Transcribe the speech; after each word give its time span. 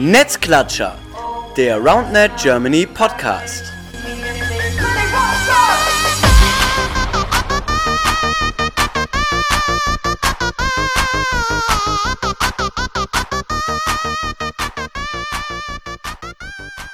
Netzklatscher, 0.00 0.96
der 1.56 1.78
RoundNet 1.78 2.30
Germany 2.40 2.86
Podcast. 2.86 3.64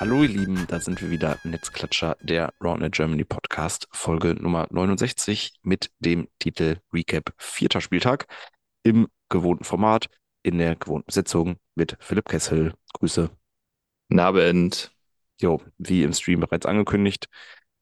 Hallo 0.00 0.22
ihr 0.22 0.28
Lieben, 0.30 0.66
da 0.66 0.80
sind 0.80 1.02
wir 1.02 1.10
wieder, 1.10 1.38
Netzklatscher, 1.44 2.16
der 2.22 2.54
RoundNet 2.62 2.94
Germany 2.94 3.24
Podcast, 3.24 3.86
Folge 3.92 4.28
Nummer 4.28 4.66
69 4.70 5.58
mit 5.62 5.90
dem 5.98 6.28
Titel 6.38 6.78
Recap 6.90 7.34
vierter 7.36 7.82
Spieltag 7.82 8.26
im 8.82 9.08
gewohnten 9.28 9.64
Format, 9.64 10.08
in 10.44 10.58
der 10.58 10.76
gewohnten 10.76 11.10
Sitzung 11.10 11.56
mit 11.74 11.96
Philipp 12.00 12.28
Kessel. 12.28 12.74
Grüße. 12.92 13.30
Guten 14.08 14.20
Abend. 14.20 14.92
Jo, 15.40 15.60
wie 15.78 16.04
im 16.04 16.12
Stream 16.12 16.40
bereits 16.40 16.66
angekündigt, 16.66 17.28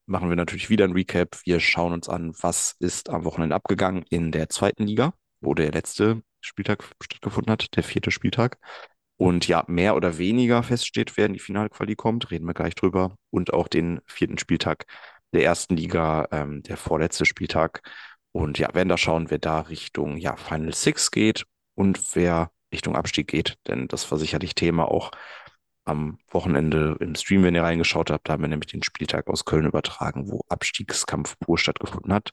machen 0.07 0.31
wir 0.31 0.37
natürlich 0.37 0.71
wieder 0.71 0.87
ein 0.87 0.93
Recap. 0.93 1.37
Wir 1.45 1.61
schauen 1.61 1.93
uns 1.93 2.09
an, 2.09 2.33
was 2.41 2.77
ist 2.79 3.11
am 3.11 3.25
Wochenende 3.25 3.55
abgegangen 3.55 4.05
in 4.09 4.33
der 4.33 4.49
zweiten 4.49 4.85
Liga, 4.87 5.13
wo 5.41 5.53
der 5.55 5.73
letzte 5.73 6.23
Spieltag 6.41 6.85
stattgefunden 7.03 7.53
hat, 7.53 7.77
der 7.77 7.83
vierte 7.83 8.11
Spieltag. 8.11 8.59
Und 9.17 9.47
ja, 9.49 9.65
mehr 9.67 9.95
oder 9.97 10.19
weniger 10.19 10.63
feststeht, 10.63 11.17
wer 11.17 11.27
in 11.27 11.35
die 11.35 11.39
Finalquali 11.39 11.95
kommt, 11.95 12.31
reden 12.31 12.47
wir 12.47 12.55
gleich 12.55 12.75
drüber. 12.75 13.17
Und 13.31 13.53
auch 13.53 13.69
den 13.69 14.01
vierten 14.07 14.39
Spieltag 14.39 14.87
der 15.33 15.45
ersten 15.45 15.77
Liga, 15.77 16.29
ähm, 16.31 16.63
der 16.63 16.77
vorletzte 16.77 17.27
Spieltag. 17.27 17.83
Und 18.33 18.59
ja, 18.59 18.73
werden 18.75 18.89
da 18.89 18.97
schauen, 18.97 19.31
wer 19.31 19.39
da 19.39 19.61
Richtung 19.61 20.17
ja, 20.17 20.37
Final 20.37 20.75
Six 20.75 21.11
geht 21.11 21.45
und 21.83 22.15
wer 22.15 22.51
Richtung 22.73 22.97
Abstieg 22.97 23.29
geht. 23.29 23.59
Denn 23.67 23.89
das 23.89 24.11
war 24.11 24.19
sicherlich 24.19 24.55
Thema 24.55 24.89
auch 24.91 25.11
am 25.85 26.19
Wochenende 26.31 26.97
im 27.01 27.17
Stream, 27.17 27.43
wenn 27.43 27.57
ihr 27.57 27.65
reingeschaut 27.65 28.11
habt, 28.11 28.29
da 28.29 28.35
haben 28.35 28.43
wir 28.43 28.49
nämlich 28.49 28.71
den 28.71 28.85
Spieltag 28.85 29.27
aus 29.27 29.45
Köln 29.45 29.67
übertragen, 29.67 30.31
wo 30.31 30.43
Abstiegskampf 30.49 31.37
pur 31.41 31.59
stattgefunden 31.59 32.13
hat. 32.13 32.31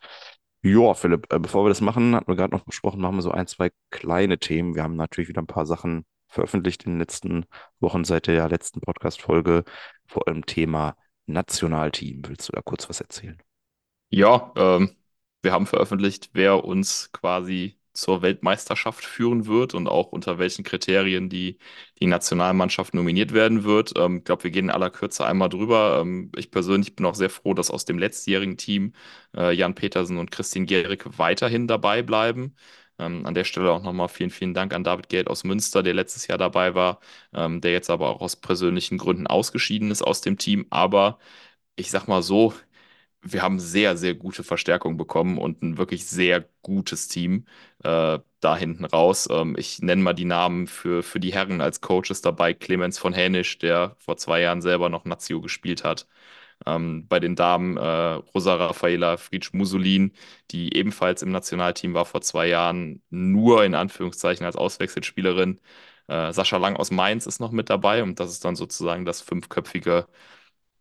Ja, 0.62 0.94
Philipp, 0.94 1.34
äh, 1.34 1.40
bevor 1.40 1.66
wir 1.66 1.70
das 1.70 1.82
machen, 1.82 2.16
hatten 2.16 2.28
wir 2.28 2.36
gerade 2.36 2.54
noch 2.54 2.64
besprochen, 2.64 3.02
machen 3.02 3.16
wir 3.16 3.22
so 3.24 3.32
ein, 3.32 3.48
zwei 3.48 3.72
kleine 3.90 4.38
Themen. 4.38 4.76
Wir 4.76 4.84
haben 4.84 4.96
natürlich 4.96 5.30
wieder 5.30 5.42
ein 5.42 5.48
paar 5.48 5.66
Sachen 5.66 6.06
veröffentlicht 6.28 6.84
in 6.84 6.94
den 6.94 7.00
letzten 7.00 7.46
Wochen 7.80 8.04
seit 8.04 8.28
der 8.28 8.48
letzten 8.50 8.82
Podcast-Folge, 8.82 9.64
vor 10.06 10.28
allem 10.28 10.46
Thema 10.46 10.96
Nationalteam. 11.26 12.22
Willst 12.28 12.50
du 12.50 12.52
da 12.52 12.62
kurz 12.62 12.88
was 12.88 13.02
erzählen? 13.02 13.42
Ja, 14.10 14.54
ähm, 14.56 14.96
wir 15.42 15.54
haben 15.54 15.66
veröffentlicht, 15.66 16.30
wer 16.34 16.64
uns 16.66 17.12
quasi 17.12 17.79
zur 18.00 18.22
Weltmeisterschaft 18.22 19.04
führen 19.06 19.46
wird 19.48 19.74
und 19.74 19.88
auch 19.88 20.12
unter 20.12 20.40
welchen 20.40 20.64
Kriterien 20.64 21.30
die, 21.30 21.58
die 22.02 22.08
Nationalmannschaft 22.08 22.94
nominiert 22.94 23.34
werden 23.34 23.64
wird. 23.64 23.94
Ähm, 23.98 24.18
ich 24.18 24.24
glaube, 24.26 24.44
wir 24.46 24.52
gehen 24.52 24.66
in 24.66 24.72
aller 24.72 24.90
Kürze 24.90 25.26
einmal 25.26 25.50
drüber. 25.50 26.00
Ähm, 26.02 26.32
ich 26.38 26.52
persönlich 26.52 26.96
bin 26.96 27.06
auch 27.06 27.16
sehr 27.16 27.30
froh, 27.30 27.54
dass 27.54 27.72
aus 27.72 27.86
dem 27.86 27.98
letztjährigen 28.00 28.58
Team 28.58 28.94
äh, 29.36 29.54
Jan 29.54 29.76
Petersen 29.76 30.18
und 30.18 30.32
Christine 30.32 30.66
Gehrig 30.66 31.06
weiterhin 31.18 31.68
dabei 31.68 32.02
bleiben. 32.02 32.56
Ähm, 32.98 33.26
an 33.26 33.34
der 33.34 33.44
Stelle 33.46 33.72
auch 33.72 33.82
nochmal 33.82 34.10
vielen, 34.10 34.30
vielen 34.30 34.54
Dank 34.54 34.74
an 34.74 34.84
David 34.84 35.10
Geld 35.10 35.28
aus 35.28 35.44
Münster, 35.44 35.84
der 35.84 35.94
letztes 35.94 36.28
Jahr 36.28 36.38
dabei 36.38 36.76
war, 36.76 37.00
ähm, 37.34 37.62
der 37.62 37.72
jetzt 37.72 37.90
aber 37.90 38.10
auch 38.10 38.22
aus 38.22 38.36
persönlichen 38.36 38.98
Gründen 38.98 39.28
ausgeschieden 39.28 39.92
ist 39.92 40.02
aus 40.02 40.22
dem 40.22 40.38
Team. 40.38 40.66
Aber 40.70 41.20
ich 41.76 41.92
sag 41.92 42.08
mal 42.08 42.22
so, 42.24 42.54
wir 43.22 43.42
haben 43.42 43.60
sehr, 43.60 43.98
sehr 43.98 44.16
gute 44.16 44.44
Verstärkung 44.44 44.98
bekommen 44.98 45.38
und 45.38 45.62
ein 45.62 45.78
wirklich 45.78 46.06
sehr 46.08 46.46
gutes 46.62 47.08
Team 47.08 47.46
äh, 47.84 48.20
da 48.40 48.58
hinten 48.58 48.86
raus. 48.86 49.28
Ähm, 49.32 49.56
ich 49.58 49.82
nenne 49.82 50.02
mal 50.02 50.14
die 50.14 50.26
Namen 50.26 50.68
für, 50.68 51.04
für 51.04 51.20
die 51.20 51.34
Herren 51.34 51.62
als 51.62 51.82
Coaches 51.82 52.22
dabei. 52.22 52.54
Clemens 52.54 52.98
von 53.00 53.14
Hänisch, 53.14 53.58
der 53.60 53.96
vor 54.00 54.18
zwei 54.18 54.42
Jahren 54.42 54.62
selber 54.62 54.90
noch 54.90 55.06
Nazio 55.06 55.42
gespielt 55.42 55.84
hat. 55.84 56.08
Ähm, 56.66 57.08
bei 57.08 57.20
den 57.20 57.36
Damen 57.36 57.78
äh, 57.78 57.82
Rosa 57.82 58.56
Raffaela 58.56 59.18
Fritsch 59.18 59.54
Musolin, 59.54 60.14
die 60.52 60.76
ebenfalls 60.76 61.22
im 61.22 61.32
Nationalteam 61.32 61.94
war 61.94 62.06
vor 62.06 62.22
zwei 62.22 62.48
Jahren, 62.48 63.02
nur 63.10 63.64
in 63.66 63.76
Anführungszeichen 63.76 64.46
als 64.46 64.56
Auswechselspielerin. 64.58 65.60
Äh, 66.08 66.34
Sascha 66.34 66.58
Lang 66.58 66.76
aus 66.76 66.92
Mainz 66.92 67.26
ist 67.28 67.40
noch 67.40 67.52
mit 67.52 67.70
dabei 67.70 68.04
und 68.04 68.20
das 68.20 68.32
ist 68.32 68.44
dann 68.46 68.56
sozusagen 68.56 69.06
das 69.06 69.22
fünfköpfige 69.22 70.08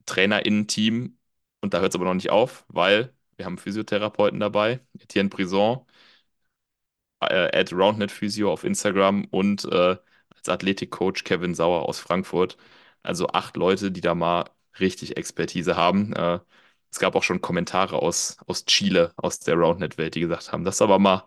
TrainerInnen-Team 0.07 1.18
und 1.61 1.75
da 1.75 1.81
hört 1.81 1.93
es 1.93 1.97
aber 1.97 2.05
noch 2.07 2.15
nicht 2.15 2.31
auf, 2.31 2.65
weil 2.69 3.15
wir 3.37 3.47
haben 3.47 3.59
Physiotherapeuten 3.59 4.41
dabei, 4.41 4.81
Etienne 4.99 5.29
Brison, 5.29 5.87
äh, 7.21 7.51
at 7.59 7.73
Roundnet 7.73 8.11
Physio 8.13 8.53
auf 8.53 8.65
Instagram 8.65 9.25
und 9.31 9.65
äh, 9.65 9.97
als 10.37 10.49
Athletikcoach 10.49 11.25
Kevin 11.25 11.55
Sauer 11.55 11.89
aus 11.89 11.99
Frankfurt. 11.99 12.57
Also 13.03 13.29
acht 13.29 13.57
Leute, 13.57 13.91
die 13.93 14.01
da 14.01 14.15
mal 14.15 14.45
richtig 14.81 15.17
Expertise 15.17 15.77
haben. 15.77 16.13
Äh, 16.15 16.41
es 16.91 16.99
gab 16.99 17.15
auch 17.17 17.23
schon 17.23 17.41
Kommentare 17.41 17.97
aus, 18.01 18.39
aus 18.47 18.65
Chile, 18.65 19.13
aus 19.17 19.41
der 19.41 19.57
Roundnet-Welt, 19.57 20.15
die 20.15 20.21
gesagt 20.21 20.53
haben, 20.53 20.65
das 20.65 20.77
ist 20.77 20.83
aber 20.83 20.99
mal 20.99 21.25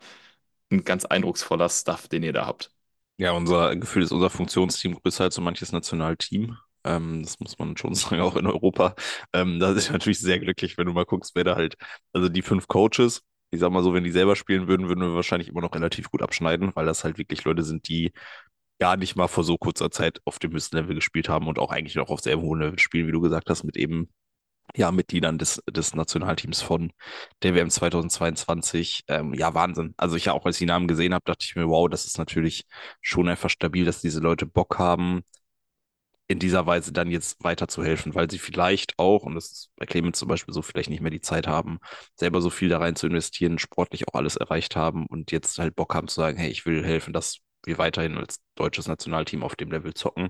ein 0.72 0.84
ganz 0.86 1.06
eindrucksvoller 1.06 1.70
Stuff, 1.70 2.08
den 2.08 2.24
ihr 2.24 2.34
da 2.34 2.46
habt. 2.48 2.72
Ja, 3.18 3.32
unser 3.32 3.76
Gefühl 3.78 4.04
ist 4.04 4.12
unser 4.12 4.30
Funktionsteam 4.30 4.96
größer 4.96 5.26
als 5.26 5.36
so 5.36 5.42
manches 5.42 5.72
Nationalteam. 5.72 6.58
Ähm, 6.84 7.24
das 7.24 7.40
muss 7.40 7.58
man 7.60 7.78
schon 7.78 7.96
sagen, 7.96 8.22
auch 8.22 8.36
in 8.36 8.48
Europa. 8.48 8.96
Ähm, 9.34 9.60
da 9.60 9.72
ist 9.72 9.92
natürlich 9.92 10.20
sehr 10.20 10.40
glücklich, 10.40 10.78
wenn 10.78 10.88
du 10.88 10.94
mal 10.94 11.06
guckst, 11.06 11.36
wer 11.36 11.44
da 11.44 11.56
halt, 11.56 11.76
also 12.14 12.30
die 12.30 12.42
fünf 12.42 12.68
Coaches, 12.68 13.22
ich 13.52 13.60
sag 13.60 13.72
mal 13.72 13.84
so, 13.84 13.94
wenn 13.94 14.04
die 14.04 14.12
selber 14.12 14.36
spielen 14.36 14.68
würden, 14.68 14.88
würden 14.88 15.02
wir 15.02 15.14
wahrscheinlich 15.16 15.50
immer 15.50 15.62
noch 15.62 15.76
relativ 15.76 16.10
gut 16.12 16.22
abschneiden, 16.22 16.72
weil 16.76 16.86
das 16.86 17.04
halt 17.04 17.18
wirklich 17.18 17.44
Leute 17.44 17.64
sind, 17.64 17.88
die 17.90 18.12
gar 18.80 18.98
nicht 18.98 19.16
mal 19.16 19.28
vor 19.28 19.44
so 19.44 19.58
kurzer 19.58 19.92
Zeit 19.92 20.22
auf 20.26 20.40
dem 20.40 20.54
höchsten 20.54 20.78
Level 20.78 20.96
gespielt 20.96 21.30
haben 21.30 21.48
und 21.48 21.60
auch 21.60 21.72
eigentlich 21.72 21.96
noch 21.96 22.10
auf 22.10 22.22
sehr 22.22 22.40
hohem 22.42 22.60
Level 22.62 22.80
spielen, 22.80 23.08
wie 23.08 23.12
du 23.12 23.22
gesagt 23.22 23.50
hast, 23.50 23.64
mit 23.64 23.78
eben 23.78 24.10
ja, 24.76 24.92
Mitgliedern 24.92 25.38
des, 25.38 25.62
des 25.70 25.96
Nationalteams 25.96 26.62
von 26.62 26.92
der 27.44 27.56
WM 27.56 27.70
2022. 27.70 29.04
Ähm, 29.08 29.34
ja, 29.34 29.54
Wahnsinn. 29.54 29.94
Also 29.98 30.16
ich 30.16 30.26
ja 30.26 30.34
auch, 30.34 30.46
als 30.46 30.56
ich 30.56 30.60
die 30.60 30.66
Namen 30.66 30.88
gesehen 30.88 31.14
habe, 31.14 31.24
dachte 31.26 31.46
ich 31.46 31.56
mir, 31.56 31.68
wow, 31.68 31.90
das 31.90 32.06
ist 32.06 32.18
natürlich 32.18 32.66
schon 33.02 33.28
einfach 33.28 33.50
stabil, 33.50 33.86
dass 33.86 34.02
diese 34.02 34.20
Leute 34.22 34.46
Bock 34.46 34.80
haben, 34.80 35.24
in 36.32 36.40
dieser 36.40 36.66
Weise 36.66 36.92
dann 36.94 37.10
jetzt 37.12 37.44
weiterzuhelfen, 37.44 38.16
weil 38.16 38.30
sie 38.30 38.40
vielleicht 38.40 38.98
auch, 39.00 39.24
und 39.24 39.36
das 39.36 39.52
ist 39.52 39.72
bei 39.78 39.86
Clemens 39.86 40.18
zum 40.20 40.28
Beispiel 40.28 40.54
so, 40.54 40.62
vielleicht 40.62 40.90
nicht 40.90 41.02
mehr 41.02 41.12
die 41.12 41.22
Zeit 41.22 41.48
haben, 41.48 41.80
selber 42.16 42.42
so 42.42 42.50
viel 42.50 42.70
da 42.70 42.80
rein 42.80 42.96
zu 42.96 43.08
investieren, 43.08 43.60
sportlich 43.60 44.08
auch 44.08 44.16
alles 44.16 44.36
erreicht 44.38 44.76
haben 44.76 45.06
und 45.08 45.32
jetzt 45.32 45.60
halt 45.60 45.76
Bock 45.76 45.94
haben 45.96 46.08
zu 46.08 46.16
sagen, 46.16 46.38
hey, 46.38 46.50
ich 46.50 46.66
will 46.66 46.84
helfen, 46.84 47.14
dass 47.14 47.40
wir 47.66 47.78
weiterhin 47.78 48.18
als 48.18 48.40
deutsches 48.56 48.88
Nationalteam 48.88 49.44
auf 49.44 49.56
dem 49.56 49.72
Level 49.72 49.94
zocken. 49.94 50.30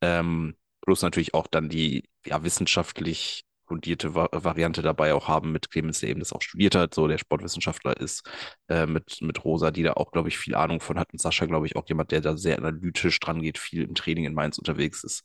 Ähm, 0.00 0.56
plus 0.80 1.02
natürlich 1.02 1.34
auch 1.34 1.46
dann 1.46 1.68
die 1.68 2.08
ja, 2.26 2.42
wissenschaftlich 2.42 3.44
fundierte 3.66 4.14
Va 4.14 4.28
Variante 4.32 4.82
dabei 4.82 5.14
auch 5.14 5.28
haben 5.28 5.52
mit 5.52 5.70
Clemens, 5.70 6.00
der 6.00 6.10
eben 6.10 6.20
das 6.20 6.32
auch 6.32 6.42
studiert 6.42 6.74
hat, 6.74 6.94
so 6.94 7.08
der 7.08 7.18
Sportwissenschaftler 7.18 7.96
ist, 7.98 8.28
äh, 8.68 8.86
mit, 8.86 9.18
mit 9.22 9.44
Rosa, 9.44 9.70
die 9.70 9.82
da 9.82 9.94
auch, 9.94 10.12
glaube 10.12 10.28
ich, 10.28 10.38
viel 10.38 10.54
Ahnung 10.54 10.80
von 10.80 10.98
hat 10.98 11.12
und 11.12 11.20
Sascha, 11.20 11.46
glaube 11.46 11.66
ich, 11.66 11.76
auch 11.76 11.88
jemand, 11.88 12.12
der 12.12 12.20
da 12.20 12.36
sehr 12.36 12.58
analytisch 12.58 13.18
dran 13.20 13.42
geht, 13.42 13.58
viel 13.58 13.82
im 13.84 13.94
Training 13.94 14.24
in 14.24 14.34
Mainz 14.34 14.58
unterwegs 14.58 15.04
ist. 15.04 15.24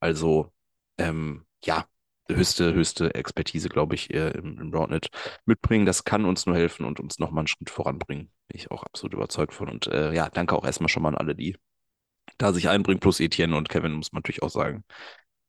Also, 0.00 0.52
ähm, 0.98 1.46
ja, 1.64 1.86
höchste, 2.28 2.74
höchste 2.74 3.14
Expertise, 3.14 3.68
glaube 3.68 3.94
ich, 3.94 4.10
im, 4.10 4.58
im 4.58 4.74
Roundnet 4.74 5.10
mitbringen. 5.46 5.86
Das 5.86 6.04
kann 6.04 6.24
uns 6.24 6.46
nur 6.46 6.56
helfen 6.56 6.84
und 6.86 7.00
uns 7.00 7.18
nochmal 7.18 7.42
einen 7.42 7.48
Schritt 7.48 7.70
voranbringen. 7.70 8.30
Bin 8.48 8.58
ich 8.58 8.70
auch 8.70 8.82
absolut 8.84 9.14
überzeugt 9.14 9.54
von. 9.54 9.68
Und 9.68 9.86
äh, 9.88 10.12
ja, 10.12 10.28
danke 10.30 10.54
auch 10.56 10.64
erstmal 10.64 10.88
schon 10.88 11.02
mal 11.02 11.10
an 11.10 11.16
alle, 11.16 11.34
die 11.34 11.56
da 12.38 12.52
sich 12.52 12.68
einbringen, 12.68 13.00
plus 13.00 13.20
Etienne 13.20 13.56
und 13.56 13.68
Kevin, 13.68 13.92
muss 13.92 14.12
man 14.12 14.20
natürlich 14.20 14.42
auch 14.42 14.50
sagen. 14.50 14.84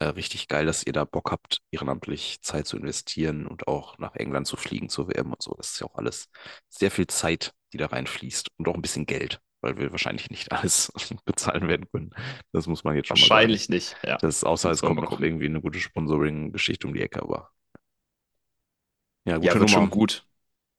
Äh, 0.02 0.06
richtig 0.16 0.48
geil, 0.48 0.66
dass 0.66 0.84
ihr 0.84 0.94
da 0.94 1.06
Bock 1.06 1.32
habt, 1.32 1.62
ehrenamtlich 1.70 2.42
Zeit 2.42 2.66
zu 2.66 2.76
investieren 2.76 3.46
und 3.46 3.68
auch 3.68 4.00
nach 4.00 4.16
England 4.16 4.48
zu 4.48 4.58
fliegen 4.58 4.90
zur 4.90 5.08
WM 5.10 5.32
und 5.32 5.44
so. 5.44 5.54
Das 5.54 5.74
ist 5.74 5.80
ja 5.80 5.86
auch 5.86 5.94
alles 5.94 6.28
sehr 6.70 6.90
viel 6.90 7.06
Zeit, 7.06 7.54
die 7.72 7.78
da 7.78 7.86
reinfließt 7.86 8.48
und 8.58 8.68
auch 8.68 8.74
ein 8.74 8.82
bisschen 8.82 9.06
Geld, 9.06 9.42
weil 9.62 9.78
wir 9.78 9.92
wahrscheinlich 9.92 10.32
nicht 10.32 10.52
alles 10.54 10.92
bezahlen 11.24 11.68
werden 11.68 11.86
können. 11.92 12.16
Das 12.52 12.66
muss 12.66 12.84
man 12.84 12.96
jetzt 12.96 13.10
schon 13.10 13.14
mal 13.14 13.20
sagen. 13.20 13.30
Wahrscheinlich 13.30 13.70
nicht, 13.70 13.96
ja. 14.04 14.18
Das 14.18 14.38
ist, 14.38 14.44
außer 14.44 14.72
es 14.72 14.82
kommt 14.82 15.02
noch 15.02 15.20
irgendwie 15.20 15.46
eine 15.46 15.62
gute 15.62 15.80
Sponsoring-Geschichte 15.80 16.88
um 16.88 16.96
die 16.96 17.02
Ecke, 17.04 17.22
aber 17.22 17.52
ja, 19.26 19.36
gute 19.36 19.48
ja, 19.50 19.54
wird 19.54 19.70
Nummer. 19.70 19.70
schon 19.70 19.90
gut. 19.92 20.26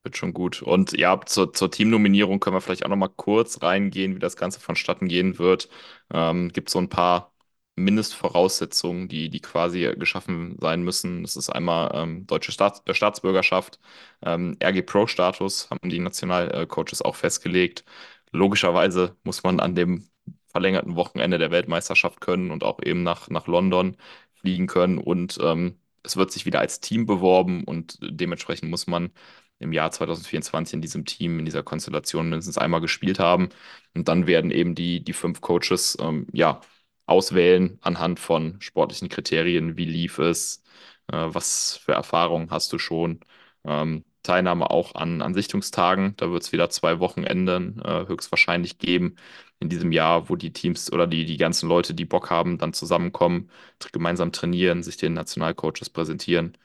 Wird 0.03 0.17
schon 0.17 0.33
gut. 0.33 0.63
Und 0.63 0.99
ja, 0.99 1.21
zur, 1.25 1.53
zur 1.53 1.71
Teamnominierung 1.71 2.41
können 2.41 2.57
wir 2.57 2.61
vielleicht 2.61 2.85
auch 2.85 2.89
noch 2.91 2.97
mal 2.97 3.07
kurz 3.07 3.63
reingehen, 3.63 4.17
wie 4.17 4.19
das 4.19 4.35
Ganze 4.35 4.59
vonstatten 4.59 5.07
gehen 5.07 5.39
wird. 5.39 5.69
Ähm, 6.13 6.49
gibt 6.49 6.71
so 6.71 6.81
ein 6.81 6.89
paar 6.89 7.32
Mindestvoraussetzungen, 7.77 9.09
die, 9.09 9.31
die 9.31 9.41
quasi 9.41 9.95
geschaffen 9.99 10.57
sein 10.61 10.83
müssen. 10.83 11.23
Das 11.23 11.37
ist 11.37 11.49
einmal 11.51 11.91
ähm, 11.95 12.27
deutsche 12.27 12.53
Staats 12.53 12.83
äh, 12.87 12.95
Staatsbürgerschaft, 12.95 13.81
ähm, 14.23 14.57
RG 14.63 14.83
Pro-Status 14.83 15.71
haben 15.71 15.89
die 15.89 15.99
Nationalcoaches 15.99 17.03
auch 17.03 17.17
festgelegt. 17.17 17.85
Logischerweise 18.31 19.17
muss 19.25 19.43
man 19.43 19.61
an 19.61 19.75
dem 19.75 20.09
verlängerten 20.49 20.97
Wochenende 20.97 21.39
der 21.39 21.51
Weltmeisterschaft 21.51 22.21
können 22.21 22.51
und 22.51 22.63
auch 22.65 22.81
eben 22.83 23.03
nach, 23.03 23.29
nach 23.31 23.47
London 23.47 23.97
fliegen 24.35 24.67
können. 24.67 24.99
Und 24.99 25.39
ähm, 25.43 25.79
es 26.03 26.17
wird 26.17 26.31
sich 26.33 26.47
wieder 26.47 26.61
als 26.61 26.81
Team 26.81 27.07
beworben 27.07 27.65
und 27.65 27.99
dementsprechend 28.03 28.71
muss 28.71 28.87
man 28.87 29.11
im 29.59 29.73
Jahr 29.73 29.91
2024 29.93 30.75
in 30.75 30.83
diesem 30.83 31.05
Team, 31.05 31.39
in 31.39 31.45
dieser 31.45 31.63
Konstellation 31.63 32.29
mindestens 32.29 32.59
einmal 32.59 32.81
gespielt 32.81 33.19
haben. 33.19 33.49
Und 33.95 34.09
dann 34.09 34.27
werden 34.27 34.51
eben 34.51 34.75
die, 34.75 35.03
die 35.05 35.13
fünf 35.13 35.41
Coaches 35.41 35.97
ähm, 36.01 36.27
ja 36.33 36.61
auswählen 37.07 37.79
anhand 37.83 38.21
von 38.21 38.61
sportlichen 38.61 39.09
Kriterien. 39.09 39.77
Wie 39.77 39.85
lief 39.85 40.19
es? 40.19 40.63
Äh, 41.09 41.17
was 41.35 41.77
für 41.79 41.93
Erfahrungen 41.93 42.51
hast 42.51 42.73
du 42.73 42.79
schon? 42.79 43.21
Ähm, 43.65 44.05
Teilnahme 44.23 44.71
auch 44.71 44.95
an, 44.95 45.21
an 45.23 45.35
Sichtungstagen. 45.35 46.15
Da 46.17 46.31
wird 46.31 46.43
es 46.45 46.53
wieder 46.53 46.71
zwei 46.71 47.01
Wochenenden 47.01 47.81
äh, 47.85 48.07
höchstwahrscheinlich 48.07 48.79
geben 48.79 49.17
in 49.59 49.69
diesem 49.69 49.93
Jahr, 49.93 50.29
wo 50.29 50.37
die 50.37 50.53
Teams 50.53 50.93
oder 50.93 51.07
die, 51.07 51.25
die 51.25 51.37
ganzen 51.37 51.69
Leute, 51.69 51.95
die 51.95 52.05
Bock 52.05 52.31
haben, 52.31 52.59
dann 52.59 52.73
zusammenkommen, 52.73 53.51
gemeinsam 53.93 54.33
trainieren, 54.33 54.83
sich 54.83 54.97
den 54.97 55.15
Nationalcoaches 55.15 55.91
präsentieren. 55.91 56.57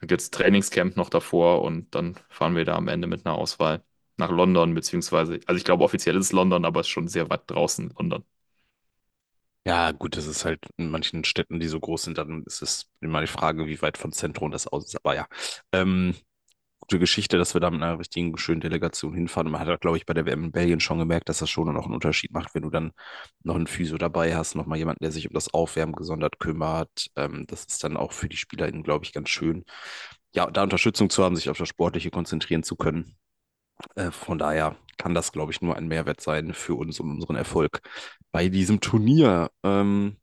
Dann 0.00 0.08
gibt 0.08 0.22
es 0.22 0.30
Trainingscamp 0.30 0.96
noch 0.96 1.10
davor 1.10 1.62
und 1.62 1.94
dann 1.94 2.16
fahren 2.28 2.56
wir 2.56 2.64
da 2.64 2.76
am 2.76 2.88
Ende 2.88 3.06
mit 3.08 3.26
einer 3.26 3.36
Auswahl 3.36 3.82
nach 4.18 4.30
London, 4.30 4.74
beziehungsweise, 4.74 5.40
also 5.46 5.58
ich 5.58 5.64
glaube 5.64 5.84
offiziell 5.84 6.16
ist 6.16 6.26
es 6.26 6.32
London, 6.32 6.64
aber 6.64 6.80
es 6.80 6.86
ist 6.86 6.90
schon 6.92 7.08
sehr 7.08 7.30
weit 7.30 7.50
draußen 7.50 7.90
London. 7.98 8.24
Ja, 9.66 9.90
gut, 9.90 10.16
das 10.16 10.26
ist 10.26 10.44
halt 10.44 10.60
in 10.76 10.90
manchen 10.90 11.24
Städten, 11.24 11.58
die 11.58 11.66
so 11.66 11.80
groß 11.80 12.04
sind, 12.04 12.18
dann 12.18 12.44
ist 12.44 12.62
es 12.62 12.88
immer 13.00 13.20
die 13.20 13.26
Frage, 13.26 13.66
wie 13.66 13.82
weit 13.82 13.98
vom 13.98 14.12
Zentrum 14.12 14.52
das 14.52 14.68
aus 14.68 14.84
ist. 14.86 14.96
Aber 15.04 15.16
ja, 15.16 15.26
ähm, 15.72 16.14
gute 16.80 17.00
Geschichte, 17.00 17.38
dass 17.38 17.54
wir 17.54 17.60
da 17.60 17.70
mit 17.70 17.82
einer 17.82 17.98
richtigen 17.98 18.36
schönen 18.38 18.60
Delegation 18.60 19.14
hinfahren. 19.14 19.50
Man 19.50 19.60
hat, 19.66 19.80
glaube 19.80 19.96
ich, 19.98 20.06
bei 20.06 20.14
der 20.14 20.26
WM 20.26 20.44
in 20.44 20.52
Belgien 20.52 20.80
schon 20.80 20.98
gemerkt, 21.00 21.28
dass 21.28 21.38
das 21.38 21.50
schon 21.50 21.72
noch 21.74 21.84
einen 21.86 21.94
Unterschied 21.94 22.32
macht, 22.32 22.54
wenn 22.54 22.62
du 22.62 22.70
dann 22.70 22.92
noch 23.44 23.56
einen 23.56 23.66
Physio 23.68 23.98
dabei 23.98 24.36
hast, 24.36 24.54
noch 24.56 24.66
mal 24.66 24.78
jemanden, 24.78 25.04
der 25.04 25.12
sich 25.12 25.28
um 25.28 25.34
das 25.34 25.52
Aufwärmen 25.54 25.94
gesondert 25.96 26.38
kümmert. 26.40 27.10
Ähm, 27.16 27.46
das 27.48 27.64
ist 27.64 27.84
dann 27.84 27.96
auch 27.96 28.12
für 28.12 28.28
die 28.28 28.36
SpielerInnen, 28.36 28.84
glaube 28.84 29.04
ich, 29.04 29.12
ganz 29.12 29.30
schön. 29.30 29.64
Ja, 30.34 30.46
da 30.50 30.62
Unterstützung 30.64 31.10
zu 31.10 31.24
haben, 31.24 31.36
sich 31.36 31.50
auf 31.50 31.58
das 31.58 31.68
Sportliche 31.68 32.10
konzentrieren 32.10 32.62
zu 32.64 32.76
können. 32.76 33.16
Äh, 33.94 34.10
von 34.10 34.38
daher 34.38 34.76
kann 34.96 35.14
das, 35.14 35.32
glaube 35.32 35.52
ich, 35.52 35.60
nur 35.60 35.76
ein 35.76 35.88
Mehrwert 35.88 36.20
sein 36.20 36.54
für 36.54 36.74
uns 36.74 37.00
und 37.00 37.10
unseren 37.10 37.36
Erfolg 37.36 37.80
bei 38.32 38.48
diesem 38.48 38.80
Turnier. 38.80 39.50
Ähm, 39.62 40.16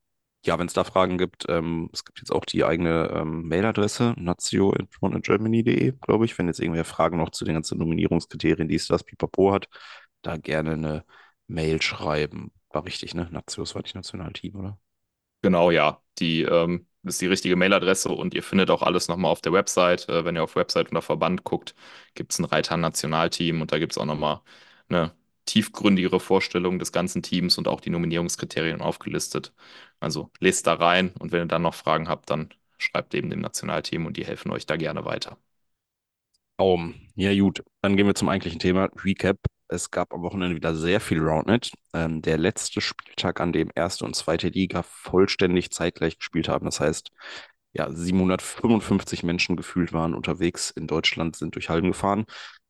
ja, 0.46 0.60
wenn 0.60 0.68
es 0.68 0.74
da 0.74 0.84
Fragen 0.84 1.18
gibt, 1.18 1.46
ähm, 1.48 1.90
es 1.94 2.04
gibt 2.04 2.20
jetzt 2.20 2.32
auch 2.32 2.44
die 2.46 2.66
eigene 2.66 3.10
ähm, 3.16 3.48
Mailadresse, 3.48 4.14
nazio.germany.de, 4.18 5.94
glaube 6.02 6.26
ich. 6.26 6.38
Wenn 6.38 6.48
jetzt 6.48 6.60
irgendwer 6.60 6.86
Fragen 6.86 7.18
noch 7.18 7.30
zu 7.30 7.46
den 7.46 7.54
ganzen 7.54 7.78
Nominierungskriterien, 7.78 8.68
die 8.68 8.76
es 8.76 8.88
das 8.88 9.04
Pipapo 9.04 9.54
hat, 9.54 9.70
da 10.22 10.38
gerne 10.38 10.72
eine 10.74 11.06
Mail 11.48 11.82
schreiben. 11.82 12.52
War 12.72 12.86
richtig, 12.86 13.14
ne? 13.14 13.30
Nazio, 13.32 13.64
das 13.64 13.76
war 13.76 13.84
nicht 13.84 13.96
Nationalteam, 13.96 14.56
oder? 14.56 14.80
Genau, 15.42 15.72
ja. 15.72 16.02
Die 16.20 16.42
ähm, 16.44 16.88
ist 17.04 17.22
die 17.22 17.28
richtige 17.28 17.56
Mailadresse 17.56 18.10
und 18.10 18.34
ihr 18.34 18.44
findet 18.44 18.70
auch 18.70 18.82
alles 18.82 19.08
nochmal 19.08 19.32
auf 19.32 19.42
der 19.42 19.54
Website. 19.54 20.08
Äh, 20.10 20.26
wenn 20.26 20.36
ihr 20.36 20.44
auf 20.44 20.56
Website 20.56 20.90
unter 20.90 21.02
Verband 21.02 21.44
guckt, 21.44 21.76
gibt 22.16 22.32
es 22.34 22.40
ein 22.40 22.46
Reiter 22.46 22.78
Nationalteam 22.78 23.62
und 23.62 23.72
da 23.72 23.80
gibt 23.80 23.94
es 23.94 23.98
auch 23.98 24.06
nochmal 24.06 24.42
eine 24.90 25.14
tiefgründigere 25.46 26.20
Vorstellung 26.20 26.80
des 26.80 26.92
ganzen 26.92 27.22
Teams 27.22 27.58
und 27.58 27.68
auch 27.68 27.82
die 27.82 27.90
Nominierungskriterien 27.90 28.82
aufgelistet. 28.82 29.54
Also 30.00 30.32
lest 30.40 30.68
da 30.68 30.74
rein 30.76 31.14
und 31.20 31.32
wenn 31.32 31.42
ihr 31.44 31.46
dann 31.48 31.62
noch 31.64 31.74
Fragen 31.76 32.08
habt, 32.10 32.30
dann 32.30 32.50
schreibt 32.78 33.14
eben 33.14 33.30
dem 33.30 33.42
Nationalteam 33.42 34.06
und 34.06 34.18
die 34.18 34.26
helfen 34.26 34.52
euch 34.52 34.66
da 34.66 34.78
gerne 34.78 35.06
weiter. 35.06 35.38
Traum. 36.58 36.96
Ja, 37.16 37.34
gut. 37.40 37.64
Dann 37.82 37.96
gehen 37.98 38.08
wir 38.08 38.16
zum 38.16 38.30
eigentlichen 38.30 38.60
Thema. 38.60 38.90
Recap. 39.04 39.38
Es 39.74 39.90
gab 39.90 40.14
am 40.14 40.22
Wochenende 40.22 40.56
wieder 40.56 40.76
sehr 40.76 41.00
viel 41.00 41.20
Roundnet. 41.20 41.72
Ähm, 41.94 42.22
der 42.22 42.38
letzte 42.38 42.80
Spieltag, 42.80 43.42
an 43.42 43.52
dem 43.54 43.72
erste 43.74 44.06
und 44.06 44.16
zweite 44.16 44.50
Liga 44.50 44.84
vollständig 44.84 45.72
zeitgleich 45.72 46.20
gespielt 46.20 46.48
haben. 46.48 46.66
Das 46.66 46.80
heißt, 46.80 47.10
ja, 47.74 47.92
755 47.92 49.24
Menschen 49.24 49.56
gefühlt 49.56 49.92
waren 49.92 50.14
unterwegs 50.14 50.70
in 50.70 50.86
Deutschland, 50.86 51.36
sind 51.36 51.56
durch 51.56 51.70
Hallen 51.70 51.88
gefahren. 51.88 52.26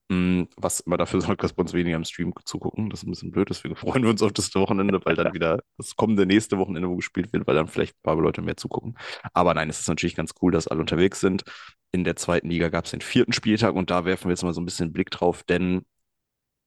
Mm, 0.09 0.43
was 0.55 0.79
immer 0.79 0.95
dafür 0.95 1.19
sorgt, 1.21 1.43
dass 1.43 1.57
wir 1.57 1.59
uns 1.59 1.73
weniger 1.73 1.97
im 1.97 2.05
Stream 2.05 2.33
zugucken. 2.45 2.89
Das 2.89 3.01
ist 3.01 3.07
ein 3.07 3.11
bisschen 3.11 3.31
blöd, 3.31 3.49
deswegen 3.49 3.75
freuen 3.75 4.03
wir 4.03 4.09
uns 4.09 4.21
auf 4.21 4.31
das 4.31 4.55
Wochenende, 4.55 5.01
weil 5.03 5.15
dann 5.15 5.33
wieder 5.33 5.59
das 5.77 5.97
kommende 5.97 6.25
nächste 6.25 6.57
Wochenende, 6.57 6.87
wo 6.87 6.95
gespielt 6.95 7.33
wird, 7.33 7.45
weil 7.47 7.55
dann 7.55 7.67
vielleicht 7.67 7.95
ein 7.97 8.03
paar 8.03 8.15
Leute 8.15 8.41
mehr 8.41 8.55
zugucken. 8.55 8.97
Aber 9.33 9.53
nein, 9.53 9.69
es 9.69 9.81
ist 9.81 9.89
natürlich 9.89 10.15
ganz 10.15 10.33
cool, 10.41 10.53
dass 10.53 10.69
alle 10.69 10.79
unterwegs 10.79 11.19
sind. 11.19 11.43
In 11.91 12.05
der 12.05 12.15
zweiten 12.15 12.49
Liga 12.49 12.69
gab 12.69 12.85
es 12.85 12.91
den 12.91 13.01
vierten 13.01 13.33
Spieltag 13.33 13.75
und 13.75 13.91
da 13.91 14.05
werfen 14.05 14.25
wir 14.29 14.31
jetzt 14.31 14.43
mal 14.43 14.53
so 14.53 14.61
ein 14.61 14.65
bisschen 14.65 14.93
Blick 14.93 15.11
drauf, 15.11 15.43
denn 15.43 15.83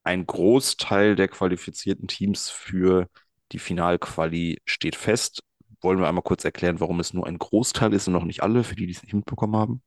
ein 0.06 0.26
Großteil 0.26 1.16
der 1.16 1.28
qualifizierten 1.28 2.08
Teams 2.08 2.50
für 2.50 3.08
die 3.52 3.58
Finalquali 3.60 4.60
steht 4.66 4.96
fest. 4.96 5.40
Wollen 5.82 6.00
wir 6.00 6.08
einmal 6.08 6.22
kurz 6.24 6.44
erklären, 6.44 6.80
warum 6.80 7.00
es 7.00 7.12
nur 7.14 7.26
ein 7.26 7.38
Großteil 7.38 7.92
ist 7.94 8.08
und 8.08 8.14
noch 8.14 8.24
nicht 8.24 8.42
alle, 8.42 8.64
für 8.64 8.76
die, 8.76 8.86
die 8.86 8.92
es 8.94 9.02
nicht 9.02 9.14
mitbekommen 9.14 9.56
haben? 9.56 9.82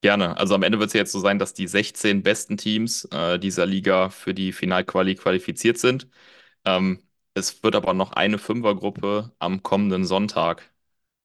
Gerne. 0.00 0.36
Also 0.36 0.54
am 0.54 0.62
Ende 0.62 0.78
wird 0.78 0.88
es 0.88 0.92
jetzt 0.92 1.12
so 1.12 1.18
sein, 1.20 1.38
dass 1.38 1.54
die 1.54 1.66
16 1.66 2.22
besten 2.22 2.58
Teams 2.58 3.04
äh, 3.06 3.38
dieser 3.38 3.64
Liga 3.64 4.10
für 4.10 4.34
die 4.34 4.52
Finalquali 4.52 5.14
qualifiziert 5.14 5.78
sind. 5.78 6.08
Ähm, 6.64 7.02
es 7.34 7.62
wird 7.62 7.76
aber 7.76 7.94
noch 7.94 8.12
eine 8.12 8.38
Fünfergruppe 8.38 9.32
am 9.38 9.62
kommenden 9.62 10.04
Sonntag, 10.06 10.72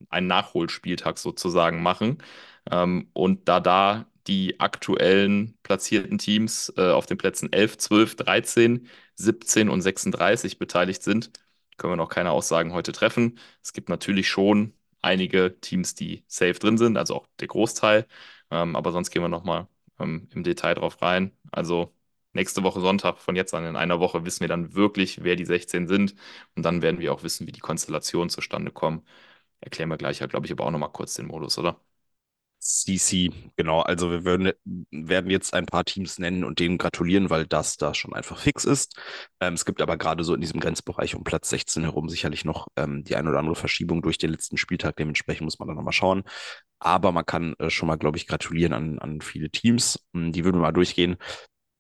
einen 0.10 0.28
Nachholspieltag 0.28 1.18
sozusagen 1.20 1.84
machen. 1.84 2.24
Ähm, 2.72 3.10
und 3.14 3.50
da 3.50 3.60
da 3.62 4.08
die 4.30 4.60
aktuellen 4.62 5.58
platzierten 5.64 6.18
Teams 6.20 6.72
äh, 6.78 6.92
auf 6.92 7.06
den 7.08 7.18
Plätzen 7.18 7.52
11, 7.54 7.78
12, 7.78 8.16
13, 8.16 8.88
17 9.16 9.70
und 9.70 9.82
36 9.82 10.60
beteiligt 10.60 11.04
sind, 11.04 11.32
können 11.78 11.94
wir 11.94 11.98
noch 11.98 12.10
keine 12.10 12.32
Aussagen 12.32 12.74
heute 12.74 12.92
treffen. 12.94 13.40
Es 13.64 13.74
gibt 13.74 13.90
natürlich 13.90 14.28
schon 14.30 14.74
einige 15.02 15.60
Teams, 15.62 15.96
die 15.96 16.24
safe 16.28 16.54
drin 16.60 16.78
sind, 16.78 16.98
also 16.98 17.16
auch 17.16 17.28
der 17.40 17.48
Großteil. 17.48 18.06
Ähm, 18.52 18.76
aber 18.76 18.92
sonst 18.92 19.12
gehen 19.12 19.22
wir 19.22 19.30
nochmal 19.30 19.68
ähm, 20.00 20.28
im 20.34 20.44
Detail 20.44 20.76
drauf 20.76 21.02
rein. 21.02 21.32
Also 21.52 21.94
nächste 22.34 22.64
Woche 22.64 22.82
Sonntag, 22.82 23.20
von 23.20 23.36
jetzt 23.36 23.54
an 23.54 23.66
in 23.66 23.76
einer 23.76 24.00
Woche, 24.00 24.26
wissen 24.26 24.42
wir 24.42 24.48
dann 24.48 24.74
wirklich, 24.76 25.24
wer 25.24 25.36
die 25.36 25.46
16 25.46 25.88
sind. 25.88 26.16
Und 26.56 26.64
dann 26.64 26.82
werden 26.82 27.00
wir 27.00 27.14
auch 27.14 27.24
wissen, 27.24 27.48
wie 27.48 27.52
die 27.52 27.60
Konstellationen 27.62 28.30
zustande 28.30 28.72
kommen. 28.72 29.06
Erklären 29.62 29.90
wir 29.90 29.98
gleich, 29.98 30.20
glaube 30.20 30.46
ich, 30.46 30.52
aber 30.52 30.66
auch 30.66 30.72
nochmal 30.72 30.92
kurz 30.92 31.16
den 31.16 31.28
Modus, 31.28 31.58
oder? 31.58 31.80
CC, 32.60 33.32
genau. 33.56 33.82
Also 33.82 34.12
wir 34.12 34.26
würden, 34.26 34.52
werden 34.92 35.32
jetzt 35.32 35.54
ein 35.54 35.66
paar 35.66 35.86
Teams 35.86 36.20
nennen 36.20 36.44
und 36.44 36.60
denen 36.60 36.78
gratulieren, 36.78 37.30
weil 37.30 37.46
das 37.48 37.78
da 37.78 37.94
schon 37.94 38.14
einfach 38.14 38.40
fix 38.40 38.66
ist. 38.66 39.00
Ähm, 39.40 39.54
es 39.54 39.66
gibt 39.66 39.82
aber 39.82 39.98
gerade 39.98 40.24
so 40.24 40.34
in 40.34 40.42
diesem 40.42 40.60
Grenzbereich 40.60 41.16
um 41.16 41.24
Platz 41.24 41.50
16 41.50 41.84
herum 41.84 42.10
sicherlich 42.10 42.46
noch 42.46 42.68
ähm, 42.76 43.04
die 43.04 43.16
ein 43.16 43.28
oder 43.28 43.40
andere 43.40 43.56
Verschiebung 43.56 44.02
durch 44.02 44.18
den 44.18 44.32
letzten 44.32 44.58
Spieltag. 44.58 44.98
Dementsprechend 44.98 45.46
muss 45.46 45.60
man 45.60 45.68
dann 45.68 45.78
nochmal 45.78 45.94
schauen. 45.94 46.24
Aber 46.80 47.12
man 47.12 47.26
kann 47.26 47.56
äh, 47.60 47.70
schon 47.70 47.88
mal, 47.88 47.98
glaube 47.98 48.18
ich, 48.18 48.28
gratulieren 48.28 48.74
an, 48.74 49.00
an 49.00 49.22
viele 49.22 49.50
Teams. 49.50 50.00
Hm, 50.14 50.32
die 50.34 50.44
würden 50.44 50.58
wir 50.58 50.64
mal 50.64 50.72
durchgehen. 50.74 51.18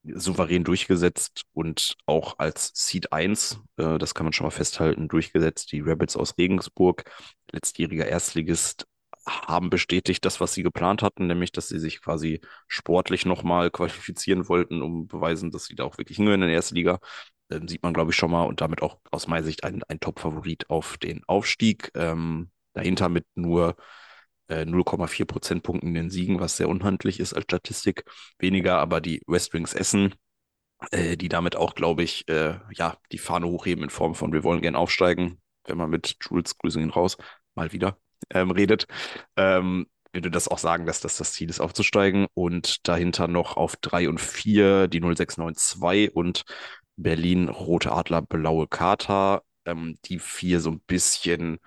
Souverän 0.04 0.64
durchgesetzt 0.64 1.44
und 1.54 1.98
auch 2.06 2.40
als 2.40 2.72
Seed 2.74 3.12
1, 3.12 3.60
äh, 3.78 3.98
das 3.98 4.14
kann 4.14 4.26
man 4.26 4.34
schon 4.34 4.46
mal 4.46 4.52
festhalten, 4.52 5.10
durchgesetzt. 5.10 5.72
Die 5.72 5.82
Rabbits 5.82 6.16
aus 6.16 6.38
Regensburg, 6.38 7.04
letztjähriger 7.52 8.08
Erstligist, 8.08 8.88
haben 9.30 9.70
bestätigt 9.70 10.26
das, 10.26 10.40
was 10.40 10.54
sie 10.54 10.64
geplant 10.64 11.02
hatten, 11.04 11.28
nämlich, 11.28 11.52
dass 11.52 11.70
sie 11.70 11.80
sich 11.80 12.02
quasi 12.02 12.42
sportlich 12.68 13.26
nochmal 13.26 13.72
qualifizieren 13.72 14.50
wollten, 14.50 14.82
um 14.82 15.08
beweisen, 15.08 15.52
dass 15.52 15.66
sie 15.66 15.76
da 15.76 15.84
auch 15.84 15.98
wirklich 15.98 16.18
hingehören 16.18 16.42
in 16.42 16.48
der 16.48 16.56
ersten 16.56 16.76
Liga. 16.76 17.00
Ähm, 17.52 17.68
sieht 17.68 17.84
man, 17.84 17.94
glaube 17.94 18.12
ich, 18.12 18.18
schon 18.18 18.32
mal 18.32 18.44
und 18.44 18.62
damit 18.62 18.82
auch 18.82 19.00
aus 19.12 19.28
meiner 19.28 19.44
Sicht 19.44 19.64
ein, 19.64 19.84
ein 19.88 20.00
Top-Favorit 20.00 20.70
auf 20.70 20.98
den 20.98 21.24
Aufstieg. 21.26 21.92
Ähm, 21.96 22.52
dahinter 22.74 23.10
mit 23.10 23.26
nur 23.36 23.76
äh, 24.48 24.66
0,4 24.66 25.26
Prozentpunkten 25.26 25.90
in 25.90 25.96
den 25.96 26.10
Siegen, 26.10 26.40
was 26.40 26.58
sehr 26.58 26.70
unhandlich 26.70 27.20
ist 27.20 27.34
als 27.34 27.44
Statistik. 27.46 28.06
Weniger 28.40 28.78
aber 28.80 29.02
die 29.02 29.22
West 29.28 29.54
Wings 29.54 29.74
Essen, 29.74 30.16
äh, 30.92 31.18
die 31.18 31.30
damit 31.30 31.56
auch, 31.56 31.76
glaube 31.76 32.04
ich, 32.04 32.28
äh, 32.30 32.60
ja, 32.74 32.98
die 33.12 33.18
Fahne 33.18 33.48
hochheben 33.48 33.84
in 33.84 33.90
Form 33.90 34.16
von 34.16 34.34
wir 34.34 34.44
wollen 34.44 34.62
gern 34.62 34.76
aufsteigen. 34.76 35.42
Wenn 35.66 35.78
man 35.78 35.90
mit 35.90 36.18
Jules, 36.22 36.58
grüßen 36.58 36.82
ihn 36.82 36.90
raus, 36.90 37.18
mal 37.56 37.72
wieder 37.74 37.98
ähm, 38.34 38.52
redet, 38.52 38.86
ähm, 39.36 39.88
würde 40.14 40.32
das 40.32 40.48
auch 40.48 40.58
sagen, 40.58 40.86
dass 40.86 41.02
das 41.02 41.18
das 41.18 41.34
Ziel 41.34 41.50
ist, 41.50 41.60
aufzusteigen. 41.60 42.28
Und 42.34 42.88
dahinter 42.88 43.28
noch 43.28 43.58
auf 43.58 43.76
3 43.78 44.10
und 44.10 44.20
4 44.20 44.88
die 44.88 45.02
0692 45.02 46.16
und 46.16 46.44
Berlin 46.96 47.50
Rote 47.50 47.92
Adler 47.92 48.22
Blaue 48.22 48.68
Kater. 48.68 49.44
Ähm, 49.66 49.98
die 50.06 50.20
vier 50.20 50.62
so 50.62 50.72
ein 50.72 50.82
bisschen 50.82 51.60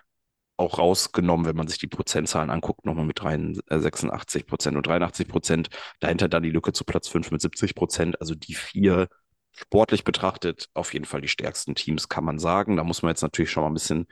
auch 0.56 0.78
rausgenommen, 0.78 1.46
wenn 1.46 1.56
man 1.56 1.68
sich 1.68 1.78
die 1.78 1.88
Prozentzahlen 1.88 2.50
anguckt, 2.50 2.84
nochmal 2.86 3.04
mit 3.04 3.20
86 3.20 4.46
Prozent 4.46 4.76
und 4.76 4.86
83 4.86 5.28
Prozent. 5.28 5.68
Dahinter 6.00 6.28
dann 6.28 6.42
die 6.42 6.50
Lücke 6.50 6.72
zu 6.72 6.84
Platz 6.84 7.08
5 7.08 7.30
mit 7.30 7.40
70 7.40 7.74
Prozent. 7.74 8.20
Also 8.20 8.34
die 8.34 8.54
vier 8.54 9.08
sportlich 9.52 10.04
betrachtet 10.04 10.68
auf 10.74 10.92
jeden 10.94 11.04
Fall 11.04 11.20
die 11.20 11.28
stärksten 11.28 11.74
Teams, 11.74 12.08
kann 12.08 12.24
man 12.24 12.38
sagen. 12.38 12.76
Da 12.76 12.84
muss 12.84 13.02
man 13.02 13.10
jetzt 13.10 13.22
natürlich 13.22 13.50
schon 13.50 13.62
mal 13.64 13.70
ein 13.70 13.74
bisschen 13.74 14.06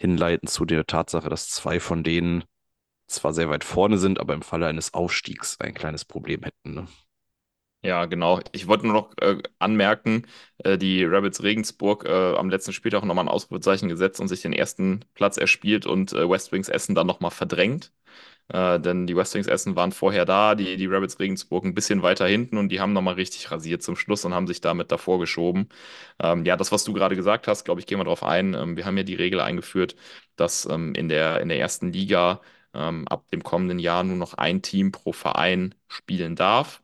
hinleiten 0.00 0.48
zu 0.48 0.64
der 0.64 0.86
Tatsache, 0.86 1.28
dass 1.28 1.50
zwei 1.50 1.78
von 1.78 2.02
denen 2.02 2.44
zwar 3.06 3.34
sehr 3.34 3.50
weit 3.50 3.64
vorne 3.64 3.98
sind, 3.98 4.20
aber 4.20 4.34
im 4.34 4.42
Falle 4.42 4.66
eines 4.66 4.94
Aufstiegs 4.94 5.60
ein 5.60 5.74
kleines 5.74 6.04
Problem 6.06 6.42
hätten. 6.42 6.74
Ne? 6.74 6.88
Ja, 7.82 8.04
genau. 8.06 8.40
Ich 8.52 8.66
wollte 8.66 8.86
nur 8.86 8.94
noch 8.94 9.12
äh, 9.20 9.38
anmerken, 9.58 10.26
äh, 10.58 10.76
die 10.76 11.04
Rabbits 11.04 11.42
Regensburg 11.42 12.04
äh, 12.06 12.34
am 12.36 12.50
letzten 12.50 12.74
Spieltag 12.74 13.04
nochmal 13.04 13.24
ein 13.24 13.28
Ausrufezeichen 13.28 13.88
gesetzt 13.88 14.20
und 14.20 14.28
sich 14.28 14.42
den 14.42 14.52
ersten 14.52 15.04
Platz 15.14 15.38
erspielt 15.38 15.86
und 15.86 16.12
äh, 16.12 16.28
West 16.28 16.52
Wings 16.52 16.68
Essen 16.68 16.94
dann 16.94 17.06
nochmal 17.06 17.30
verdrängt. 17.30 17.92
Äh, 18.52 18.80
denn 18.80 19.06
die 19.06 19.16
West 19.16 19.34
Wings 19.34 19.46
Essen 19.46 19.76
waren 19.76 19.92
vorher 19.92 20.24
da, 20.24 20.54
die, 20.54 20.76
die 20.76 20.86
Rabbits 20.86 21.18
Regensburg 21.20 21.64
ein 21.64 21.74
bisschen 21.74 22.02
weiter 22.02 22.26
hinten 22.26 22.58
und 22.58 22.68
die 22.70 22.80
haben 22.80 22.92
nochmal 22.92 23.14
richtig 23.14 23.50
rasiert 23.50 23.82
zum 23.82 23.96
Schluss 23.96 24.24
und 24.24 24.34
haben 24.34 24.46
sich 24.46 24.60
damit 24.60 24.90
davor 24.92 25.20
geschoben. 25.20 25.68
Ähm, 26.22 26.44
ja, 26.44 26.56
das, 26.56 26.72
was 26.72 26.84
du 26.84 26.92
gerade 26.92 27.16
gesagt 27.16 27.46
hast, 27.48 27.64
glaube 27.64 27.80
ich, 27.80 27.86
gehen 27.86 27.98
wir 27.98 28.04
darauf 28.04 28.24
ein. 28.24 28.54
Ähm, 28.54 28.76
wir 28.76 28.84
haben 28.86 28.96
ja 28.96 29.02
die 29.04 29.14
Regel 29.14 29.40
eingeführt, 29.40 29.96
dass 30.36 30.66
ähm, 30.66 30.94
in 30.94 31.08
der, 31.08 31.40
in 31.40 31.48
der 31.48 31.58
ersten 31.60 31.92
Liga 31.92 32.40
ähm, 32.74 33.06
ab 33.08 33.28
dem 33.28 33.42
kommenden 33.42 33.78
Jahr 33.78 34.04
nur 34.04 34.16
noch 34.16 34.34
ein 34.34 34.62
Team 34.62 34.92
pro 34.92 35.12
Verein 35.12 35.74
spielen 35.88 36.36
darf. 36.36 36.82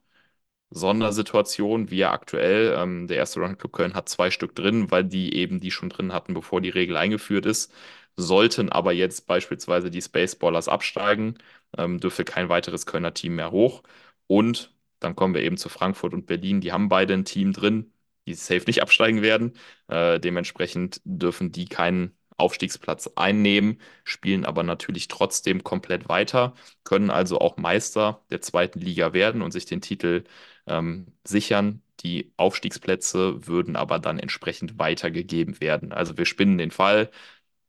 Sondersituation, 0.71 1.91
wie 1.91 1.99
ja 1.99 2.13
aktuell. 2.13 2.75
Ähm, 2.77 3.07
der 3.07 3.17
erste 3.19 3.41
Run 3.41 3.57
Club 3.59 3.73
Köln 3.73 3.95
hat 3.95 4.09
zwei 4.09 4.31
Stück 4.31 4.55
drin, 4.55 4.91
weil 4.91 5.05
die 5.05 5.35
eben 5.35 5.61
die 5.61 5.71
schon 5.71 5.89
drin 5.91 6.13
hatten, 6.13 6.35
bevor 6.35 6.61
die 6.61 6.71
Regel 6.71 6.97
eingeführt 6.97 7.47
ist. 7.47 7.73
Sollten 8.19 8.71
aber 8.71 8.93
jetzt 8.93 9.27
beispielsweise 9.27 9.91
die 9.91 10.01
Spaceballers 10.03 10.69
absteigen, 10.69 11.37
ähm, 11.77 12.01
dürfte 12.01 12.25
kein 12.25 12.49
weiteres 12.49 12.87
Kölner 12.87 13.13
Team 13.15 13.37
mehr 13.37 13.51
hoch. 13.51 13.83
Und 14.27 14.75
dann 15.01 15.15
kommen 15.17 15.35
wir 15.35 15.43
eben 15.43 15.57
zu 15.59 15.69
Frankfurt 15.69 16.15
und 16.15 16.27
Berlin. 16.27 16.61
Die 16.61 16.73
haben 16.73 16.89
beide 16.89 17.15
ein 17.15 17.25
Team 17.25 17.53
drin, 17.53 17.93
die 18.27 18.35
safe 18.35 18.65
nicht 18.67 18.83
absteigen 18.83 19.23
werden. 19.23 19.53
Äh, 19.89 20.19
dementsprechend 20.21 21.01
dürfen 21.05 21.53
die 21.53 21.67
keinen 21.67 22.17
Aufstiegsplatz 22.39 23.11
einnehmen, 23.17 23.81
spielen 24.05 24.45
aber 24.45 24.63
natürlich 24.63 25.09
trotzdem 25.09 25.65
komplett 25.65 26.09
weiter, 26.09 26.53
können 26.85 27.09
also 27.11 27.39
auch 27.39 27.57
Meister 27.57 28.25
der 28.31 28.43
zweiten 28.43 28.79
Liga 28.81 29.15
werden 29.15 29.41
und 29.41 29.53
sich 29.53 29.65
den 29.65 29.81
Titel 29.81 30.25
ähm, 30.67 31.07
sichern. 31.25 31.83
Die 32.01 32.33
Aufstiegsplätze 32.37 33.47
würden 33.47 33.75
aber 33.75 33.99
dann 33.99 34.19
entsprechend 34.19 34.79
weitergegeben 34.79 35.61
werden. 35.63 35.93
Also 35.93 36.19
wir 36.19 36.27
spinnen 36.27 36.59
den 36.59 36.71
Fall. 36.71 37.11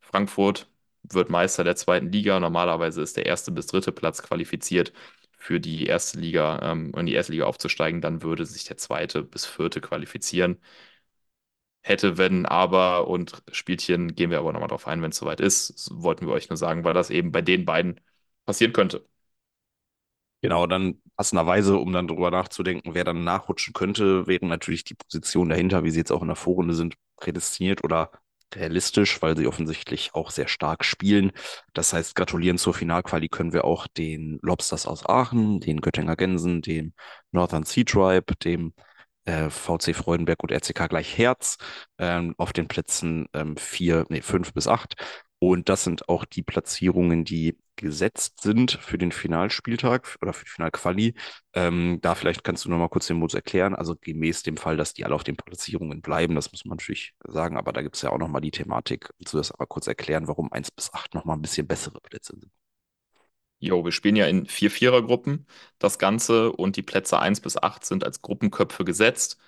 Frankfurt 0.08 0.70
wird 1.04 1.30
Meister 1.30 1.64
der 1.64 1.76
zweiten 1.76 2.12
Liga. 2.12 2.40
Normalerweise 2.40 3.02
ist 3.02 3.18
der 3.18 3.26
erste 3.26 3.52
bis 3.52 3.68
dritte 3.68 3.92
Platz 3.92 4.22
qualifiziert 4.24 4.94
für 5.38 5.60
die 5.60 5.86
erste 5.86 6.20
Liga, 6.20 6.60
ähm, 6.72 6.94
in 6.98 7.06
die 7.06 7.14
erste 7.14 7.32
Liga 7.34 7.46
aufzusteigen. 7.46 8.02
Dann 8.02 8.22
würde 8.24 8.46
sich 8.46 8.64
der 8.66 8.78
zweite 8.78 9.24
bis 9.24 9.46
vierte 9.46 9.82
qualifizieren. 9.82 10.60
Hätte, 11.82 12.18
wenn, 12.18 12.46
aber 12.46 13.08
und 13.08 13.42
Spielchen 13.52 14.14
gehen 14.16 14.30
wir 14.30 14.40
aber 14.40 14.52
nochmal 14.52 14.68
drauf 14.68 14.88
ein, 14.88 15.02
wenn 15.02 15.12
es 15.12 15.18
soweit 15.18 15.40
ist. 15.40 15.70
Das 15.74 15.90
wollten 15.94 16.26
wir 16.28 16.34
euch 16.34 16.50
nur 16.50 16.58
sagen, 16.58 16.84
weil 16.84 16.94
das 16.94 17.10
eben 17.10 17.32
bei 17.32 17.42
den 17.42 17.64
beiden 17.66 18.02
passieren 18.46 18.74
könnte. 18.74 19.06
Genau, 20.42 20.68
dann 20.68 21.02
passenderweise, 21.16 21.78
um 21.78 21.92
dann 21.94 22.08
drüber 22.08 22.30
nachzudenken, 22.30 22.94
wer 22.94 23.04
dann 23.04 23.24
nachrutschen 23.24 23.74
könnte, 23.74 24.28
wären 24.28 24.48
natürlich 24.50 24.84
die 24.84 24.94
Positionen 24.94 25.50
dahinter, 25.50 25.84
wie 25.84 25.90
sie 25.90 26.00
jetzt 26.00 26.12
auch 26.12 26.22
in 26.22 26.28
der 26.28 26.36
Vorrunde 26.36 26.76
sind, 26.76 26.96
prädestiniert 27.18 27.84
oder 27.84 28.12
realistisch, 28.56 29.22
weil 29.22 29.38
sie 29.38 29.48
offensichtlich 29.48 30.16
auch 30.16 30.32
sehr 30.32 30.48
stark 30.48 30.86
spielen. 30.86 31.32
Das 31.74 31.94
heißt, 31.94 32.16
gratulieren 32.16 32.58
zur 32.58 32.74
Finalquali 32.74 33.30
können 33.30 33.54
wir 33.54 33.66
auch 33.66 33.88
den 33.88 34.40
Lobsters 34.42 34.88
aus 34.88 35.06
Aachen, 35.06 35.60
den 35.60 35.82
Göttinger 35.82 36.16
Gänsen, 36.16 36.62
dem 36.62 36.94
Northern 37.32 37.64
Sea 37.64 37.84
Tribe, 37.84 38.36
dem 38.44 38.74
äh, 39.26 39.50
VC 39.50 39.94
Freudenberg 39.96 40.42
und 40.44 40.52
RCK 40.52 40.88
gleich 40.90 41.18
Herz 41.18 41.58
ähm, 41.98 42.34
auf 42.38 42.54
den 42.54 42.68
Plätzen 42.68 43.28
ähm, 43.34 43.58
vier, 43.58 44.06
nee, 44.10 44.22
fünf 44.22 44.54
bis 44.54 44.68
acht. 44.68 44.96
Und 45.40 45.70
das 45.70 45.84
sind 45.84 46.10
auch 46.10 46.26
die 46.26 46.42
Platzierungen, 46.44 47.24
die 47.24 47.58
gesetzt 47.76 48.42
sind 48.42 48.72
für 48.72 48.98
den 48.98 49.12
Finalspieltag 49.12 50.18
oder 50.22 50.34
für 50.34 50.46
die 50.46 50.50
Finalquali. 50.52 51.14
Ähm, 51.54 52.00
da 52.02 52.16
vielleicht 52.16 52.44
kannst 52.44 52.66
du 52.66 52.70
noch 52.70 52.78
mal 52.80 52.90
kurz 52.90 53.06
den 53.08 53.18
Modus 53.18 53.36
erklären. 53.36 53.76
Also 53.76 53.96
gemäß 53.96 54.42
dem 54.44 54.58
Fall, 54.58 54.78
dass 54.78 54.94
die 54.94 55.06
alle 55.06 55.14
auf 55.16 55.24
den 55.24 55.36
Platzierungen 55.38 56.02
bleiben, 56.02 56.34
das 56.36 56.52
muss 56.52 56.66
man 56.66 56.78
natürlich 56.78 57.14
sagen, 57.28 57.56
aber 57.58 57.74
da 57.74 57.84
gibt 57.84 57.96
es 57.96 58.02
ja 58.02 58.10
auch 58.12 58.18
noch 58.18 58.30
mal 58.30 58.42
die 58.42 58.52
Thematik. 58.52 59.10
Willst 59.20 59.34
du 59.34 59.38
das 59.38 59.52
aber 59.52 59.68
kurz 59.68 59.86
erklären, 59.88 60.28
warum 60.28 60.52
1 60.52 60.72
bis 60.72 60.92
8 60.94 61.14
noch 61.14 61.26
mal 61.26 61.34
ein 61.36 61.42
bisschen 61.42 61.68
bessere 61.68 62.02
Plätze 62.02 62.34
sind? 62.40 62.52
Jo, 63.60 63.84
wir 63.84 63.92
spielen 63.92 64.16
ja 64.16 64.28
in 64.28 64.46
vier 64.46 64.70
Vierergruppen 64.70 65.48
das 65.80 65.98
Ganze 65.98 66.52
und 66.52 66.76
die 66.76 66.84
Plätze 66.84 67.20
1 67.20 67.42
bis 67.42 67.58
8 67.58 67.84
sind 67.86 68.04
als 68.04 68.22
Gruppenköpfe 68.22 68.86
gesetzt. 68.86 69.40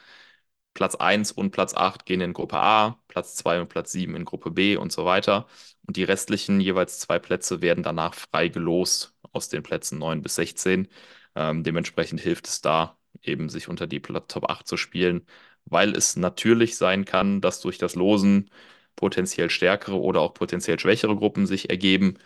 Platz 0.79 0.95
1 0.95 1.33
und 1.33 1.51
Platz 1.51 1.73
8 1.75 2.05
gehen 2.05 2.21
in 2.21 2.31
Gruppe 2.31 2.57
A, 2.57 2.97
Platz 3.09 3.35
2 3.35 3.59
und 3.59 3.67
Platz 3.67 3.91
7 3.91 4.15
in 4.15 4.23
Gruppe 4.23 4.49
B 4.49 4.77
und 4.77 4.93
so 4.93 5.03
weiter. 5.03 5.45
Und 5.85 5.97
die 5.97 6.05
restlichen 6.05 6.61
jeweils 6.61 6.99
zwei 6.99 7.19
Plätze 7.19 7.59
werden 7.61 7.83
danach 7.83 8.13
frei 8.13 8.47
gelost 8.47 9.13
aus 9.33 9.49
den 9.49 9.61
Plätzen 9.61 9.99
9 9.99 10.21
bis 10.21 10.35
16. 10.35 10.87
Ähm, 11.35 11.63
dementsprechend 11.65 12.21
hilft 12.21 12.47
es 12.47 12.61
da, 12.61 12.97
eben 13.21 13.49
sich 13.49 13.67
unter 13.67 13.87
die 13.87 14.01
Top 14.01 14.49
8 14.49 14.65
zu 14.65 14.77
spielen, 14.77 15.25
weil 15.65 15.93
es 15.97 16.15
natürlich 16.15 16.77
sein 16.77 17.03
kann, 17.03 17.41
dass 17.41 17.59
durch 17.59 17.77
das 17.77 17.95
Losen 17.95 18.49
potenziell 18.95 19.49
stärkere 19.49 19.99
oder 19.99 20.21
auch 20.21 20.33
potenziell 20.33 20.79
schwächere 20.79 21.15
Gruppen 21.17 21.45
sich 21.45 21.69
ergeben. 21.69 22.19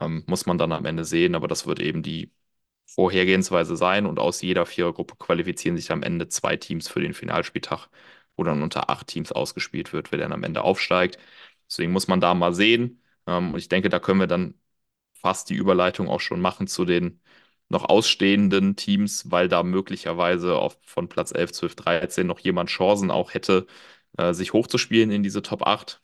Ähm, 0.00 0.24
muss 0.26 0.46
man 0.46 0.58
dann 0.58 0.72
am 0.72 0.84
Ende 0.84 1.04
sehen, 1.04 1.36
aber 1.36 1.46
das 1.46 1.64
wird 1.66 1.78
eben 1.80 2.02
die 2.02 2.32
Vorhergehensweise 2.94 3.76
sein 3.76 4.06
und 4.06 4.18
aus 4.18 4.42
jeder 4.42 4.66
Vierergruppe 4.66 5.16
qualifizieren 5.16 5.76
sich 5.76 5.92
am 5.92 6.02
Ende 6.02 6.28
zwei 6.28 6.56
Teams 6.56 6.88
für 6.88 7.00
den 7.00 7.14
Finalspieltag, 7.14 7.88
wo 8.36 8.44
dann 8.44 8.62
unter 8.62 8.90
acht 8.90 9.06
Teams 9.08 9.32
ausgespielt 9.32 9.92
wird, 9.92 10.12
wer 10.12 10.18
dann 10.18 10.32
am 10.32 10.42
Ende 10.44 10.62
aufsteigt. 10.62 11.18
Deswegen 11.68 11.92
muss 11.92 12.08
man 12.08 12.20
da 12.20 12.34
mal 12.34 12.52
sehen. 12.54 13.02
Ähm, 13.26 13.52
und 13.54 13.58
ich 13.58 13.68
denke, 13.68 13.88
da 13.88 14.00
können 14.00 14.20
wir 14.20 14.26
dann 14.26 14.54
fast 15.14 15.50
die 15.50 15.54
Überleitung 15.54 16.08
auch 16.08 16.20
schon 16.20 16.40
machen 16.40 16.66
zu 16.66 16.84
den 16.84 17.20
noch 17.68 17.84
ausstehenden 17.84 18.74
Teams, 18.76 19.30
weil 19.30 19.48
da 19.48 19.62
möglicherweise 19.62 20.56
auf, 20.56 20.78
von 20.84 21.08
Platz 21.08 21.32
11, 21.32 21.52
12, 21.52 21.76
13 21.76 22.26
noch 22.26 22.40
jemand 22.40 22.70
Chancen 22.70 23.10
auch 23.10 23.34
hätte, 23.34 23.66
äh, 24.18 24.32
sich 24.34 24.52
hochzuspielen 24.52 25.10
in 25.10 25.22
diese 25.22 25.42
Top 25.42 25.62
8. 25.66 26.00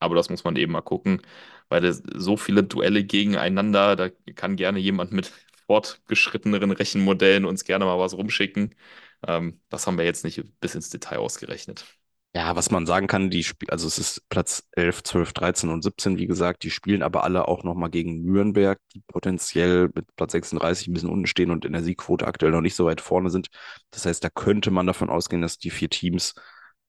Aber 0.00 0.14
das 0.16 0.30
muss 0.30 0.44
man 0.44 0.56
eben 0.56 0.72
mal 0.72 0.82
gucken, 0.82 1.22
weil 1.68 1.92
so 1.92 2.36
viele 2.36 2.64
Duelle 2.64 3.04
gegeneinander, 3.04 3.96
da 3.96 4.10
kann 4.36 4.56
gerne 4.56 4.78
jemand 4.80 5.12
mit 5.12 5.32
fortgeschritteneren 5.68 6.72
Rechenmodellen 6.72 7.44
uns 7.44 7.64
gerne 7.64 7.84
mal 7.84 7.98
was 8.00 8.14
rumschicken. 8.14 8.74
Ähm, 9.26 9.60
das 9.68 9.86
haben 9.86 9.98
wir 9.98 10.04
jetzt 10.04 10.24
nicht 10.24 10.42
bis 10.60 10.74
ins 10.74 10.90
Detail 10.90 11.18
ausgerechnet. 11.18 11.86
Ja, 12.34 12.54
was 12.56 12.70
man 12.70 12.86
sagen 12.86 13.06
kann, 13.06 13.30
die 13.30 13.40
Sp 13.40 13.66
also 13.68 13.86
es 13.86 13.98
ist 13.98 14.28
Platz 14.28 14.68
11, 14.72 15.02
12, 15.02 15.32
13 15.32 15.70
und 15.70 15.82
17, 15.82 16.18
wie 16.18 16.26
gesagt, 16.26 16.62
die 16.62 16.70
spielen 16.70 17.02
aber 17.02 17.24
alle 17.24 17.48
auch 17.48 17.64
nochmal 17.64 17.90
gegen 17.90 18.22
Nürnberg, 18.22 18.78
die 18.94 19.00
potenziell 19.06 19.90
mit 19.94 20.14
Platz 20.14 20.32
36 20.32 20.88
ein 20.88 20.92
bisschen 20.94 21.10
unten 21.10 21.26
stehen 21.26 21.50
und 21.50 21.64
in 21.64 21.72
der 21.72 21.82
Siegquote 21.82 22.26
aktuell 22.26 22.52
noch 22.52 22.60
nicht 22.60 22.74
so 22.76 22.84
weit 22.84 23.00
vorne 23.00 23.30
sind. 23.30 23.48
Das 23.90 24.06
heißt, 24.06 24.22
da 24.22 24.28
könnte 24.30 24.70
man 24.70 24.86
davon 24.86 25.10
ausgehen, 25.10 25.42
dass 25.42 25.58
die 25.58 25.70
vier 25.70 25.88
Teams 25.90 26.34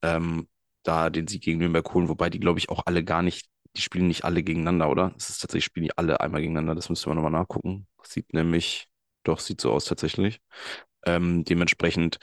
ähm, 0.01 0.47
da 0.83 1.09
den 1.09 1.27
Sieg 1.27 1.43
gegen 1.43 1.59
Nürnberg 1.59 1.93
holen, 1.93 2.09
wobei 2.09 2.29
die, 2.29 2.39
glaube 2.39 2.59
ich, 2.59 2.69
auch 2.69 2.83
alle 2.85 3.03
gar 3.03 3.21
nicht, 3.21 3.49
die 3.75 3.81
spielen 3.81 4.07
nicht 4.07 4.23
alle 4.25 4.43
gegeneinander, 4.43 4.89
oder? 4.89 5.13
Es 5.17 5.29
ist 5.29 5.39
tatsächlich, 5.39 5.65
spielen 5.65 5.85
die 5.85 5.97
alle 5.97 6.19
einmal 6.19 6.41
gegeneinander, 6.41 6.75
das 6.75 6.89
müsste 6.89 7.09
man 7.09 7.17
nochmal 7.17 7.31
nachgucken. 7.31 7.87
Sieht 8.03 8.33
nämlich, 8.33 8.87
doch, 9.23 9.39
sieht 9.39 9.61
so 9.61 9.71
aus 9.71 9.85
tatsächlich. 9.85 10.41
Ähm, 11.05 11.43
dementsprechend 11.43 12.19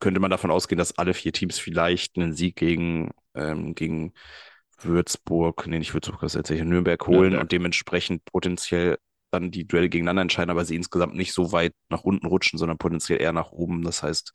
könnte 0.00 0.20
man 0.20 0.30
davon 0.30 0.50
ausgehen, 0.50 0.78
dass 0.78 0.98
alle 0.98 1.14
vier 1.14 1.32
Teams 1.32 1.58
vielleicht 1.58 2.16
einen 2.16 2.34
Sieg 2.34 2.56
gegen, 2.56 3.10
ähm, 3.34 3.74
gegen 3.74 4.12
Würzburg, 4.80 5.66
nee, 5.66 5.78
nicht 5.78 5.94
Würzburg, 5.94 6.20
das 6.20 6.34
ist 6.34 6.38
tatsächlich 6.38 6.66
Nürnberg 6.66 7.06
holen 7.06 7.20
Nürnberg. 7.20 7.42
und 7.42 7.52
dementsprechend 7.52 8.24
potenziell 8.24 8.98
dann 9.30 9.50
die 9.50 9.66
Duelle 9.66 9.88
gegeneinander 9.88 10.22
entscheiden, 10.22 10.50
aber 10.50 10.64
sie 10.64 10.76
insgesamt 10.76 11.14
nicht 11.14 11.32
so 11.32 11.52
weit 11.52 11.74
nach 11.88 12.02
unten 12.04 12.26
rutschen, 12.26 12.58
sondern 12.58 12.78
potenziell 12.78 13.20
eher 13.20 13.32
nach 13.32 13.50
oben. 13.50 13.82
Das 13.82 14.02
heißt, 14.02 14.32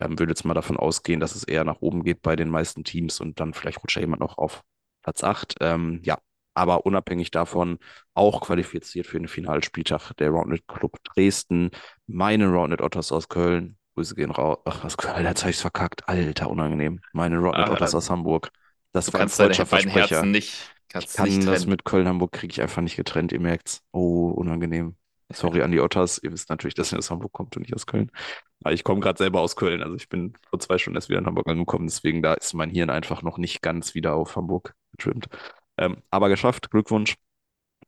ähm, 0.00 0.18
würde 0.18 0.32
jetzt 0.32 0.44
mal 0.44 0.54
davon 0.54 0.76
ausgehen, 0.76 1.20
dass 1.20 1.34
es 1.34 1.44
eher 1.44 1.64
nach 1.64 1.80
oben 1.80 2.02
geht 2.04 2.20
bei 2.22 2.36
den 2.36 2.50
meisten 2.50 2.84
Teams 2.84 3.20
und 3.20 3.40
dann 3.40 3.54
vielleicht 3.54 3.82
rutscht 3.82 3.96
ja 3.96 4.02
jemand 4.02 4.20
noch 4.20 4.36
auf 4.38 4.62
Platz 5.06 5.22
8. 5.22 5.54
Ähm, 5.60 6.00
ja, 6.02 6.18
aber 6.54 6.84
unabhängig 6.84 7.30
davon 7.30 7.78
auch 8.14 8.40
qualifiziert 8.40 9.06
für 9.06 9.18
den 9.18 9.28
Finalspieltag 9.28 10.12
der 10.14 10.30
Roundnet 10.30 10.66
Club 10.66 10.96
Dresden, 11.04 11.70
meine 12.08 12.48
Roundnet 12.48 12.80
Otters 12.80 13.12
aus 13.12 13.28
Köln. 13.28 13.78
Grüße 13.94 14.16
gehen 14.16 14.32
raus. 14.32 14.58
Ach, 14.64 14.82
was, 14.82 14.98
Alter, 14.98 15.28
jetzt 15.28 15.42
habe 15.42 15.50
ich 15.50 15.56
es 15.56 15.62
verkackt. 15.62 16.08
Alter, 16.08 16.50
unangenehm. 16.50 17.00
Meine 17.12 17.38
Roundnet 17.38 17.68
ah, 17.68 17.72
Otters 17.72 17.94
aus 17.94 18.10
Hamburg. 18.10 18.50
Das 18.92 19.12
war 19.12 19.20
ein 19.20 19.28
falscher 19.28 19.64
Versprecher. 19.64 20.26
Nicht, 20.26 20.74
ich 20.92 21.12
kann 21.14 21.28
nicht 21.28 21.46
das 21.46 21.66
mit 21.66 21.84
Köln-Hamburg 21.84 22.32
kriege 22.32 22.50
ich 22.50 22.60
einfach 22.60 22.82
nicht 22.82 22.96
getrennt, 22.96 23.30
ihr 23.30 23.40
merkt's. 23.40 23.82
Oh, 23.92 24.30
unangenehm. 24.30 24.96
Sorry 25.32 25.62
an 25.62 25.72
die 25.72 25.80
Otters. 25.80 26.20
Ihr 26.22 26.32
wisst 26.32 26.50
natürlich, 26.50 26.74
dass 26.74 26.92
ihr 26.92 26.98
aus 26.98 27.10
Hamburg 27.10 27.32
kommt 27.32 27.56
und 27.56 27.62
nicht 27.62 27.74
aus 27.74 27.86
Köln. 27.86 28.10
Aber 28.62 28.72
ich 28.72 28.84
komme 28.84 29.00
gerade 29.00 29.18
selber 29.18 29.40
aus 29.40 29.56
Köln. 29.56 29.82
Also 29.82 29.96
ich 29.96 30.08
bin 30.08 30.34
vor 30.48 30.60
zwei 30.60 30.78
Stunden 30.78 30.96
erst 30.96 31.08
wieder 31.08 31.18
in 31.18 31.26
Hamburg 31.26 31.48
angekommen. 31.48 31.86
Deswegen 31.86 32.22
da 32.22 32.34
ist 32.34 32.54
mein 32.54 32.70
Hirn 32.70 32.90
einfach 32.90 33.22
noch 33.22 33.38
nicht 33.38 33.60
ganz 33.60 33.94
wieder 33.94 34.14
auf 34.14 34.36
Hamburg 34.36 34.74
getrimmt. 34.92 35.26
Ähm, 35.78 36.02
aber 36.10 36.28
geschafft. 36.28 36.70
Glückwunsch. 36.70 37.16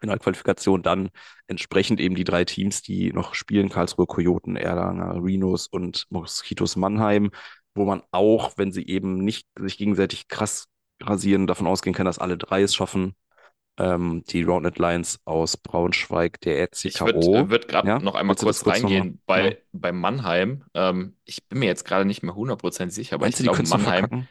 Finalqualifikation 0.00 0.82
dann 0.82 1.10
entsprechend 1.48 2.00
eben 2.00 2.14
die 2.14 2.24
drei 2.24 2.44
Teams, 2.44 2.82
die 2.82 3.12
noch 3.12 3.34
spielen, 3.34 3.68
Karlsruhe 3.68 4.06
Kojoten, 4.06 4.56
Erlanger, 4.56 5.22
Rhinos 5.22 5.66
und 5.66 6.06
Moskitos 6.10 6.76
Mannheim, 6.76 7.30
wo 7.74 7.84
man 7.84 8.02
auch, 8.12 8.52
wenn 8.56 8.72
sie 8.72 8.86
eben 8.86 9.24
nicht 9.24 9.48
sich 9.58 9.76
gegenseitig 9.76 10.28
krass 10.28 10.66
rasieren, 11.02 11.46
davon 11.46 11.66
ausgehen 11.66 11.94
kann, 11.94 12.06
dass 12.06 12.18
alle 12.18 12.38
drei 12.38 12.62
es 12.62 12.74
schaffen, 12.74 13.14
ähm, 13.78 14.24
die 14.28 14.42
Roundnet 14.42 14.78
Lions 14.78 15.20
aus 15.24 15.56
Braunschweig, 15.56 16.40
der 16.40 16.62
RCKO. 16.64 16.88
Ich 16.88 17.00
würde 17.00 17.50
würd 17.50 17.68
gerade 17.68 17.88
ja? 17.88 17.98
noch 17.98 18.14
einmal 18.14 18.36
kurz, 18.36 18.62
kurz 18.62 18.76
reingehen 18.76 19.20
bei, 19.26 19.50
ja. 19.50 19.56
bei 19.72 19.92
Mannheim. 19.92 20.64
Ähm, 20.74 21.16
ich 21.24 21.44
bin 21.48 21.60
mir 21.60 21.66
jetzt 21.66 21.84
gerade 21.84 22.04
nicht 22.04 22.22
mehr 22.22 22.34
100% 22.34 22.90
sicher, 22.90 23.14
aber 23.14 23.26
Meinst 23.26 23.40
ich 23.40 23.46
glaube, 23.46 23.62
Mannheim, 23.68 24.26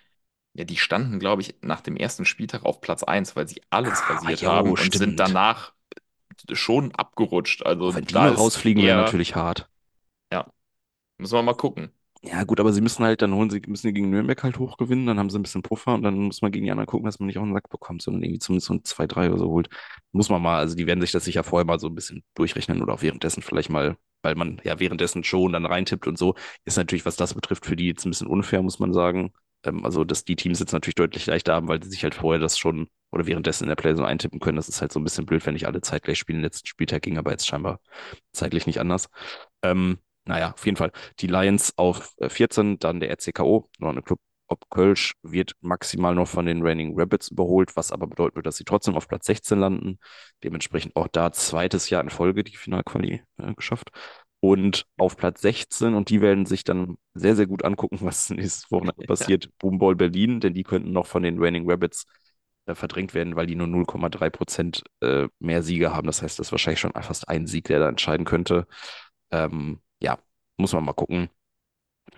ja, 0.54 0.63
die 0.66 0.77
standen, 0.77 1.20
glaube 1.20 1.42
ich, 1.42 1.56
nach 1.62 1.82
dem 1.82 1.96
ersten 1.96 2.25
Spieltag 2.25 2.66
auf 2.66 2.82
Platz 2.82 3.04
1, 3.04 3.36
weil 3.36 3.48
sie 3.48 3.62
alles 3.70 4.01
ah, 4.01 4.13
rasiert 4.13 4.42
jo, 4.42 4.50
haben 4.50 4.75
stimmt. 4.75 4.96
und 4.96 5.00
sind 5.00 5.20
danach 5.20 5.74
schon 6.51 6.94
abgerutscht. 6.94 7.66
Also 7.66 7.96
Wenn 7.96 8.06
die 8.06 8.13
da 8.13 8.30
rausfliegen, 8.30 8.84
wäre 8.84 9.01
natürlich 9.01 9.36
hart. 9.36 9.70
ja, 10.32 10.46
müssen 11.18 11.36
wir 11.36 11.44
mal 11.44 11.54
gucken. 11.54 11.92
Ja, 12.24 12.44
gut, 12.44 12.60
aber 12.60 12.74
sie 12.74 12.82
müssen 12.82 13.04
halt, 13.06 13.22
dann 13.22 13.34
holen 13.34 13.50
sie, 13.50 13.62
müssen 13.68 13.94
gegen 13.94 14.10
Nürnberg 14.10 14.42
halt 14.44 14.58
hochgewinnen, 14.58 15.06
dann 15.06 15.20
haben 15.20 15.30
sie 15.30 15.38
ein 15.38 15.44
bisschen 15.44 15.62
Puffer 15.62 15.94
und 15.94 16.02
dann 16.02 16.16
muss 16.16 16.42
man 16.42 16.52
gegen 16.52 16.66
die 16.66 16.72
anderen 16.72 16.88
gucken, 16.88 17.06
dass 17.06 17.20
man 17.20 17.28
nicht 17.28 17.38
auch 17.38 17.44
einen 17.44 17.54
Sack 17.54 17.70
bekommt, 17.70 18.02
sondern 18.02 18.24
irgendwie 18.24 18.40
zumindest 18.40 18.68
so 18.68 18.74
ein 18.74 18.84
2-3 18.84 19.30
oder 19.30 19.38
so 19.38 19.50
holt. 19.50 19.70
Muss 20.12 20.30
man 20.30 20.42
mal, 20.42 20.58
also 20.58 20.76
die 20.76 20.88
werden 20.88 21.00
sich 21.02 21.12
das 21.12 21.26
sicher 21.26 21.44
vorher 21.44 21.66
mal 21.66 21.80
so 21.80 21.88
ein 21.88 21.96
bisschen 21.96 22.24
durchrechnen 22.34 22.82
oder 22.82 22.94
auch 22.94 23.02
währenddessen 23.04 23.44
vielleicht 23.44 23.70
mal, 23.70 23.98
weil 24.24 24.36
man 24.36 24.60
ja 24.64 24.80
währenddessen 24.80 25.24
schon 25.24 25.54
dann 25.54 25.66
reintippt 25.66 26.08
und 26.08 26.18
so, 26.18 26.34
ist 26.66 26.78
natürlich, 26.78 27.06
was 27.06 27.16
das 27.18 27.34
betrifft, 27.36 27.66
für 27.66 27.76
die 27.76 27.88
jetzt 27.88 28.06
ein 28.06 28.10
bisschen 28.10 28.28
unfair, 28.28 28.62
muss 28.64 28.80
man 28.80 28.94
sagen. 28.94 29.32
Ähm, 29.64 29.86
also, 29.86 30.04
dass 30.04 30.26
die 30.26 30.36
Teams 30.36 30.60
jetzt 30.60 30.72
natürlich 30.74 30.96
deutlich 30.96 31.26
leichter 31.28 31.54
haben, 31.54 31.68
weil 31.68 31.84
sie 31.84 31.90
sich 31.90 32.04
halt 32.04 32.16
vorher 32.16 32.40
das 32.42 32.58
schon 32.58 32.88
oder 33.12 33.26
währenddessen 33.28 33.64
in 33.66 33.70
der 33.70 33.76
Playzone 33.76 34.08
eintippen 34.08 34.40
können. 34.40 34.58
Das 34.58 34.68
ist 34.70 34.82
halt 34.82 34.92
so 34.92 35.00
ein 35.00 35.04
bisschen 35.04 35.26
blöd, 35.26 35.46
wenn 35.46 35.54
nicht 35.54 35.68
alle 35.68 35.82
zeitgleich 35.82 36.18
spielen. 36.20 36.42
Letzten 36.42 36.68
Spieltag 36.68 37.04
ging 37.04 37.18
aber 37.18 37.32
jetzt 37.32 37.48
scheinbar 37.48 37.80
zeitlich 38.34 38.66
nicht 38.68 38.80
anders. 38.80 39.08
Ähm, 39.64 40.00
naja, 40.27 40.53
auf 40.53 40.65
jeden 40.65 40.77
Fall. 40.77 40.91
Die 41.19 41.27
Lions 41.27 41.74
auf 41.77 42.13
äh, 42.17 42.29
14, 42.29 42.79
dann 42.79 43.00
der 43.00 43.12
RCKO, 43.12 43.69
noch 43.79 43.89
eine 43.89 44.01
Club 44.01 44.19
ob 44.48 44.69
Kölsch 44.69 45.13
wird 45.24 45.53
maximal 45.62 46.15
noch 46.15 46.27
von 46.27 46.46
den 46.46 46.65
Reigning 46.65 46.98
Rabbits 46.98 47.29
überholt, 47.29 47.75
was 47.75 47.91
aber 47.91 48.07
bedeuten 48.07 48.38
wird, 48.38 48.46
dass 48.46 48.57
sie 48.57 48.63
trotzdem 48.63 48.96
auf 48.96 49.07
Platz 49.07 49.25
16 49.25 49.60
landen. 49.60 50.00
Dementsprechend 50.43 50.96
auch 50.96 51.07
da 51.10 51.31
zweites 51.31 51.89
Jahr 51.89 52.01
in 52.01 52.10
Folge 52.10 52.43
die 52.43 52.55
Finalquali 52.55 53.24
äh, 53.38 53.53
geschafft. 53.55 53.89
Und 54.39 54.86
auf 54.98 55.17
Platz 55.17 55.41
16, 55.41 55.96
und 55.96 56.10
die 56.10 56.22
werden 56.22 56.46
sich 56.46 56.63
dann 56.63 56.98
sehr, 57.13 57.36
sehr 57.36 57.48
gut 57.48 57.65
angucken, 57.65 58.00
was 58.01 58.29
nächstes 58.29 58.72
Wochenende 58.72 59.05
passiert, 59.07 59.50
Boomball 59.60 59.96
Berlin, 59.96 60.39
denn 60.39 60.53
die 60.53 60.63
könnten 60.63 60.91
noch 60.91 61.07
von 61.07 61.24
den 61.24 61.41
Reigning 61.43 61.69
Rabbits 61.69 62.05
äh, 62.67 62.75
verdrängt 62.75 63.13
werden, 63.13 63.36
weil 63.36 63.48
die 63.48 63.55
nur 63.55 63.67
0,3 63.67 64.29
Prozent 64.29 64.84
äh, 65.01 65.27
mehr 65.39 65.63
Siege 65.63 65.93
haben. 65.93 66.07
Das 66.07 66.22
heißt, 66.22 66.39
das 66.39 66.48
ist 66.48 66.51
wahrscheinlich 66.51 66.79
schon 66.79 66.93
fast 66.93 67.27
ein 67.27 67.48
Sieg, 67.48 67.65
der 67.65 67.79
da 67.79 67.89
entscheiden 67.89 68.25
könnte. 68.25 68.67
Ähm, 69.31 69.81
ja, 69.81 69.87
muss 70.58 70.74
man 70.74 70.86
mal 70.86 70.94
gucken, 70.94 71.30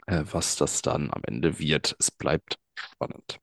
äh, 0.08 0.24
was 0.32 0.56
das 0.58 0.82
dann 0.82 1.12
am 1.12 1.22
Ende 1.26 1.60
wird. 1.60 1.96
Es 2.00 2.12
bleibt 2.12 2.60
spannend. 2.76 3.40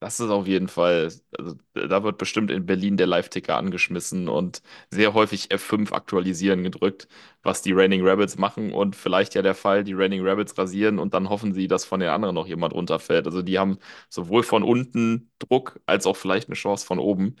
Das 0.00 0.18
ist 0.18 0.30
auf 0.30 0.48
jeden 0.48 0.66
Fall, 0.66 1.12
also 1.38 1.54
da 1.74 2.02
wird 2.02 2.18
bestimmt 2.18 2.50
in 2.50 2.66
Berlin 2.66 2.96
der 2.96 3.06
Live-Ticker 3.06 3.56
angeschmissen 3.56 4.28
und 4.28 4.60
sehr 4.90 5.14
häufig 5.14 5.52
F5 5.52 5.92
aktualisieren 5.92 6.64
gedrückt, 6.64 7.06
was 7.44 7.62
die 7.62 7.72
Raining 7.72 8.04
Rabbits 8.06 8.36
machen 8.36 8.72
und 8.72 8.96
vielleicht 8.96 9.34
ja 9.36 9.42
der 9.42 9.54
Fall, 9.54 9.84
die 9.84 9.92
Raining 9.94 10.26
Rabbits 10.26 10.58
rasieren 10.58 10.98
und 10.98 11.14
dann 11.14 11.28
hoffen 11.28 11.54
sie, 11.54 11.68
dass 11.68 11.84
von 11.84 12.00
den 12.00 12.08
anderen 12.10 12.34
noch 12.34 12.48
jemand 12.48 12.74
runterfällt. 12.74 13.26
Also 13.26 13.42
die 13.42 13.58
haben 13.60 13.78
sowohl 14.08 14.42
von 14.42 14.64
unten 14.64 15.30
Druck 15.38 15.80
als 15.86 16.06
auch 16.06 16.16
vielleicht 16.16 16.48
eine 16.48 16.56
Chance 16.56 16.84
von 16.84 16.98
oben. 16.98 17.36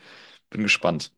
Bin 0.50 0.62
gespannt. 0.62 1.12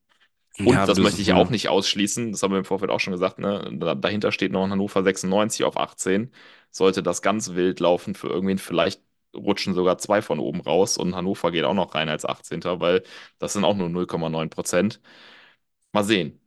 Und 0.62 0.86
Ja, 0.86 0.88
das 0.88 1.00
möchte 1.00 1.20
ich 1.20 1.32
ja. 1.32 1.34
auch 1.34 1.50
nicht 1.50 1.68
ausschließen, 1.68 2.32
das 2.32 2.42
haben 2.42 2.52
wir 2.52 2.58
im 2.58 2.64
Vorfeld 2.64 2.90
auch 2.90 3.00
schon 3.00 3.12
gesagt, 3.12 3.38
ne? 3.38 3.70
Da, 3.78 3.94
dahinter 3.94 4.32
steht 4.32 4.52
noch 4.52 4.64
ein 4.64 4.70
Hannover 4.70 5.02
96 5.02 5.64
auf 5.64 5.76
18. 5.76 6.30
Sollte 6.70 7.02
das 7.02 7.22
ganz 7.22 7.54
wild 7.54 7.80
laufen 7.80 8.14
für 8.14 8.28
irgendwen, 8.28 8.58
vielleicht 8.58 9.02
rutschen 9.36 9.74
sogar 9.74 9.98
zwei 9.98 10.22
von 10.22 10.38
oben 10.38 10.60
raus 10.60 10.96
und 10.96 11.14
Hannover 11.16 11.50
geht 11.50 11.64
auch 11.64 11.74
noch 11.74 11.94
rein 11.94 12.08
als 12.08 12.24
18. 12.24 12.80
weil 12.80 13.02
das 13.38 13.52
sind 13.52 13.64
auch 13.64 13.76
nur 13.76 13.88
0,9 13.88 14.48
Prozent. 14.50 15.00
Mal 15.92 16.04
sehen. 16.04 16.40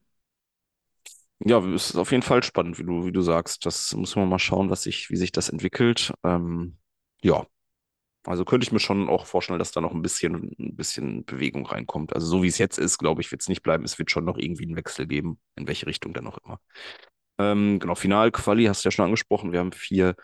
Ja, 1.40 1.60
es 1.60 1.92
ist 1.92 1.96
auf 1.98 2.12
jeden 2.12 2.24
Fall 2.24 2.42
spannend, 2.44 2.80
wie 2.80 2.84
du, 2.84 3.06
wie 3.06 3.12
du 3.12 3.22
sagst. 3.22 3.66
Das 3.66 3.94
muss 3.96 4.16
man 4.16 4.28
mal 4.28 4.40
schauen, 4.40 4.70
was 4.70 4.84
sich, 4.84 5.10
wie 5.10 5.16
sich 5.18 5.32
das 5.32 5.50
entwickelt. 5.50 6.14
Ähm, 6.24 6.78
ja, 7.22 7.46
also 8.28 8.46
könnte 8.46 8.66
ich 8.66 8.72
mir 8.72 8.80
schon 8.80 9.10
auch 9.10 9.26
vorstellen, 9.26 9.60
dass 9.60 9.72
da 9.72 9.82
noch 9.82 9.94
ein 9.94 10.02
bisschen, 10.02 10.52
ein 10.60 10.76
bisschen 10.76 11.26
Bewegung 11.26 11.66
reinkommt. 11.66 12.14
Also 12.14 12.28
so 12.28 12.44
wie 12.44 12.48
es 12.48 12.58
jetzt 12.58 12.78
ist, 12.80 12.98
glaube 12.98 13.22
ich, 13.22 13.32
wird 13.32 13.42
es 13.42 13.50
nicht 13.50 13.64
bleiben. 13.64 13.84
Es 13.86 14.00
wird 14.00 14.12
schon 14.12 14.26
noch 14.26 14.38
irgendwie 14.38 14.66
einen 14.66 14.76
Wechsel 14.76 15.08
geben, 15.08 15.40
in 15.56 15.68
welche 15.68 15.88
Richtung 15.88 16.14
dann 16.14 16.28
auch 16.28 16.38
immer. 16.40 16.60
Ähm, 17.40 17.80
genau, 17.80 17.96
Finalquali 17.96 18.66
hast 18.66 18.84
du 18.84 18.88
ja 18.88 18.92
schon 18.92 19.06
angesprochen. 19.06 19.52
Wir 19.52 19.60
haben 19.60 19.72
vier 19.72 20.16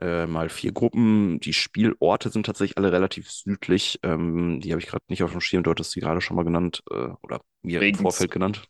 äh, 0.00 0.26
mal 0.26 0.48
vier 0.50 0.72
Gruppen. 0.72 1.40
Die 1.40 1.52
Spielorte 1.54 2.30
sind 2.30 2.46
tatsächlich 2.46 2.78
alle 2.78 2.92
relativ 2.92 3.30
südlich. 3.30 4.00
Ähm, 4.02 4.60
die 4.60 4.72
habe 4.72 4.80
ich 4.82 4.88
gerade 4.88 5.04
nicht 5.08 5.22
auf 5.22 5.32
dem 5.32 5.40
Schirm. 5.40 5.62
Du 5.64 5.70
hattest 5.70 5.92
sie 5.92 6.00
gerade 6.00 6.20
schon 6.20 6.36
mal 6.36 6.44
genannt 6.44 6.82
äh, 6.90 7.10
oder 7.22 7.42
mir 7.62 7.82
im 7.82 7.92
Regens- 7.92 8.00
Vorfeld 8.00 8.32
genannt. 8.32 8.64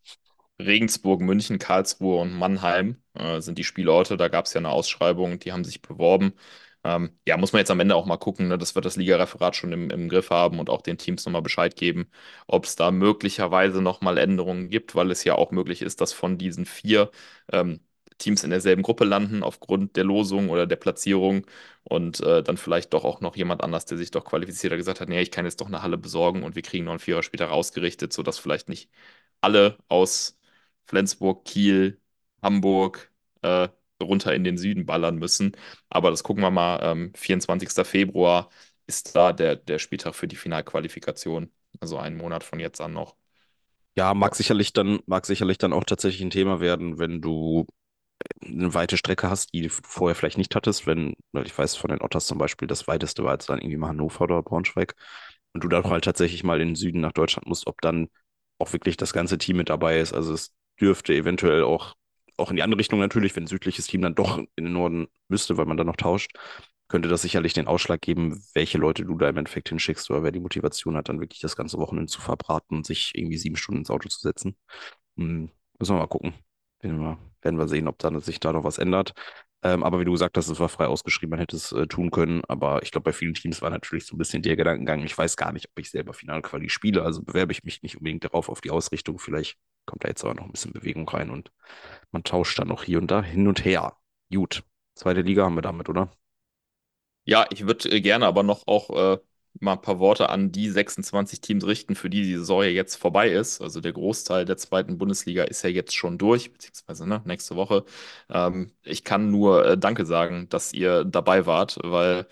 Regensburg, 0.61 1.21
München, 1.21 1.59
Karlsruhe 1.59 2.21
und 2.21 2.33
Mannheim 2.33 3.03
äh, 3.14 3.40
sind 3.40 3.59
die 3.59 3.64
Spielorte. 3.64 4.16
Da 4.16 4.29
gab 4.29 4.47
es 4.47 4.55
ja 4.55 4.61
eine 4.61 4.70
Ausschreibung, 4.70 5.38
die 5.40 5.53
haben 5.53 5.64
sich 5.64 5.83
beworben. 5.83 6.35
Ähm, 6.85 7.18
ja, 7.27 7.37
muss 7.38 7.53
man 7.53 7.61
jetzt 7.61 7.70
am 7.70 7.81
Ende 7.81 7.97
auch 7.97 8.05
mal 8.07 8.18
gucken, 8.18 8.49
ne? 8.49 8.59
Das 8.59 8.75
wird 8.75 8.85
das 8.85 8.97
Ligareferat 8.97 9.57
schon 9.57 9.73
im, 9.73 9.90
im 9.90 10.09
Griff 10.09 10.31
haben 10.31 10.59
und 10.59 10.68
auch 10.70 10.83
den 10.83 10.99
Teams 10.99 11.25
nochmal 11.25 11.40
Bescheid 11.42 11.77
geben, 11.77 12.11
ob 12.47 12.64
es 12.66 12.77
da 12.77 12.90
möglicherweise 12.90 13.81
nochmal 13.83 14.18
Änderungen 14.18 14.68
gibt, 14.68 14.94
weil 14.94 15.11
es 15.11 15.25
ja 15.25 15.35
auch 15.35 15.51
möglich 15.51 15.81
ist, 15.83 16.01
dass 16.03 16.12
von 16.12 16.37
diesen 16.38 16.66
vier 16.66 17.11
ähm, 17.51 17.81
Teams 18.18 18.44
in 18.44 18.51
derselben 18.51 18.83
Gruppe 18.83 19.05
landen 19.05 19.42
aufgrund 19.42 19.97
der 19.97 20.05
Losung 20.05 20.49
oder 20.51 20.66
der 20.66 20.77
Platzierung 20.77 21.47
und 21.85 22.20
äh, 22.20 22.42
dann 22.42 22.57
vielleicht 22.57 22.92
doch 22.94 23.05
auch 23.05 23.20
noch 23.20 23.35
jemand 23.37 23.62
anders, 23.62 23.87
der 23.87 23.99
sich 23.99 24.11
doch 24.11 24.25
qualifiziert 24.25 24.73
hat, 24.73 24.79
gesagt 24.79 25.01
hat, 25.01 25.09
nee, 25.09 25.20
ich 25.20 25.31
kann 25.31 25.44
jetzt 25.47 25.61
doch 25.61 25.66
eine 25.66 25.83
Halle 25.83 25.99
besorgen 25.99 26.42
und 26.42 26.55
wir 26.55 26.62
kriegen 26.62 26.85
noch 26.85 26.92
einen 26.92 27.01
Vierer 27.01 27.23
später 27.23 27.47
rausgerichtet, 27.47 28.12
sodass 28.12 28.38
vielleicht 28.38 28.68
nicht 28.68 28.90
alle 29.40 29.79
aus 29.88 30.38
Flensburg, 30.87 31.44
Kiel, 31.44 32.01
Hamburg 32.42 33.11
äh, 33.42 33.68
runter 34.05 34.35
in 34.35 34.45
den 34.45 34.59
Süden 34.59 34.87
ballern 34.87 35.17
müssen. 35.19 35.57
Aber 35.90 36.11
das 36.11 36.23
gucken 36.25 36.43
wir 36.45 36.51
mal. 36.53 36.81
Ähm, 36.83 37.12
24. 37.17 37.85
Februar 37.85 38.51
ist 38.87 39.17
da 39.17 39.33
der, 39.33 39.57
der 39.57 39.79
Spieltag 39.81 40.14
für 40.14 40.29
die 40.29 40.37
Finalqualifikation. 40.37 41.53
Also 41.81 41.99
einen 41.99 42.17
Monat 42.17 42.45
von 42.45 42.61
jetzt 42.61 42.81
an 42.81 42.93
noch. 42.93 43.17
Ja, 43.97 44.12
mag 44.14 44.35
sicherlich 44.35 44.73
dann, 44.73 45.01
mag 45.07 45.25
sicherlich 45.27 45.59
dann 45.59 45.73
auch 45.73 45.85
tatsächlich 45.85 46.23
ein 46.23 46.31
Thema 46.31 46.59
werden, 46.61 46.99
wenn 46.99 47.21
du 47.21 47.67
eine 48.45 48.75
weite 48.75 48.97
Strecke 48.99 49.31
hast, 49.31 49.55
die 49.55 49.62
du 49.62 49.71
vorher 49.71 50.14
vielleicht 50.17 50.38
nicht 50.38 50.55
hattest, 50.57 50.87
wenn, 50.87 51.14
weil 51.33 51.47
ich 51.47 51.57
weiß 51.59 51.77
von 51.77 51.90
den 51.90 52.03
Otters 52.03 52.27
zum 52.27 52.38
Beispiel, 52.38 52.69
das 52.69 52.88
weiteste 52.88 53.25
war 53.25 53.35
jetzt 53.35 53.49
dann 53.51 53.61
irgendwie 53.61 53.79
mal 53.79 53.88
Hannover 53.88 54.23
oder 54.25 54.43
Braunschweig 54.43 54.95
und 55.55 55.64
du 55.64 55.69
dann 55.69 55.85
halt 55.85 56.05
tatsächlich 56.05 56.45
mal 56.45 56.61
in 56.61 56.71
den 56.71 56.77
Süden 56.77 57.01
nach 57.01 57.12
Deutschland 57.12 57.49
musst, 57.49 57.67
ob 57.69 57.81
dann 57.83 58.09
auch 58.59 58.73
wirklich 58.73 58.97
das 58.99 59.12
ganze 59.14 59.38
Team 59.38 59.59
mit 59.59 59.71
dabei 59.71 60.01
ist. 60.01 60.14
Also 60.14 60.35
es 60.35 60.53
dürfte 60.81 61.14
eventuell 61.14 61.64
auch, 61.64 61.95
auch 62.37 62.51
in 62.51 62.57
die 62.57 62.62
andere 62.62 62.79
Richtung 62.79 62.99
natürlich, 62.99 63.35
wenn 63.37 63.44
ein 63.44 63.49
südliches 63.49 63.87
Team 63.87 64.03
dann 64.03 64.14
doch 64.14 64.38
in 64.38 64.64
den 64.64 64.73
Norden 64.73 65.09
müsste, 65.29 65.57
weil 65.57 65.66
man 65.66 65.77
dann 65.77 65.87
noch 65.87 65.97
tauscht, 65.97 66.33
könnte 66.88 67.09
das 67.09 67.23
sicherlich 67.23 67.55
den 67.55 67.66
Ausschlag 67.66 68.01
geben, 68.01 68.44
welche 68.55 68.79
Leute 68.79 69.05
du 69.05 69.16
da 69.16 69.29
im 69.29 69.37
Endeffekt 69.37 69.68
hinschickst 69.70 70.11
oder 70.11 70.23
wer 70.23 70.33
die 70.33 70.40
Motivation 70.40 70.97
hat, 70.97 71.09
dann 71.09 71.20
wirklich 71.20 71.40
das 71.40 71.57
ganze 71.57 71.79
Wochenende 71.79 72.11
zu 72.11 72.20
verbraten 72.20 72.77
und 72.77 72.87
sich 72.87 73.12
irgendwie 73.14 73.38
sieben 73.38 73.57
Stunden 73.57 73.81
ins 73.81 73.90
Auto 73.90 74.09
zu 74.09 74.20
setzen. 74.20 74.57
Hm, 75.16 75.51
müssen 75.79 75.94
wir 75.94 76.01
mal 76.01 76.07
gucken. 76.07 76.35
Werden 76.81 77.59
wir, 77.59 77.68
sehen, 77.68 77.88
ob 77.88 77.99
da 77.99 78.20
sich 78.20 78.40
da 78.40 78.53
noch 78.53 78.64
was 78.64 78.79
ändert. 78.79 79.14
Ähm, 79.64 79.83
aber 79.83 79.98
wie 79.98 80.05
du 80.05 80.12
gesagt 80.12 80.37
hast, 80.37 80.48
es 80.48 80.61
war 80.61 80.68
frei 80.68 80.87
ausgeschrieben, 80.87 81.31
man 81.31 81.38
hätte 81.40 81.57
es 81.57 81.72
äh, 81.72 81.87
tun 81.87 82.11
können. 82.11 82.42
Aber 82.48 82.83
ich 82.83 82.90
glaube, 82.92 83.05
bei 83.07 83.12
vielen 83.12 83.35
Teams 83.35 83.62
war 83.62 83.70
natürlich 83.70 84.07
so 84.07 84.14
ein 84.14 84.18
bisschen 84.18 84.42
der 84.42 84.57
Gedankengang, 84.57 85.03
ich 85.05 85.16
weiß 85.16 85.37
gar 85.37 85.53
nicht, 85.53 85.68
ob 85.70 85.79
ich 85.79 85.90
selber 85.90 86.12
Finalquali 86.12 86.68
spiele, 86.68 87.03
also 87.03 87.22
bewerbe 87.22 87.53
ich 87.53 87.64
mich 87.64 87.83
nicht 87.83 87.96
unbedingt 87.96 88.24
darauf 88.24 88.48
auf 88.50 88.61
die 88.61 88.70
Ausrichtung. 88.70 89.18
Vielleicht 89.18 89.57
kommt 89.87 90.05
da 90.05 90.09
jetzt 90.09 90.22
aber 90.24 90.35
noch 90.35 90.44
ein 90.44 90.53
bisschen 90.53 90.72
Bewegung 90.72 91.09
rein 91.09 91.31
und 91.31 91.50
man 92.12 92.24
tauscht 92.24 92.59
dann 92.59 92.68
noch 92.68 92.85
hier 92.85 92.98
und 92.98 93.11
da 93.11 93.22
hin 93.22 93.48
und 93.48 93.64
her. 93.64 93.96
Gut, 94.33 94.64
zweite 94.94 95.22
Liga 95.22 95.44
haben 95.44 95.55
wir 95.57 95.62
damit, 95.62 95.88
oder? 95.88 96.11
Ja, 97.24 97.46
ich 97.50 97.66
würde 97.66 97.88
äh, 97.90 98.00
gerne 98.00 98.27
aber 98.27 98.42
noch 98.42 98.66
auch 98.66 98.90
äh, 98.90 99.18
mal 99.61 99.73
ein 99.75 99.81
paar 99.83 99.99
Worte 100.01 100.29
an 100.31 100.53
die 100.53 100.71
26 100.71 101.40
Teams 101.40 101.67
richten, 101.67 101.95
für 101.95 102.11
die 102.11 102.23
die 102.23 102.37
Saison 102.37 102.62
ja 102.62 102.69
jetzt 102.71 102.97
vorbei 102.97 103.31
ist. 103.31 103.61
Also 103.61 103.81
der 103.81 103.93
Großteil 103.93 104.45
der 104.45 104.57
zweiten 104.57 104.99
Bundesliga 104.99 105.45
ist 105.45 105.62
ja 105.62 105.71
jetzt 105.71 105.95
schon 105.95 106.19
durch, 106.19 106.53
beziehungsweise 106.53 107.07
ne, 107.09 107.23
nächste 107.25 107.57
Woche. 107.57 107.85
Ähm, 108.31 108.73
ich 108.83 109.05
kann 109.05 109.31
nur 109.31 109.64
äh, 109.67 109.79
Danke 109.79 110.07
sagen, 110.07 110.49
dass 110.49 110.73
ihr 110.73 111.05
dabei 111.05 111.47
wart, 111.47 111.79
weil 111.83 112.27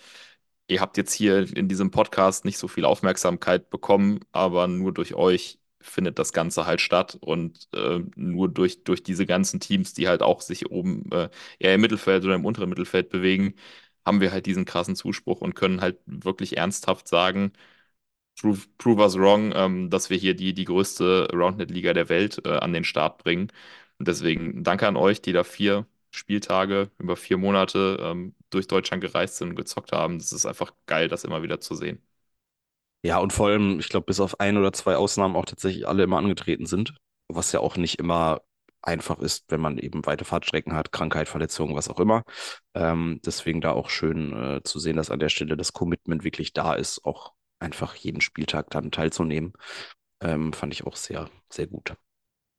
ihr 0.69 0.81
habt 0.81 0.97
jetzt 0.97 1.13
hier 1.13 1.47
in 1.57 1.69
diesem 1.69 1.91
Podcast 1.91 2.45
nicht 2.45 2.59
so 2.59 2.69
viel 2.69 2.85
Aufmerksamkeit 2.85 3.71
bekommen, 3.71 4.21
aber 4.33 4.69
nur 4.69 4.93
durch 4.93 5.15
euch 5.15 5.59
findet 5.81 6.19
das 6.19 6.33
Ganze 6.33 6.65
halt 6.65 6.81
statt 6.81 7.19
und 7.21 7.69
äh, 7.75 8.01
nur 8.15 8.49
durch, 8.49 8.85
durch 8.85 9.03
diese 9.03 9.27
ganzen 9.27 9.59
Teams, 9.61 9.95
die 9.95 10.07
halt 10.09 10.23
auch 10.23 10.41
sich 10.41 10.71
oben 10.71 11.11
äh, 11.13 11.29
eher 11.59 11.75
im 11.75 11.81
Mittelfeld 11.81 12.25
oder 12.25 12.37
im 12.37 12.45
unteren 12.47 12.69
Mittelfeld 12.69 13.11
bewegen, 13.11 13.55
haben 14.07 14.21
wir 14.21 14.33
halt 14.33 14.47
diesen 14.47 14.65
krassen 14.65 14.97
Zuspruch 14.97 15.41
und 15.41 15.55
können 15.55 15.81
halt 15.81 15.99
wirklich 16.07 16.57
ernsthaft 16.57 17.09
sagen, 17.09 17.53
prove, 18.41 18.67
prove 18.79 19.01
us 19.03 19.17
wrong, 19.19 19.53
ähm, 19.55 19.91
dass 19.91 20.11
wir 20.11 20.17
hier 20.19 20.35
die, 20.35 20.55
die 20.55 20.65
größte 20.65 21.29
Roundnet-Liga 21.33 21.93
der 21.95 22.09
Welt 22.09 22.43
äh, 22.47 22.51
an 22.59 22.73
den 22.73 22.85
Start 22.85 23.19
bringen. 23.23 23.49
Und 23.99 24.09
deswegen 24.09 24.65
danke 24.65 24.87
an 24.89 24.97
euch, 24.97 25.23
die 25.23 25.33
da 25.33 25.45
vier 25.45 25.87
Spieltage 26.11 26.91
über 26.99 27.17
vier 27.17 27.39
Monate 27.39 27.99
ähm, 28.01 28.35
durch 28.51 28.67
Deutschland 28.69 29.03
gereist 29.03 29.37
sind 29.39 29.51
und 29.51 29.57
gezockt 29.57 29.93
haben. 29.93 30.19
Das 30.19 30.33
ist 30.33 30.47
einfach 30.47 30.73
geil, 30.87 31.09
das 31.09 31.25
immer 31.25 31.43
wieder 31.43 31.61
zu 31.61 31.75
sehen. 31.75 32.03
Ja, 33.05 33.19
und 33.19 33.33
vor 33.33 33.49
allem, 33.49 33.81
ich 33.81 33.89
glaube, 33.89 34.07
bis 34.07 34.21
auf 34.21 34.39
ein 34.41 34.57
oder 34.57 34.73
zwei 34.73 34.97
Ausnahmen 34.97 35.35
auch 35.37 35.45
tatsächlich 35.45 35.89
alle 35.89 36.05
immer 36.05 36.19
angetreten 36.19 36.67
sind, 36.67 36.95
was 37.29 37.51
ja 37.53 37.61
auch 37.61 37.77
nicht 37.77 37.99
immer 37.99 38.43
einfach 38.83 39.19
ist, 39.21 39.45
wenn 39.49 39.61
man 39.61 39.79
eben 39.79 40.05
weite 40.07 40.25
Fahrtstrecken 40.25 40.75
hat, 40.75 40.93
Krankheit, 40.93 41.29
Verletzung, 41.29 41.75
was 41.75 41.89
auch 41.89 42.01
immer. 42.01 42.25
Ähm, 42.75 43.21
deswegen 43.25 43.61
da 43.61 43.73
auch 43.73 43.91
schön 43.91 44.33
äh, 44.33 44.63
zu 44.65 44.79
sehen, 44.79 44.97
dass 44.97 45.11
an 45.11 45.21
der 45.21 45.29
Stelle 45.29 45.57
das 45.57 45.73
Commitment 45.73 46.25
wirklich 46.25 46.53
da 46.53 46.75
ist, 46.75 47.05
auch 47.05 47.33
einfach 47.59 47.95
jeden 47.95 48.21
Spieltag 48.21 48.71
dann 48.71 48.91
teilzunehmen. 48.91 49.53
Ähm, 50.21 50.53
fand 50.53 50.73
ich 50.75 50.87
auch 50.87 50.97
sehr, 50.97 51.31
sehr 51.51 51.67
gut. 51.67 51.95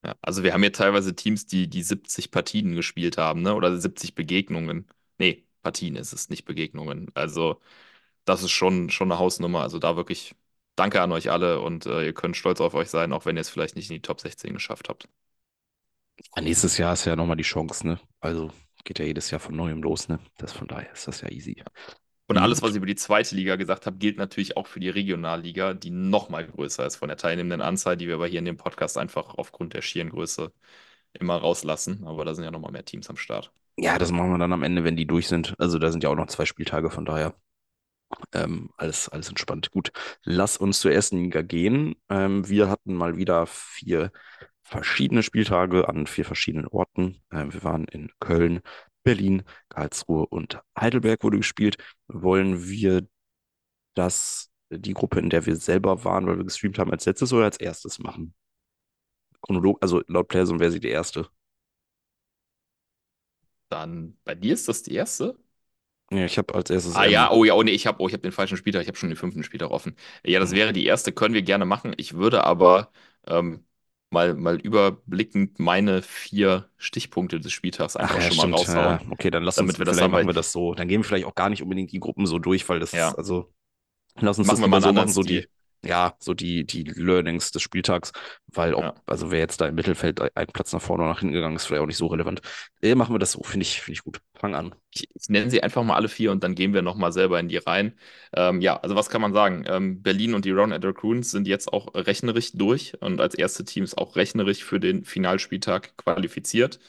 Ja, 0.05 0.15
also 0.21 0.43
wir 0.43 0.53
haben 0.53 0.61
hier 0.61 0.73
teilweise 0.73 1.15
Teams, 1.15 1.45
die 1.45 1.69
die 1.69 1.83
70 1.83 2.31
Partien 2.31 2.75
gespielt 2.75 3.17
haben, 3.17 3.41
ne? 3.41 3.55
Oder 3.55 3.77
70 3.77 4.15
Begegnungen. 4.15 4.87
Nee, 5.17 5.45
Partien 5.61 5.95
ist 5.95 6.13
es, 6.13 6.29
nicht 6.29 6.45
Begegnungen. 6.45 7.09
Also 7.15 7.61
das 8.25 8.43
ist 8.43 8.51
schon, 8.51 8.89
schon 8.89 9.11
eine 9.11 9.19
Hausnummer. 9.19 9.61
Also 9.61 9.79
da 9.79 9.95
wirklich 9.97 10.35
danke 10.75 11.01
an 11.01 11.11
euch 11.11 11.31
alle 11.31 11.61
und 11.61 11.85
äh, 11.85 12.05
ihr 12.05 12.13
könnt 12.13 12.37
stolz 12.37 12.61
auf 12.61 12.73
euch 12.75 12.89
sein, 12.89 13.13
auch 13.13 13.25
wenn 13.25 13.37
ihr 13.37 13.41
es 13.41 13.49
vielleicht 13.49 13.75
nicht 13.75 13.89
in 13.89 13.95
die 13.95 14.01
Top 14.01 14.21
16 14.21 14.53
geschafft 14.53 14.89
habt. 14.89 15.07
Nächstes 16.39 16.77
Jahr 16.77 16.93
ist 16.93 17.05
ja 17.05 17.15
nochmal 17.15 17.37
die 17.37 17.43
Chance, 17.43 17.85
ne? 17.87 17.99
Also 18.19 18.51
geht 18.83 18.99
ja 18.99 19.05
jedes 19.05 19.31
Jahr 19.31 19.39
von 19.39 19.55
neuem 19.55 19.81
los, 19.81 20.09
ne? 20.09 20.19
Das 20.37 20.51
von 20.53 20.67
daher 20.67 20.91
ist 20.91 21.07
das 21.07 21.21
ja 21.21 21.29
easy. 21.29 21.63
Und 22.27 22.37
alles, 22.37 22.61
was 22.61 22.71
ich 22.71 22.77
über 22.77 22.85
die 22.85 22.95
zweite 22.95 23.35
Liga 23.35 23.57
gesagt 23.57 23.85
habe, 23.85 23.97
gilt 23.97 24.17
natürlich 24.17 24.55
auch 24.55 24.67
für 24.67 24.79
die 24.79 24.89
Regionalliga, 24.89 25.73
die 25.73 25.89
noch 25.89 26.29
mal 26.29 26.45
größer 26.47 26.85
ist 26.85 26.95
von 26.95 27.09
der 27.09 27.17
teilnehmenden 27.17 27.61
Anzahl, 27.61 27.97
die 27.97 28.07
wir 28.07 28.15
aber 28.15 28.27
hier 28.27 28.39
in 28.39 28.45
dem 28.45 28.57
Podcast 28.57 28.97
einfach 28.97 29.35
aufgrund 29.35 29.73
der 29.73 29.81
schieren 29.81 30.09
Größe 30.09 30.51
immer 31.13 31.37
rauslassen. 31.37 32.05
Aber 32.05 32.25
da 32.25 32.33
sind 32.33 32.45
ja 32.45 32.51
noch 32.51 32.61
mal 32.61 32.71
mehr 32.71 32.85
Teams 32.85 33.09
am 33.09 33.17
Start. 33.17 33.51
Ja, 33.77 33.97
das 33.97 34.11
machen 34.11 34.31
wir 34.31 34.37
dann 34.37 34.53
am 34.53 34.63
Ende, 34.63 34.83
wenn 34.83 34.95
die 34.95 35.05
durch 35.05 35.27
sind. 35.27 35.53
Also 35.59 35.79
da 35.79 35.91
sind 35.91 36.03
ja 36.03 36.09
auch 36.09 36.15
noch 36.15 36.27
zwei 36.27 36.45
Spieltage, 36.45 36.89
von 36.89 37.05
daher 37.05 37.35
ähm, 38.33 38.69
alles, 38.77 39.09
alles 39.09 39.29
entspannt. 39.29 39.71
Gut, 39.71 39.91
lass 40.23 40.57
uns 40.57 40.79
zur 40.79 40.91
ersten 40.91 41.17
Liga 41.17 41.41
gehen. 41.41 41.95
Ähm, 42.09 42.47
wir 42.47 42.69
hatten 42.69 42.93
mal 42.93 43.17
wieder 43.17 43.47
vier 43.47 44.11
verschiedene 44.63 45.23
Spieltage 45.23 45.87
an 45.89 46.07
vier 46.07 46.25
verschiedenen 46.25 46.67
Orten. 46.67 47.21
Ähm, 47.31 47.53
wir 47.53 47.63
waren 47.63 47.85
in 47.85 48.11
Köln, 48.19 48.61
Berlin, 49.03 49.43
Karlsruhe 49.69 50.25
und 50.27 50.59
Heidelberg 50.79 51.23
wurde 51.23 51.37
gespielt. 51.37 51.77
Wollen 52.07 52.67
wir 52.69 53.07
das, 53.95 54.51
die 54.71 54.93
Gruppe, 54.93 55.19
in 55.19 55.29
der 55.31 55.45
wir 55.45 55.55
selber 55.57 56.03
waren, 56.05 56.27
weil 56.27 56.37
wir 56.37 56.45
gestreamt 56.45 56.79
haben, 56.79 56.91
als 56.91 57.05
letztes 57.05 57.33
oder 57.33 57.45
als 57.45 57.57
erstes 57.59 57.99
machen? 57.99 58.35
Chronolog, 59.41 59.77
also 59.81 60.01
laut 60.07 60.27
Playzone 60.27 60.59
wäre 60.59 60.71
sie 60.71 60.79
die 60.79 60.89
erste. 60.89 61.29
Dann 63.69 64.17
bei 64.23 64.35
dir 64.35 64.53
ist 64.53 64.67
das 64.67 64.83
die 64.83 64.93
erste? 64.95 65.37
Ja, 66.11 66.25
ich 66.25 66.37
habe 66.37 66.53
als 66.55 66.69
erstes. 66.69 66.95
Ah 66.95 67.05
ja, 67.05 67.31
oh 67.31 67.43
ja, 67.43 67.53
oh 67.55 67.63
nee, 67.63 67.71
ich 67.71 67.87
habe 67.87 67.99
oh, 68.03 68.07
ich 68.07 68.13
hab 68.13 68.21
den 68.21 68.31
falschen 68.31 68.55
Spieltag, 68.57 68.83
ich 68.83 68.87
habe 68.87 68.97
schon 68.97 69.09
den 69.09 69.15
fünften 69.15 69.43
Spieltag 69.43 69.71
offen. 69.71 69.95
Ja, 70.23 70.39
das 70.39 70.51
Mhm. 70.51 70.55
wäre 70.55 70.71
die 70.73 70.85
erste, 70.85 71.11
können 71.11 71.33
wir 71.33 71.41
gerne 71.41 71.65
machen. 71.65 71.93
Ich 71.97 72.13
würde 72.13 72.43
aber 72.43 72.91
ähm, 73.25 73.65
mal, 74.13 74.33
mal 74.35 74.55
überblickend 74.61 75.59
meine 75.59 76.01
vier 76.01 76.69
Stichpunkte 76.77 77.39
des 77.39 77.51
Spieltags 77.51 77.97
Ach 77.97 78.01
einfach 78.01 78.21
ja, 78.21 78.31
schon 78.31 78.51
mal 78.51 78.57
stimmt. 78.57 78.75
Ja, 78.75 78.95
raushauen, 78.95 79.11
okay, 79.11 79.31
dann 79.31 79.43
lass 79.43 79.57
uns, 79.57 79.73
damit 79.73 79.79
wir 79.79 79.85
das 79.85 79.99
machen 79.99 80.13
weil 80.13 80.27
wir 80.27 80.33
das 80.33 80.51
so. 80.51 80.73
Dann 80.73 80.87
gehen 80.87 81.01
wir 81.01 81.05
vielleicht 81.05 81.25
auch 81.25 81.35
gar 81.35 81.49
nicht 81.49 81.61
unbedingt 81.61 81.91
die 81.91 81.99
Gruppen 81.99 82.25
so 82.25 82.39
durch, 82.39 82.67
weil 82.69 82.79
das, 82.79 82.91
ja, 82.93 83.13
also, 83.15 83.51
lass 84.19 84.39
uns 84.39 84.47
machen 84.47 84.61
das 84.61 84.61
wir 84.61 84.67
mal 84.69 84.81
so 84.81 84.93
machen, 84.93 85.09
so 85.09 85.23
die, 85.23 85.39
Stil. 85.39 85.49
Ja, 85.85 86.15
so 86.19 86.33
die, 86.33 86.65
die 86.65 86.83
Learnings 86.83 87.51
des 87.51 87.61
Spieltags, 87.61 88.11
weil 88.47 88.73
ob, 88.73 88.83
Ja. 88.83 88.95
also 89.05 89.31
wer 89.31 89.39
jetzt 89.39 89.59
da 89.61 89.67
im 89.67 89.75
Mittelfeld 89.75 90.21
ein 90.35 90.47
Platz 90.47 90.71
nach 90.73 90.81
vorne 90.81 91.03
oder 91.03 91.11
nach 91.13 91.19
hinten 91.19 91.33
gegangen 91.33 91.55
ist, 91.55 91.65
vielleicht 91.65 91.81
auch 91.83 91.87
nicht 91.87 91.97
so 91.97 92.07
relevant. 92.07 92.41
Äh, 92.81 92.95
machen 92.95 93.13
wir 93.13 93.19
das 93.19 93.33
so, 93.33 93.43
finde 93.43 93.63
ich, 93.63 93.81
finde 93.81 93.93
ich 93.97 94.03
gut. 94.03 94.21
Fang 94.35 94.55
an. 94.55 94.75
Ich, 94.93 95.07
ich 95.13 95.29
nenne 95.29 95.49
sie 95.49 95.63
einfach 95.63 95.83
mal 95.83 95.95
alle 95.95 96.09
vier 96.09 96.31
und 96.31 96.43
dann 96.43 96.55
gehen 96.55 96.73
wir 96.73 96.81
nochmal 96.81 97.11
selber 97.11 97.39
in 97.39 97.49
die 97.49 97.57
Reihen. 97.57 97.97
Ähm, 98.35 98.61
ja, 98.61 98.77
also 98.79 98.95
was 98.95 99.09
kann 99.09 99.21
man 99.21 99.33
sagen? 99.33 99.65
Ähm, 99.67 100.01
Berlin 100.03 100.33
und 100.35 100.45
die 100.45 100.51
Round 100.51 100.73
Raccoons 100.85 101.31
sind 101.31 101.47
jetzt 101.47 101.71
auch 101.73 101.93
rechnerisch 101.95 102.51
durch 102.53 102.93
und 103.01 103.19
als 103.21 103.35
erste 103.35 103.65
Teams 103.65 103.95
auch 103.97 104.15
rechnerisch 104.15 104.63
für 104.63 104.79
den 104.79 105.03
Finalspieltag 105.05 105.97
qualifiziert. 105.97 106.79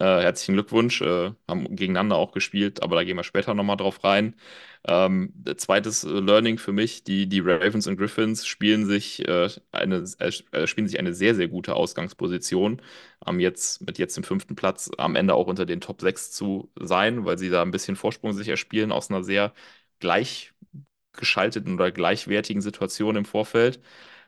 Äh, 0.00 0.04
herzlichen 0.04 0.54
Glückwunsch, 0.54 1.00
äh, 1.02 1.32
haben 1.48 1.76
gegeneinander 1.76 2.16
auch 2.16 2.32
gespielt, 2.32 2.82
aber 2.82 2.96
da 2.96 3.04
gehen 3.04 3.16
wir 3.16 3.22
später 3.24 3.54
nochmal 3.54 3.76
drauf 3.76 4.02
rein. 4.04 4.34
Ähm, 4.86 5.32
zweites 5.56 6.04
äh, 6.04 6.08
Learning 6.08 6.58
für 6.58 6.72
mich, 6.72 7.04
die, 7.04 7.28
die 7.28 7.40
Ravens 7.40 7.86
und 7.86 7.96
Griffins 7.96 8.44
spielen 8.46 8.86
sich, 8.86 9.26
äh, 9.28 9.48
eine, 9.72 10.04
äh, 10.18 10.66
spielen 10.66 10.88
sich 10.88 10.98
eine 10.98 11.14
sehr, 11.14 11.34
sehr 11.34 11.48
gute 11.48 11.74
Ausgangsposition 11.74 12.82
am 13.20 13.38
jetzt, 13.40 13.86
mit 13.86 13.98
jetzt 13.98 14.16
dem 14.16 14.24
fünften 14.24 14.56
Platz 14.56 14.90
am 14.98 15.14
Ende 15.16 15.34
auch 15.34 15.46
unter 15.46 15.64
den 15.66 15.80
Top 15.80 16.00
6 16.00 16.32
zu 16.32 16.70
sein, 16.80 17.24
weil 17.24 17.38
sie 17.38 17.48
da 17.50 17.62
ein 17.62 17.70
bisschen 17.70 17.96
Vorsprung 17.96 18.32
sich 18.32 18.48
erspielen 18.48 18.92
aus 18.92 19.10
einer 19.10 19.22
sehr 19.22 19.54
gleichgeschalteten 20.00 21.74
oder 21.74 21.90
gleichwertigen 21.92 22.62
Situation 22.62 23.16
im 23.16 23.24
Vorfeld. 23.24 23.80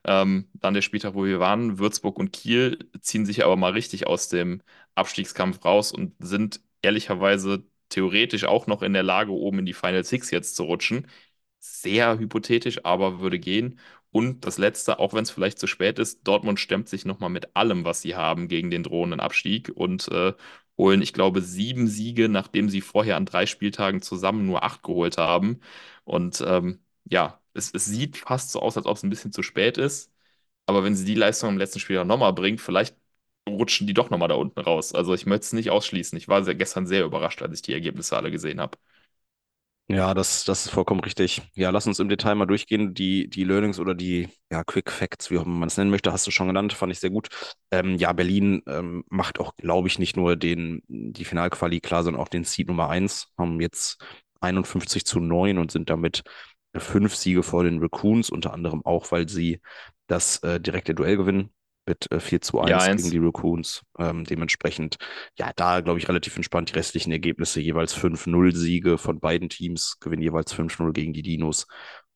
Ähm, 0.06 0.48
dann 0.54 0.74
der 0.74 0.82
Spieltag, 0.82 1.14
wo 1.14 1.24
wir 1.24 1.40
waren, 1.40 1.78
Würzburg 1.78 2.18
und 2.18 2.32
Kiel 2.32 2.90
ziehen 3.00 3.26
sich 3.26 3.44
aber 3.44 3.56
mal 3.56 3.72
richtig 3.72 4.06
aus 4.06 4.28
dem 4.28 4.62
Abstiegskampf 4.94 5.64
raus 5.64 5.92
und 5.92 6.14
sind 6.20 6.60
ehrlicherweise 6.82 7.64
theoretisch 7.88 8.44
auch 8.44 8.66
noch 8.68 8.82
in 8.82 8.92
der 8.94 9.02
Lage, 9.02 9.32
oben 9.32 9.60
in 9.60 9.66
die 9.66 9.72
Final 9.74 10.04
Six 10.04 10.30
jetzt 10.30 10.56
zu 10.56 10.64
rutschen. 10.64 11.08
Sehr 11.58 12.18
hypothetisch, 12.18 12.84
aber 12.84 13.20
würde 13.20 13.38
gehen. 13.38 13.80
Und 14.12 14.46
das 14.46 14.58
Letzte, 14.58 14.98
auch 14.98 15.12
wenn 15.12 15.24
es 15.24 15.30
vielleicht 15.30 15.58
zu 15.58 15.66
spät 15.66 15.98
ist, 15.98 16.22
Dortmund 16.26 16.60
stemmt 16.60 16.88
sich 16.88 17.04
nochmal 17.04 17.30
mit 17.30 17.54
allem, 17.56 17.84
was 17.84 18.00
sie 18.02 18.14
haben, 18.16 18.48
gegen 18.48 18.70
den 18.70 18.82
drohenden 18.84 19.20
Abstieg 19.20 19.70
und 19.74 20.08
äh, 20.08 20.32
holen, 20.78 21.02
ich 21.02 21.12
glaube, 21.12 21.42
sieben 21.42 21.86
Siege, 21.88 22.28
nachdem 22.28 22.68
sie 22.68 22.80
vorher 22.80 23.16
an 23.16 23.26
drei 23.26 23.46
Spieltagen 23.46 24.02
zusammen 24.02 24.46
nur 24.46 24.62
acht 24.62 24.82
geholt 24.82 25.18
haben. 25.18 25.60
Und 26.04 26.42
ähm, 26.46 26.80
ja, 27.04 27.40
es, 27.56 27.72
es 27.74 27.86
sieht 27.86 28.18
fast 28.18 28.52
so 28.52 28.60
aus, 28.60 28.76
als 28.76 28.86
ob 28.86 28.96
es 28.96 29.02
ein 29.02 29.10
bisschen 29.10 29.32
zu 29.32 29.42
spät 29.42 29.78
ist. 29.78 30.12
Aber 30.66 30.84
wenn 30.84 30.96
sie 30.96 31.04
die 31.04 31.14
Leistung 31.14 31.50
im 31.50 31.58
letzten 31.58 31.80
Spiel 31.80 32.04
nochmal 32.04 32.32
bringt, 32.34 32.60
vielleicht 32.60 32.96
rutschen 33.48 33.86
die 33.86 33.94
doch 33.94 34.10
nochmal 34.10 34.28
da 34.28 34.34
unten 34.36 34.60
raus. 34.60 34.94
Also 34.94 35.14
ich 35.14 35.26
möchte 35.26 35.46
es 35.46 35.52
nicht 35.54 35.70
ausschließen. 35.70 36.18
Ich 36.18 36.28
war 36.28 36.44
sehr, 36.44 36.54
gestern 36.56 36.86
sehr 36.86 37.04
überrascht, 37.04 37.42
als 37.42 37.54
ich 37.56 37.62
die 37.62 37.72
Ergebnisse 37.74 38.16
alle 38.16 38.30
gesehen 38.32 38.60
habe. 38.60 38.78
Ja, 39.88 40.14
das, 40.14 40.42
das 40.44 40.66
ist 40.66 40.72
vollkommen 40.72 40.98
richtig. 41.00 41.42
Ja, 41.54 41.70
lass 41.70 41.86
uns 41.86 42.00
im 42.00 42.08
Detail 42.08 42.34
mal 42.34 42.46
durchgehen. 42.46 42.92
Die, 42.92 43.28
die 43.30 43.44
Learnings 43.44 43.78
oder 43.78 43.94
die 43.94 44.28
ja, 44.50 44.64
Quick 44.64 44.90
Facts, 44.90 45.30
wie 45.30 45.36
man 45.38 45.68
es 45.68 45.76
nennen 45.76 45.92
möchte, 45.92 46.12
hast 46.12 46.26
du 46.26 46.32
schon 46.32 46.48
genannt, 46.48 46.72
fand 46.72 46.90
ich 46.92 46.98
sehr 46.98 47.10
gut. 47.10 47.28
Ähm, 47.70 47.94
ja, 47.94 48.12
Berlin 48.12 48.62
ähm, 48.66 49.04
macht 49.10 49.38
auch, 49.38 49.54
glaube 49.56 49.86
ich, 49.86 50.00
nicht 50.00 50.16
nur 50.16 50.34
den, 50.36 50.82
die 50.88 51.24
Finalquali 51.24 51.78
klar, 51.80 52.02
sondern 52.02 52.20
auch 52.20 52.28
den 52.28 52.42
Seed 52.42 52.66
Nummer 52.66 52.88
eins. 52.88 53.28
haben 53.38 53.60
jetzt 53.60 54.02
51 54.40 55.04
zu 55.06 55.20
9 55.20 55.56
und 55.56 55.70
sind 55.70 55.88
damit 55.88 56.24
fünf 56.80 57.14
Siege 57.16 57.42
vor 57.42 57.64
den 57.64 57.80
Raccoons, 57.80 58.30
unter 58.30 58.52
anderem 58.52 58.84
auch, 58.84 59.10
weil 59.12 59.28
sie 59.28 59.60
das 60.06 60.38
äh, 60.42 60.60
direkte 60.60 60.94
Duell 60.94 61.16
gewinnen 61.16 61.50
mit 61.86 62.10
äh, 62.12 62.20
4 62.20 62.40
zu 62.40 62.58
Ja, 62.60 62.80
1 62.80 62.90
gegen 62.90 63.10
eins. 63.10 63.10
die 63.10 63.18
Raccoons. 63.18 63.82
Ähm, 63.98 64.24
dementsprechend 64.24 64.98
ja, 65.38 65.52
da 65.56 65.80
glaube 65.80 65.98
ich 65.98 66.08
relativ 66.08 66.36
entspannt. 66.36 66.70
Die 66.70 66.74
restlichen 66.74 67.12
Ergebnisse 67.12 67.60
jeweils 67.60 67.94
5-0 67.94 68.54
Siege 68.56 68.98
von 68.98 69.20
beiden 69.20 69.48
Teams, 69.48 69.98
gewinnen 70.00 70.22
jeweils 70.22 70.52
5-0 70.54 70.92
gegen 70.92 71.12
die 71.12 71.22
Dinos 71.22 71.66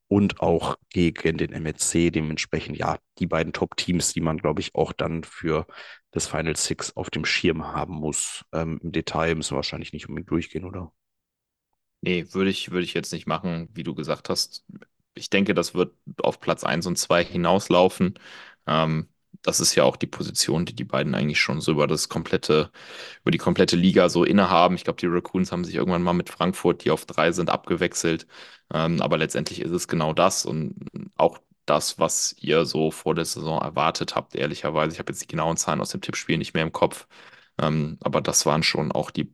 und 0.08 0.40
auch 0.40 0.76
gegen 0.90 1.38
den 1.38 1.52
MSC. 1.52 2.10
Dementsprechend, 2.10 2.76
ja, 2.78 2.98
die 3.18 3.26
beiden 3.26 3.52
Top-Teams, 3.52 4.12
die 4.12 4.20
man, 4.20 4.38
glaube 4.38 4.60
ich, 4.60 4.74
auch 4.74 4.92
dann 4.92 5.22
für 5.24 5.66
das 6.10 6.26
Final 6.26 6.56
Six 6.56 6.96
auf 6.96 7.10
dem 7.10 7.24
Schirm 7.24 7.64
haben 7.72 7.94
muss. 7.94 8.44
Ähm, 8.52 8.80
Im 8.82 8.92
Detail 8.92 9.34
müssen 9.36 9.52
wir 9.52 9.56
wahrscheinlich 9.56 9.92
nicht 9.92 10.08
unbedingt 10.08 10.30
durchgehen, 10.30 10.64
oder? 10.64 10.92
Nee, 12.02 12.26
würde 12.32 12.50
ich, 12.50 12.70
würde 12.70 12.84
ich 12.84 12.94
jetzt 12.94 13.12
nicht 13.12 13.26
machen, 13.26 13.68
wie 13.74 13.82
du 13.82 13.94
gesagt 13.94 14.30
hast. 14.30 14.64
Ich 15.14 15.28
denke, 15.30 15.52
das 15.54 15.74
wird 15.74 15.94
auf 16.22 16.40
Platz 16.40 16.64
eins 16.64 16.86
und 16.86 16.96
2 16.96 17.24
hinauslaufen. 17.24 18.18
Ähm, 18.66 19.08
das 19.42 19.60
ist 19.60 19.74
ja 19.74 19.84
auch 19.84 19.96
die 19.96 20.06
Position, 20.06 20.64
die 20.66 20.74
die 20.74 20.84
beiden 20.84 21.14
eigentlich 21.14 21.40
schon 21.40 21.60
so 21.60 21.72
über 21.72 21.86
das 21.86 22.08
komplette, 22.08 22.70
über 23.22 23.30
die 23.30 23.38
komplette 23.38 23.76
Liga 23.76 24.08
so 24.08 24.24
innehaben. 24.24 24.74
Ich 24.76 24.84
glaube, 24.84 24.98
die 25.00 25.06
Raccoons 25.06 25.52
haben 25.52 25.64
sich 25.64 25.74
irgendwann 25.74 26.02
mal 26.02 26.12
mit 26.14 26.30
Frankfurt, 26.30 26.84
die 26.84 26.90
auf 26.90 27.04
drei 27.06 27.32
sind, 27.32 27.50
abgewechselt. 27.50 28.26
Ähm, 28.72 29.00
aber 29.02 29.18
letztendlich 29.18 29.60
ist 29.60 29.70
es 29.72 29.86
genau 29.88 30.12
das 30.14 30.46
und 30.46 30.76
auch 31.16 31.38
das, 31.66 31.98
was 31.98 32.34
ihr 32.40 32.64
so 32.64 32.90
vor 32.90 33.14
der 33.14 33.24
Saison 33.26 33.60
erwartet 33.60 34.14
habt, 34.16 34.34
ehrlicherweise. 34.34 34.92
Ich 34.94 34.98
habe 34.98 35.12
jetzt 35.12 35.22
die 35.22 35.26
genauen 35.28 35.56
Zahlen 35.56 35.80
aus 35.80 35.90
dem 35.90 36.00
Tippspiel 36.00 36.38
nicht 36.38 36.54
mehr 36.54 36.62
im 36.64 36.72
Kopf. 36.72 37.06
Ähm, 37.60 37.98
aber 38.02 38.20
das 38.20 38.46
waren 38.46 38.62
schon 38.62 38.92
auch 38.92 39.10
die 39.10 39.32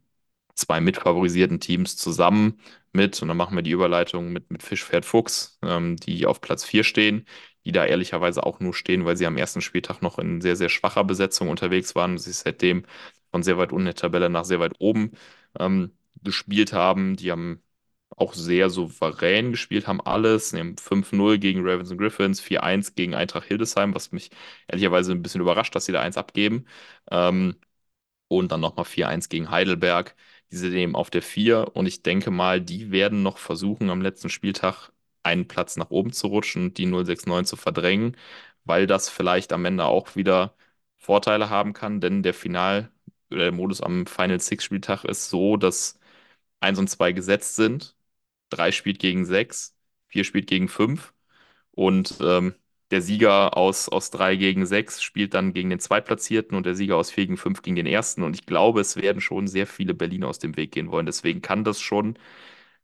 zwei 0.56 0.80
mitfavorisierten 0.80 1.60
Teams 1.60 1.96
zusammen 1.96 2.60
mit, 2.92 3.20
und 3.22 3.28
dann 3.28 3.36
machen 3.36 3.56
wir 3.56 3.62
die 3.62 3.70
Überleitung 3.72 4.32
mit, 4.32 4.50
mit 4.50 4.62
Fisch, 4.62 4.84
Pferd, 4.84 5.04
Fuchs, 5.04 5.58
ähm, 5.62 5.96
die 5.96 6.26
auf 6.26 6.40
Platz 6.40 6.64
4 6.64 6.84
stehen, 6.84 7.26
die 7.64 7.72
da 7.72 7.84
ehrlicherweise 7.84 8.44
auch 8.44 8.60
nur 8.60 8.74
stehen, 8.74 9.04
weil 9.04 9.16
sie 9.16 9.26
am 9.26 9.36
ersten 9.36 9.60
Spieltag 9.60 10.02
noch 10.02 10.18
in 10.18 10.40
sehr, 10.40 10.56
sehr 10.56 10.68
schwacher 10.70 11.04
Besetzung 11.04 11.48
unterwegs 11.50 11.94
waren 11.94 12.12
und 12.12 12.18
sich 12.18 12.36
seitdem 12.36 12.84
von 13.30 13.42
sehr 13.42 13.58
weit 13.58 13.72
unten 13.72 13.86
der 13.86 13.94
Tabelle 13.94 14.30
nach 14.30 14.44
sehr 14.44 14.60
weit 14.60 14.74
oben 14.78 15.12
ähm, 15.58 15.92
gespielt 16.22 16.72
haben. 16.72 17.16
Die 17.16 17.30
haben 17.30 17.62
auch 18.16 18.34
sehr 18.34 18.70
souverän 18.70 19.50
gespielt, 19.52 19.86
haben 19.86 20.00
alles, 20.00 20.52
nehmen 20.52 20.76
5-0 20.78 21.38
gegen 21.38 21.60
Ravens 21.66 21.90
und 21.90 21.98
Griffins, 21.98 22.40
4-1 22.40 22.94
gegen 22.94 23.14
Eintracht 23.14 23.46
Hildesheim, 23.46 23.94
was 23.94 24.12
mich 24.12 24.30
ehrlicherweise 24.68 25.12
ein 25.12 25.22
bisschen 25.22 25.40
überrascht, 25.40 25.74
dass 25.74 25.84
sie 25.86 25.92
da 25.92 26.00
eins 26.00 26.16
abgeben. 26.16 26.66
Ähm, 27.10 27.56
und 28.28 28.52
dann 28.52 28.60
nochmal 28.60 28.84
4-1 28.84 29.28
gegen 29.28 29.50
Heidelberg. 29.50 30.14
Die 30.52 30.56
sind 30.56 30.74
eben 30.74 30.94
auf 30.96 31.10
der 31.10 31.22
4 31.22 31.72
und 31.74 31.86
ich 31.86 32.02
denke 32.02 32.30
mal, 32.30 32.60
die 32.60 32.90
werden 32.90 33.22
noch 33.22 33.38
versuchen, 33.38 33.90
am 33.90 34.00
letzten 34.00 34.28
Spieltag 34.28 34.90
einen 35.22 35.48
Platz 35.48 35.76
nach 35.76 35.90
oben 35.90 36.12
zu 36.12 36.28
rutschen 36.28 36.72
die 36.74 36.86
069 36.86 37.48
zu 37.50 37.56
verdrängen, 37.56 38.16
weil 38.64 38.86
das 38.86 39.08
vielleicht 39.08 39.52
am 39.52 39.64
Ende 39.64 39.84
auch 39.84 40.14
wieder 40.16 40.54
Vorteile 40.96 41.50
haben 41.50 41.72
kann, 41.72 42.00
denn 42.00 42.22
der 42.22 42.34
Final, 42.34 42.90
oder 43.30 43.44
der 43.44 43.52
Modus 43.52 43.80
am 43.80 44.06
Final 44.06 44.40
Six 44.40 44.64
Spieltag 44.64 45.04
ist 45.04 45.28
so, 45.30 45.56
dass 45.56 45.98
1 46.60 46.78
und 46.78 46.88
2 46.88 47.12
gesetzt 47.12 47.56
sind. 47.56 47.96
3 48.50 48.70
spielt 48.72 48.98
gegen 49.00 49.24
6, 49.26 49.76
4 50.08 50.24
spielt 50.24 50.46
gegen 50.48 50.68
5 50.68 51.12
und 51.72 52.16
ähm, 52.20 52.54
der 52.90 53.02
Sieger 53.02 53.56
aus, 53.56 53.88
aus 53.88 54.10
3 54.10 54.36
gegen 54.36 54.66
6 54.66 55.02
spielt 55.02 55.34
dann 55.34 55.52
gegen 55.52 55.70
den 55.70 55.80
Zweitplatzierten 55.80 56.56
und 56.56 56.66
der 56.66 56.74
Sieger 56.74 56.96
aus 56.96 57.10
4 57.10 57.26
gegen 57.26 57.36
5 57.36 57.62
gegen 57.62 57.76
den 57.76 57.86
Ersten. 57.86 58.22
Und 58.22 58.34
ich 58.34 58.46
glaube, 58.46 58.80
es 58.80 58.96
werden 58.96 59.20
schon 59.20 59.48
sehr 59.48 59.66
viele 59.66 59.94
Berliner 59.94 60.28
aus 60.28 60.38
dem 60.38 60.56
Weg 60.56 60.72
gehen 60.72 60.90
wollen. 60.90 61.06
Deswegen 61.06 61.42
kann 61.42 61.64
das 61.64 61.80
schon 61.80 62.18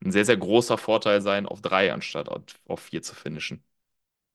ein 0.05 0.13
sehr, 0.13 0.25
sehr 0.25 0.37
großer 0.37 0.79
Vorteil 0.79 1.23
sein, 1.23 1.47
auf 1.47 1.63
3 1.63 1.93
anstatt 1.93 2.29
auf 2.29 2.81
4 2.81 3.03
zu 3.03 3.15
finishen. 3.15 3.65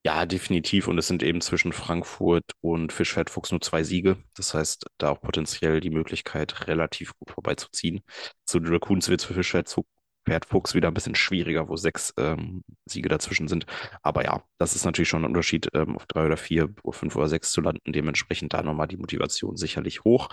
Ja, 0.05 0.25
definitiv. 0.25 0.87
Und 0.87 0.97
es 0.97 1.07
sind 1.07 1.21
eben 1.21 1.41
zwischen 1.41 1.73
Frankfurt 1.73 2.45
und 2.61 2.93
Fischfeld-Fuchs 2.93 3.51
nur 3.51 3.59
zwei 3.61 3.83
Siege. 3.83 4.17
Das 4.35 4.53
heißt, 4.53 4.85
da 4.97 5.09
auch 5.09 5.19
potenziell 5.21 5.81
die 5.81 5.89
Möglichkeit, 5.89 6.67
relativ 6.67 7.13
gut 7.19 7.31
vorbeizuziehen. 7.31 8.01
Zu 8.45 8.59
den 8.59 8.71
Raccoons 8.71 9.09
wird 9.09 9.19
es 9.21 9.27
für 9.27 9.33
Fischfeld-Fuchs 9.33 9.87
wieder 10.27 10.87
ein 10.87 10.93
bisschen 10.93 11.15
schwieriger, 11.15 11.69
wo 11.69 11.75
sechs 11.75 12.13
ähm, 12.17 12.63
Siege 12.85 13.09
dazwischen 13.09 13.47
sind. 13.47 13.65
Aber 14.01 14.23
ja, 14.23 14.43
das 14.57 14.75
ist 14.75 14.85
natürlich 14.85 15.09
schon 15.09 15.23
ein 15.23 15.27
Unterschied, 15.27 15.69
ähm, 15.73 15.95
auf 15.95 16.05
drei 16.07 16.25
oder 16.25 16.37
vier, 16.37 16.69
fünf 16.91 17.15
oder 17.15 17.27
sechs 17.27 17.51
zu 17.51 17.61
landen. 17.61 17.93
Dementsprechend 17.93 18.53
da 18.53 18.63
nochmal 18.63 18.87
die 18.87 18.97
Motivation 18.97 19.57
sicherlich 19.57 20.03
hoch. 20.03 20.29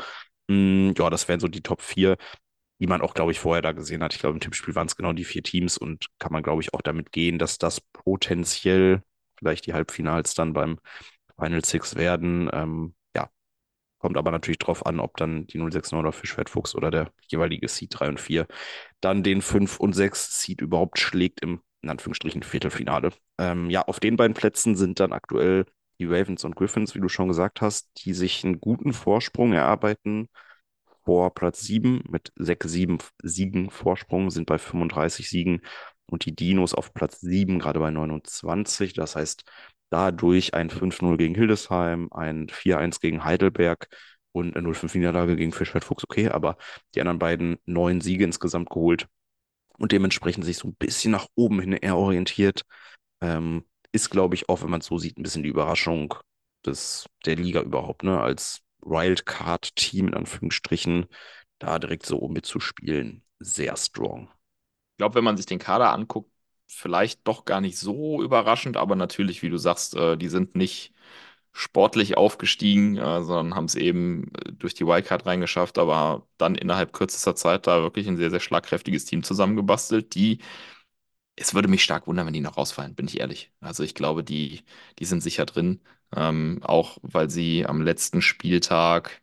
Mm, 0.48 0.92
ja, 0.96 1.10
das 1.10 1.28
wären 1.28 1.40
so 1.40 1.48
die 1.48 1.62
Top 1.62 1.82
vier 1.82 2.16
die 2.80 2.86
man 2.86 3.00
auch, 3.02 3.14
glaube 3.14 3.32
ich, 3.32 3.40
vorher 3.40 3.62
da 3.62 3.72
gesehen 3.72 4.02
hat. 4.02 4.14
Ich 4.14 4.20
glaube, 4.20 4.34
im 4.34 4.40
Tippspiel 4.40 4.74
waren 4.74 4.86
es 4.86 4.96
genau 4.96 5.12
die 5.12 5.24
vier 5.24 5.42
Teams 5.42 5.78
und 5.78 6.08
kann 6.18 6.32
man, 6.32 6.42
glaube 6.42 6.62
ich, 6.62 6.74
auch 6.74 6.82
damit 6.82 7.12
gehen, 7.12 7.38
dass 7.38 7.58
das 7.58 7.80
potenziell 7.80 9.02
vielleicht 9.38 9.66
die 9.66 9.74
Halbfinals 9.74 10.34
dann 10.34 10.52
beim 10.52 10.78
Final 11.38 11.64
Six 11.64 11.96
werden. 11.96 12.50
Ähm, 12.52 12.94
ja, 13.16 13.30
kommt 13.98 14.16
aber 14.16 14.30
natürlich 14.30 14.58
drauf 14.58 14.86
an, 14.86 15.00
ob 15.00 15.16
dann 15.16 15.46
die 15.46 15.58
069 15.58 15.98
oder 15.98 16.12
Fischwertfuchs 16.12 16.74
oder 16.74 16.90
der 16.90 17.12
jeweilige 17.28 17.68
Seed 17.68 17.90
3 17.98 18.08
und 18.08 18.20
4 18.20 18.46
dann 19.04 19.22
den 19.22 19.42
5 19.42 19.78
und 19.80 19.92
6 19.92 20.40
Seed 20.40 20.60
überhaupt 20.60 20.98
schlägt 20.98 21.40
im, 21.40 21.60
in 21.82 21.90
Anführungsstrichen, 21.90 22.42
Viertelfinale. 22.42 23.10
Ähm, 23.38 23.70
ja, 23.70 23.82
auf 23.82 24.00
den 24.00 24.16
beiden 24.16 24.34
Plätzen 24.34 24.76
sind 24.76 25.00
dann 25.00 25.12
aktuell 25.12 25.66
die 25.98 26.06
Ravens 26.06 26.44
und 26.44 26.56
Griffins, 26.56 26.94
wie 26.94 27.00
du 27.00 27.08
schon 27.08 27.28
gesagt 27.28 27.60
hast, 27.60 27.88
die 28.04 28.14
sich 28.14 28.44
einen 28.44 28.60
guten 28.60 28.92
Vorsprung 28.92 29.52
erarbeiten 29.52 30.28
vor 31.04 31.34
Platz 31.34 31.60
7 31.60 32.02
mit 32.08 32.32
6, 32.36 32.70
7 32.70 32.98
Siegen 33.22 33.70
Vorsprung, 33.70 34.30
sind 34.30 34.46
bei 34.46 34.58
35 34.58 35.28
Siegen 35.28 35.60
und 36.06 36.24
die 36.24 36.34
Dinos 36.34 36.74
auf 36.74 36.94
Platz 36.94 37.20
7, 37.20 37.58
gerade 37.58 37.80
bei 37.80 37.90
29. 37.90 38.94
Das 38.94 39.16
heißt, 39.16 39.44
dadurch 39.90 40.54
ein 40.54 40.70
5-0 40.70 41.16
gegen 41.16 41.34
Hildesheim, 41.34 42.08
ein 42.10 42.48
4-1 42.48 43.00
gegen 43.00 43.24
Heidelberg 43.24 43.88
und 44.34 44.54
eine 44.54 44.62
0-5-Niederlage 44.62 45.36
gegen 45.36 45.52
Fischwert 45.52 45.84
Fuchs, 45.84 46.04
okay, 46.04 46.28
aber 46.28 46.56
die 46.94 47.00
anderen 47.00 47.18
beiden 47.18 47.58
neun 47.66 48.00
Siege 48.00 48.24
insgesamt 48.24 48.70
geholt 48.70 49.06
und 49.78 49.92
dementsprechend 49.92 50.44
sich 50.44 50.58
so 50.58 50.68
ein 50.68 50.74
bisschen 50.76 51.12
nach 51.12 51.26
oben 51.34 51.60
hin 51.60 51.72
eher 51.72 51.96
orientiert. 51.96 52.62
Ähm, 53.20 53.64
ist, 53.92 54.10
glaube 54.10 54.34
ich, 54.34 54.48
auch, 54.48 54.62
wenn 54.62 54.70
man 54.70 54.80
es 54.80 54.86
so 54.86 54.98
sieht, 54.98 55.18
ein 55.18 55.22
bisschen 55.22 55.42
die 55.44 55.48
Überraschung 55.50 56.14
des, 56.66 57.06
der 57.26 57.36
Liga 57.36 57.62
überhaupt, 57.62 58.02
ne? 58.02 58.20
Als 58.20 58.60
Wildcard-Team 58.82 60.08
in 60.08 60.14
Anführungsstrichen, 60.14 61.06
da 61.58 61.78
direkt 61.78 62.06
so 62.06 62.28
mitzuspielen, 62.28 63.24
sehr 63.38 63.76
strong. 63.76 64.28
Ich 64.92 64.98
glaube, 64.98 65.16
wenn 65.16 65.24
man 65.24 65.36
sich 65.36 65.46
den 65.46 65.58
Kader 65.58 65.92
anguckt, 65.92 66.30
vielleicht 66.66 67.26
doch 67.26 67.44
gar 67.44 67.60
nicht 67.60 67.78
so 67.78 68.22
überraschend, 68.22 68.76
aber 68.76 68.96
natürlich, 68.96 69.42
wie 69.42 69.50
du 69.50 69.58
sagst, 69.58 69.94
äh, 69.96 70.16
die 70.16 70.28
sind 70.28 70.56
nicht 70.56 70.92
sportlich 71.54 72.16
aufgestiegen, 72.18 72.98
äh, 72.98 73.22
sondern 73.24 73.56
haben 73.56 73.66
es 73.66 73.76
eben 73.76 74.32
durch 74.58 74.74
die 74.74 74.86
Wildcard 74.86 75.24
reingeschafft, 75.26 75.78
aber 75.78 76.26
dann 76.38 76.56
innerhalb 76.56 76.92
kürzester 76.92 77.36
Zeit 77.36 77.66
da 77.68 77.82
wirklich 77.82 78.08
ein 78.08 78.16
sehr, 78.18 78.30
sehr 78.30 78.40
schlagkräftiges 78.40 79.06
Team 79.06 79.22
zusammengebastelt, 79.22 80.14
die 80.16 80.40
es 81.36 81.54
würde 81.54 81.68
mich 81.68 81.82
stark 81.84 82.06
wundern, 82.06 82.26
wenn 82.26 82.32
die 82.34 82.40
noch 82.40 82.56
rausfallen, 82.56 82.94
bin 82.94 83.06
ich 83.06 83.20
ehrlich. 83.20 83.52
Also 83.60 83.82
ich 83.82 83.94
glaube, 83.94 84.22
die, 84.24 84.62
die 84.98 85.04
sind 85.04 85.22
sicher 85.22 85.46
drin. 85.46 85.80
Ähm, 86.14 86.60
auch 86.62 86.98
weil 87.02 87.28
sie 87.30 87.66
am 87.66 87.82
letzten 87.82 88.22
Spieltag, 88.22 89.20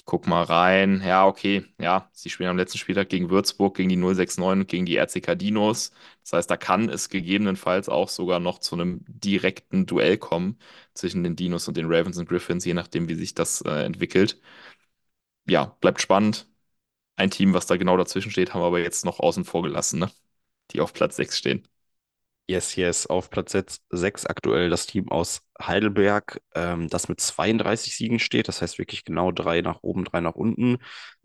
ich 0.00 0.06
guck 0.06 0.26
mal 0.26 0.42
rein, 0.42 1.02
ja, 1.04 1.26
okay, 1.26 1.64
ja, 1.78 2.08
sie 2.12 2.30
spielen 2.30 2.48
am 2.48 2.56
letzten 2.56 2.78
Spieltag 2.78 3.10
gegen 3.10 3.28
Würzburg, 3.30 3.76
gegen 3.76 3.90
die 3.90 3.96
069 3.96 4.60
und 4.62 4.66
gegen 4.68 4.86
die 4.86 4.96
RCK 4.96 5.34
Dinos. 5.34 5.92
Das 6.22 6.32
heißt, 6.32 6.50
da 6.50 6.56
kann 6.56 6.88
es 6.88 7.10
gegebenenfalls 7.10 7.88
auch 7.90 8.08
sogar 8.08 8.40
noch 8.40 8.58
zu 8.60 8.74
einem 8.76 9.04
direkten 9.06 9.84
Duell 9.86 10.16
kommen 10.18 10.58
zwischen 10.94 11.22
den 11.22 11.36
Dinos 11.36 11.68
und 11.68 11.76
den 11.76 11.86
Ravens 11.92 12.16
und 12.18 12.28
Griffins, 12.28 12.64
je 12.64 12.74
nachdem, 12.74 13.08
wie 13.08 13.14
sich 13.14 13.34
das 13.34 13.60
äh, 13.62 13.84
entwickelt. 13.84 14.40
Ja, 15.46 15.76
bleibt 15.80 16.00
spannend. 16.00 16.48
Ein 17.16 17.30
Team, 17.32 17.54
was 17.54 17.66
da 17.66 17.76
genau 17.78 17.96
dazwischen 17.98 18.30
steht, 18.32 18.54
haben 18.54 18.62
wir 18.62 18.66
aber 18.66 18.80
jetzt 18.80 19.04
noch 19.06 19.20
außen 19.20 19.44
vor 19.46 19.62
gelassen, 19.64 20.00
ne? 20.00 20.10
die 20.72 20.80
auf 20.82 20.94
Platz 20.94 21.16
6 21.16 21.38
stehen. 21.38 21.68
Yes, 22.50 22.74
yes. 22.74 23.06
Auf 23.06 23.30
Platz 23.30 23.54
6 23.90 24.26
aktuell 24.26 24.70
das 24.70 24.86
Team 24.86 25.08
aus 25.08 25.42
Heidelberg, 25.62 26.40
ähm, 26.54 26.88
das 26.88 27.08
mit 27.08 27.20
32 27.20 27.96
Siegen 27.96 28.18
steht. 28.18 28.48
Das 28.48 28.60
heißt 28.60 28.78
wirklich 28.78 29.04
genau 29.04 29.30
drei 29.30 29.60
nach 29.60 29.78
oben, 29.82 30.04
drei 30.04 30.20
nach 30.20 30.34
unten, 30.34 30.78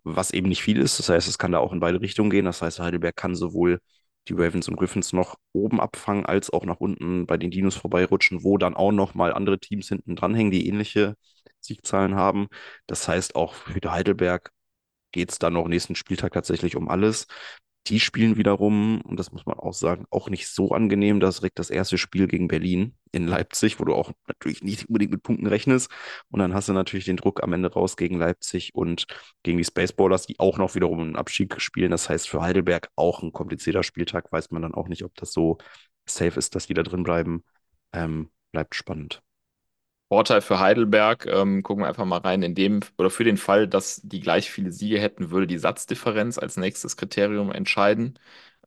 was 0.03 0.29
eben 0.31 0.49
nicht 0.49 0.61
viel 0.61 0.77
ist. 0.77 0.99
Das 0.99 1.09
heißt, 1.09 1.27
es 1.27 1.39
kann 1.39 1.51
da 1.51 1.57
auch 1.59 1.73
in 1.73 1.79
beide 1.79 1.99
Richtungen 1.99 2.29
gehen. 2.29 2.45
Das 2.45 2.61
heißt, 2.61 2.79
Heidelberg 2.79 3.15
kann 3.15 3.33
sowohl 3.35 3.79
die 4.27 4.33
Ravens 4.33 4.67
und 4.67 4.75
Griffins 4.75 5.13
noch 5.13 5.35
oben 5.51 5.79
abfangen, 5.81 6.25
als 6.27 6.51
auch 6.51 6.65
nach 6.65 6.79
unten 6.79 7.25
bei 7.25 7.37
den 7.37 7.49
Dinos 7.51 7.75
vorbeirutschen, 7.75 8.43
wo 8.43 8.57
dann 8.59 8.75
auch 8.75 8.91
noch 8.91 9.15
mal 9.15 9.33
andere 9.33 9.59
Teams 9.59 9.87
hinten 9.87 10.15
dranhängen, 10.15 10.51
die 10.51 10.67
ähnliche 10.67 11.15
Siegzahlen 11.59 12.15
haben. 12.15 12.47
Das 12.85 13.07
heißt, 13.07 13.35
auch 13.35 13.53
für 13.55 13.79
Heidelberg 13.91 14.51
geht 15.11 15.31
es 15.31 15.39
dann 15.39 15.53
noch 15.53 15.67
nächsten 15.67 15.95
Spieltag 15.95 16.33
tatsächlich 16.33 16.75
um 16.75 16.89
alles. 16.89 17.27
Die 17.87 17.99
spielen 17.99 18.35
wiederum, 18.35 19.01
und 19.01 19.19
das 19.19 19.31
muss 19.31 19.45
man 19.45 19.59
auch 19.59 19.73
sagen, 19.73 20.05
auch 20.09 20.29
nicht 20.29 20.47
so 20.47 20.71
angenehm. 20.71 21.19
Das 21.19 21.37
direkt 21.37 21.59
das 21.59 21.69
erste 21.69 21.99
Spiel 21.99 22.27
gegen 22.27 22.47
Berlin 22.47 22.95
in 23.11 23.27
Leipzig, 23.27 23.79
wo 23.79 23.85
du 23.85 23.93
auch 23.93 24.11
natürlich 24.27 24.63
nicht 24.63 24.89
unbedingt 24.89 25.11
mit 25.11 25.21
Punkten 25.21 25.45
rechnest. 25.45 25.91
Und 26.31 26.39
dann 26.39 26.55
hast 26.55 26.67
du 26.67 26.73
natürlich 26.73 27.05
den 27.05 27.17
Druck 27.17 27.43
am 27.43 27.53
Ende 27.53 27.71
raus 27.71 27.95
gegen 27.95 28.17
Leipzig 28.17 28.73
und 28.73 29.05
gegen 29.43 29.59
die 29.59 29.63
Spaceballers, 29.63 30.25
die 30.25 30.39
auch 30.39 30.57
noch 30.57 30.73
wiederum 30.73 30.99
einen 30.99 31.15
Abstieg 31.15 31.61
spielen. 31.61 31.91
Das 31.91 32.09
heißt, 32.09 32.27
für 32.27 32.41
Heidelberg 32.41 32.89
auch 32.95 33.21
ein 33.21 33.31
komplizierter 33.31 33.83
Spieltag. 33.83 34.31
Weiß 34.31 34.49
man 34.49 34.63
dann 34.63 34.73
auch 34.73 34.87
nicht, 34.87 35.03
ob 35.03 35.13
das 35.15 35.31
so 35.31 35.59
safe 36.07 36.39
ist, 36.39 36.55
dass 36.55 36.65
die 36.67 36.73
da 36.73 36.81
drin 36.81 37.03
bleiben. 37.03 37.43
Ähm, 37.93 38.29
bleibt 38.51 38.73
spannend. 38.73 39.21
Vorteil 40.15 40.39
für 40.41 40.59
Heidelberg, 40.59 41.25
ähm, 41.25 41.61
gucken 41.61 41.83
wir 41.83 41.89
einfach 41.89 42.05
mal 42.05 42.19
rein, 42.19 42.41
in 42.41 42.55
dem 42.55 42.79
oder 42.97 43.09
für 43.09 43.25
den 43.25 43.35
Fall, 43.35 43.67
dass 43.67 43.99
die 44.01 44.21
gleich 44.21 44.49
viele 44.49 44.71
Siege 44.71 44.97
hätten, 45.01 45.29
würde 45.29 45.45
die 45.45 45.57
Satzdifferenz 45.57 46.37
als 46.37 46.55
nächstes 46.55 46.95
Kriterium 46.95 47.51
entscheiden. 47.51 48.17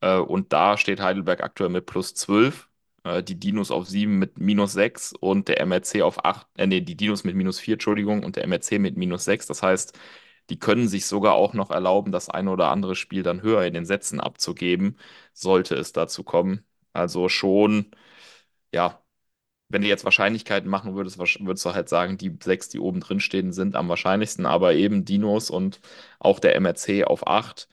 Äh, 0.02 0.18
und 0.18 0.52
da 0.52 0.76
steht 0.76 1.00
Heidelberg 1.00 1.42
aktuell 1.42 1.70
mit 1.70 1.86
plus 1.86 2.12
12, 2.14 2.68
äh, 3.04 3.22
die 3.22 3.40
Dinos 3.40 3.70
auf 3.70 3.88
7 3.88 4.18
mit 4.18 4.38
minus 4.38 4.72
6 4.74 5.14
und 5.14 5.48
der 5.48 5.60
MRC 5.62 6.02
auf 6.02 6.22
8, 6.24 6.46
äh, 6.58 6.66
nee, 6.66 6.82
die 6.82 6.96
Dinos 6.96 7.24
mit 7.24 7.34
minus 7.34 7.58
4, 7.60 7.74
Entschuldigung, 7.74 8.24
und 8.24 8.36
der 8.36 8.44
MRC 8.44 8.78
mit 8.78 8.96
minus 8.98 9.24
6. 9.24 9.46
Das 9.46 9.62
heißt, 9.62 9.98
die 10.50 10.58
können 10.58 10.86
sich 10.88 11.06
sogar 11.06 11.32
auch 11.34 11.54
noch 11.54 11.70
erlauben, 11.70 12.12
das 12.12 12.28
eine 12.28 12.50
oder 12.50 12.68
andere 12.70 12.94
Spiel 12.94 13.22
dann 13.22 13.40
höher 13.42 13.64
in 13.64 13.72
den 13.74 13.86
Sätzen 13.86 14.20
abzugeben, 14.20 14.98
sollte 15.32 15.74
es 15.76 15.92
dazu 15.92 16.24
kommen. 16.24 16.64
Also 16.92 17.28
schon, 17.30 17.90
ja, 18.72 19.02
wenn 19.68 19.82
du 19.82 19.88
jetzt 19.88 20.04
Wahrscheinlichkeiten 20.04 20.68
machen 20.68 20.94
würdest, 20.94 21.18
würdest 21.18 21.64
du 21.64 21.74
halt 21.74 21.88
sagen, 21.88 22.16
die 22.16 22.36
sechs, 22.42 22.68
die 22.68 22.80
oben 22.80 23.00
drin 23.00 23.20
stehen, 23.20 23.52
sind 23.52 23.76
am 23.76 23.88
wahrscheinlichsten, 23.88 24.46
aber 24.46 24.74
eben 24.74 25.04
Dinos 25.04 25.50
und 25.50 25.80
auch 26.18 26.38
der 26.40 26.56
MRC 26.56 27.04
auf 27.04 27.26
acht 27.26 27.68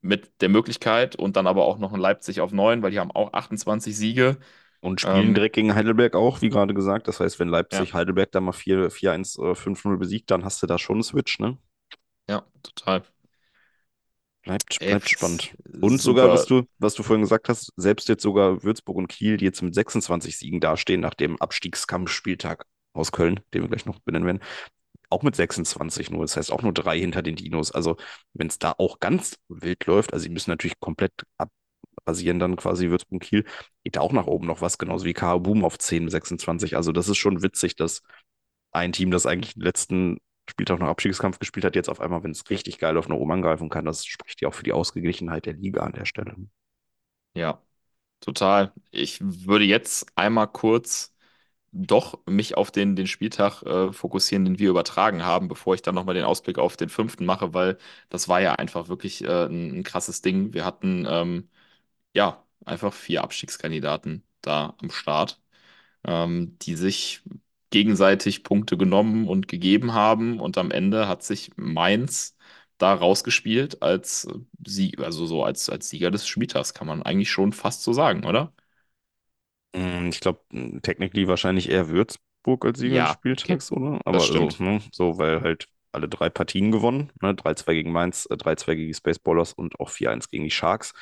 mit 0.00 0.40
der 0.40 0.48
Möglichkeit 0.48 1.14
und 1.16 1.36
dann 1.36 1.46
aber 1.46 1.64
auch 1.64 1.78
noch 1.78 1.92
ein 1.92 2.00
Leipzig 2.00 2.40
auf 2.40 2.52
neun, 2.52 2.82
weil 2.82 2.90
die 2.90 2.98
haben 2.98 3.12
auch 3.12 3.32
28 3.32 3.96
Siege. 3.96 4.36
Und 4.80 5.00
spielen 5.00 5.28
ähm, 5.28 5.34
direkt 5.34 5.54
gegen 5.54 5.76
Heidelberg 5.76 6.16
auch, 6.16 6.42
wie 6.42 6.48
gerade 6.48 6.74
gesagt. 6.74 7.06
Das 7.06 7.20
heißt, 7.20 7.38
wenn 7.38 7.46
Leipzig 7.48 7.90
ja. 7.90 7.94
Heidelberg 7.94 8.32
da 8.32 8.40
mal 8.40 8.52
4-1, 8.52 9.38
5-0 9.54 9.96
besiegt, 9.96 10.28
dann 10.32 10.44
hast 10.44 10.60
du 10.60 10.66
da 10.66 10.76
schon 10.76 10.96
einen 10.96 11.02
Switch, 11.04 11.38
ne? 11.38 11.56
Ja, 12.28 12.44
total. 12.64 13.04
Bleibt, 14.42 14.78
bleibt 14.80 15.08
spannend. 15.08 15.54
Und 15.80 16.00
sogar, 16.00 16.28
was 16.28 16.46
du, 16.46 16.64
was 16.78 16.94
du 16.94 17.02
vorhin 17.02 17.22
gesagt 17.22 17.48
hast, 17.48 17.72
selbst 17.76 18.08
jetzt 18.08 18.22
sogar 18.22 18.64
Würzburg 18.64 18.96
und 18.96 19.08
Kiel, 19.08 19.36
die 19.36 19.44
jetzt 19.44 19.62
mit 19.62 19.74
26 19.74 20.36
Siegen 20.36 20.60
dastehen, 20.60 21.00
nach 21.00 21.14
dem 21.14 21.40
Abstiegskampfspieltag 21.40 22.66
aus 22.92 23.12
Köln, 23.12 23.40
den 23.54 23.62
wir 23.62 23.68
gleich 23.68 23.86
noch 23.86 24.00
benennen 24.00 24.26
werden, 24.26 24.40
auch 25.10 25.22
mit 25.22 25.36
26 25.36 26.10
nur. 26.10 26.22
Das 26.22 26.36
heißt 26.36 26.50
auch 26.50 26.62
nur 26.62 26.72
drei 26.72 26.98
hinter 26.98 27.22
den 27.22 27.36
Dinos. 27.36 27.70
Also, 27.70 27.96
wenn 28.34 28.48
es 28.48 28.58
da 28.58 28.74
auch 28.78 28.98
ganz 28.98 29.36
wild 29.48 29.86
läuft, 29.86 30.12
also 30.12 30.24
sie 30.24 30.30
müssen 30.30 30.50
natürlich 30.50 30.80
komplett 30.80 31.12
abrasieren, 31.38 32.40
dann 32.40 32.56
quasi 32.56 32.90
Würzburg 32.90 33.12
und 33.12 33.22
Kiel, 33.22 33.44
geht 33.84 33.96
da 33.96 34.00
auch 34.00 34.12
nach 34.12 34.26
oben 34.26 34.46
noch 34.46 34.60
was, 34.60 34.78
genauso 34.78 35.04
wie 35.04 35.12
KH 35.12 35.38
Boom 35.38 35.64
auf 35.64 35.78
10, 35.78 36.08
26. 36.08 36.76
Also, 36.76 36.90
das 36.90 37.08
ist 37.08 37.18
schon 37.18 37.42
witzig, 37.42 37.76
dass 37.76 38.02
ein 38.72 38.92
Team, 38.92 39.10
das 39.10 39.26
eigentlich 39.26 39.54
den 39.54 39.62
letzten 39.62 40.18
Spieltag 40.50 40.80
noch 40.80 40.88
Abstiegskampf 40.88 41.38
gespielt 41.38 41.64
hat, 41.64 41.76
jetzt 41.76 41.88
auf 41.88 42.00
einmal, 42.00 42.22
wenn 42.22 42.32
es 42.32 42.48
richtig 42.50 42.78
geil 42.78 42.96
auf 42.96 43.06
eine 43.06 43.14
oben 43.16 43.32
angreifen 43.32 43.68
kann, 43.70 43.84
das 43.84 44.04
spricht 44.04 44.40
ja 44.42 44.48
auch 44.48 44.54
für 44.54 44.64
die 44.64 44.72
Ausgeglichenheit 44.72 45.46
der 45.46 45.54
Liga 45.54 45.82
an 45.82 45.92
der 45.92 46.04
Stelle. 46.04 46.36
Ja, 47.34 47.62
total. 48.20 48.72
Ich 48.90 49.20
würde 49.22 49.64
jetzt 49.64 50.06
einmal 50.16 50.48
kurz 50.48 51.14
doch 51.72 52.20
mich 52.26 52.56
auf 52.56 52.70
den, 52.70 52.96
den 52.96 53.06
Spieltag 53.08 53.62
äh, 53.64 53.92
fokussieren, 53.92 54.44
den 54.44 54.58
wir 54.58 54.70
übertragen 54.70 55.24
haben, 55.24 55.48
bevor 55.48 55.74
ich 55.74 55.82
dann 55.82 55.94
nochmal 55.94 56.14
den 56.14 56.24
Ausblick 56.24 56.58
auf 56.58 56.76
den 56.76 56.90
fünften 56.90 57.26
mache, 57.26 57.54
weil 57.54 57.78
das 58.10 58.28
war 58.28 58.40
ja 58.42 58.54
einfach 58.54 58.88
wirklich 58.88 59.24
äh, 59.24 59.46
ein, 59.46 59.78
ein, 59.80 59.82
krasses 59.84 60.22
Ding. 60.22 60.54
Wir 60.54 60.64
hatten 60.66 61.06
ähm, 61.08 61.50
ja 62.14 62.44
einfach 62.64 62.92
vier 62.94 63.24
Abstiegskandidaten 63.24 64.24
da 64.42 64.76
am 64.82 64.90
Start. 64.90 65.40
ähm, 66.04 66.58
die 66.62 66.76
sich 66.76 67.22
gegenseitig 67.72 68.44
Punkte 68.44 68.78
genommen 68.78 69.28
und 69.28 69.48
gegeben 69.48 69.94
haben. 69.94 70.40
Und 70.40 70.58
am 70.58 70.72
Ende 70.72 71.08
hat 71.08 71.24
sich 71.24 71.52
Mainz 71.56 72.36
da 72.78 72.94
rausgespielt 72.94 73.82
als 73.82 74.28
Sieg, 74.66 75.00
also 75.00 75.26
so 75.26 75.44
als, 75.44 75.70
als 75.70 75.90
Sieger 75.90 76.10
des 76.12 76.26
Spieltags, 76.28 76.74
kann 76.74 76.88
man 76.88 77.02
eigentlich 77.04 77.30
schon 77.32 77.52
fast 77.54 77.82
so 77.84 77.92
sagen, 77.94 78.24
oder? 78.26 78.54
Mm, 79.74 80.08
Ich 80.10 80.20
glaube, 80.20 80.42
technically 80.82 81.28
wahrscheinlich 81.28 81.68
eher 81.70 81.88
Würzburg 81.88 82.64
als 82.64 82.78
Sieger 82.78 83.00
des 83.00 83.08
Ja, 83.08 83.20
okay, 83.44 83.62
Spieltags, 83.62 83.72
oder? 83.72 84.00
Aber 84.04 84.32
so, 84.32 84.54
ne? 84.58 84.80
So, 84.92 85.18
weil 85.18 85.40
halt 85.42 85.68
alle 85.92 86.08
drei 86.08 86.30
Partien 86.30 86.70
gewonnen, 86.72 87.10
ne? 87.20 87.34
3-2 87.34 87.74
gegen 87.74 87.92
Mainz, 87.92 88.26
äh, 88.30 88.36
3-2 88.36 88.74
gegen 88.74 88.88
die 88.88 88.94
Spaceballers 88.94 89.52
und 89.52 89.78
auch 89.80 89.90
4-1 89.90 90.28
gegen 90.28 90.44
die 90.44 90.50
Sharks. 90.50 90.92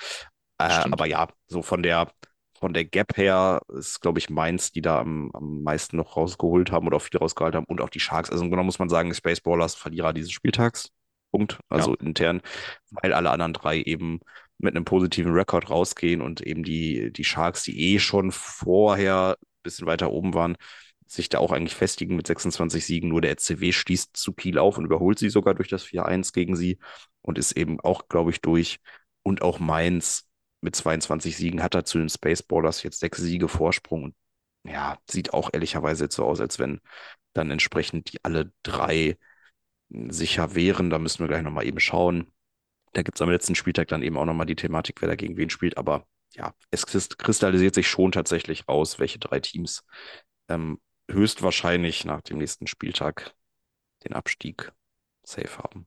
Äh, 0.59 0.85
aber 0.91 1.07
ja, 1.07 1.29
so 1.49 1.63
von 1.63 1.83
der, 1.83 2.13
von 2.61 2.75
der 2.75 2.85
Gap 2.85 3.17
her 3.17 3.63
ist, 3.69 4.01
glaube 4.01 4.19
ich, 4.19 4.29
Mainz, 4.29 4.71
die 4.71 4.83
da 4.83 5.01
am, 5.01 5.31
am 5.33 5.63
meisten 5.63 5.97
noch 5.97 6.17
rausgeholt 6.17 6.71
haben 6.71 6.87
oder 6.87 6.99
auch 6.99 7.03
viel 7.03 7.19
rausgeholt 7.19 7.55
haben 7.55 7.65
und 7.67 7.81
auch 7.81 7.89
die 7.89 8.01
Sharks. 8.01 8.31
Also 8.31 8.45
im 8.45 8.51
Grunde 8.51 8.65
muss 8.65 8.79
man 8.79 8.89
sagen, 8.91 9.15
Spaceballers 9.15 9.75
Verlierer 9.75 10.13
dieses 10.13 10.33
Spieltags. 10.33 10.91
Punkt. 11.31 11.55
Ja. 11.55 11.59
Also 11.69 11.95
intern, 11.95 12.43
weil 12.91 13.13
alle 13.13 13.31
anderen 13.31 13.53
drei 13.53 13.81
eben 13.81 14.21
mit 14.59 14.77
einem 14.77 14.85
positiven 14.85 15.33
Rekord 15.33 15.71
rausgehen 15.71 16.21
und 16.21 16.41
eben 16.43 16.63
die, 16.63 17.13
die 17.13 17.25
Sharks, 17.25 17.63
die 17.63 17.95
eh 17.95 17.99
schon 17.99 18.31
vorher 18.31 19.37
ein 19.41 19.63
bisschen 19.63 19.87
weiter 19.87 20.11
oben 20.11 20.35
waren, 20.35 20.57
sich 21.07 21.29
da 21.29 21.39
auch 21.39 21.53
eigentlich 21.53 21.75
festigen 21.75 22.17
mit 22.17 22.27
26 22.27 22.85
Siegen. 22.85 23.09
Nur 23.09 23.21
der 23.21 23.37
SCW 23.39 23.73
schließt 23.73 24.17
zu 24.17 24.33
Kiel 24.33 24.59
auf 24.59 24.77
und 24.77 24.85
überholt 24.85 25.19
sie 25.19 25.31
sogar 25.31 25.55
durch 25.55 25.69
das 25.69 25.85
4-1 25.85 26.33
gegen 26.33 26.57
sie 26.57 26.79
und 27.23 27.39
ist 27.39 27.53
eben 27.53 27.81
auch, 27.81 28.09
glaube 28.09 28.31
ich, 28.31 28.41
durch. 28.41 28.79
Und 29.23 29.43
auch 29.43 29.59
Mainz 29.59 30.30
mit 30.61 30.77
22 30.77 31.37
Siegen 31.37 31.63
hat 31.63 31.75
er 31.75 31.85
zu 31.85 31.99
den 31.99 32.09
Spaceballers 32.09 32.83
jetzt 32.83 33.01
sechs 33.01 33.19
Siege 33.19 33.49
Vorsprung. 33.49 34.05
Und 34.05 34.15
ja, 34.65 34.99
sieht 35.09 35.33
auch 35.33 35.51
ehrlicherweise 35.53 36.05
jetzt 36.05 36.17
so 36.17 36.25
aus, 36.25 36.41
als 36.41 36.59
wenn 36.59 36.81
dann 37.33 37.51
entsprechend 37.51 38.13
die 38.13 38.25
alle 38.25 38.53
drei 38.63 39.17
sicher 39.89 40.55
wären. 40.55 40.91
Da 40.91 40.99
müssen 40.99 41.21
wir 41.21 41.29
gleich 41.29 41.43
nochmal 41.43 41.67
eben 41.67 41.81
schauen. 41.81 42.31
Da 42.93 43.03
gibt 43.03 43.17
es 43.17 43.23
am 43.23 43.31
letzten 43.31 43.55
Spieltag 43.55 43.89
dann 43.89 44.03
eben 44.03 44.19
auch 44.19 44.25
nochmal 44.25 44.47
die 44.47 44.57
Thematik, 44.57 45.01
wer 45.01 45.09
da 45.09 45.15
gegen 45.17 45.37
wen 45.37 45.51
spielt. 45.51 45.79
Aber 45.79 46.07
ja, 46.35 46.55
es 46.71 46.87
kristallisiert 46.87 47.75
sich 47.75 47.89
schon 47.89 48.13
tatsächlich 48.13 48.69
raus, 48.69 48.99
welche 48.99 49.19
drei 49.19 49.41
Teams 49.41 49.85
ähm, 50.49 50.81
höchstwahrscheinlich 51.11 52.05
nach 52.05 52.21
dem 52.21 52.39
nächsten 52.39 52.67
Spieltag 52.67 53.35
den 54.05 54.13
Abstieg 54.13 54.73
safe 55.25 55.59
haben. 55.59 55.87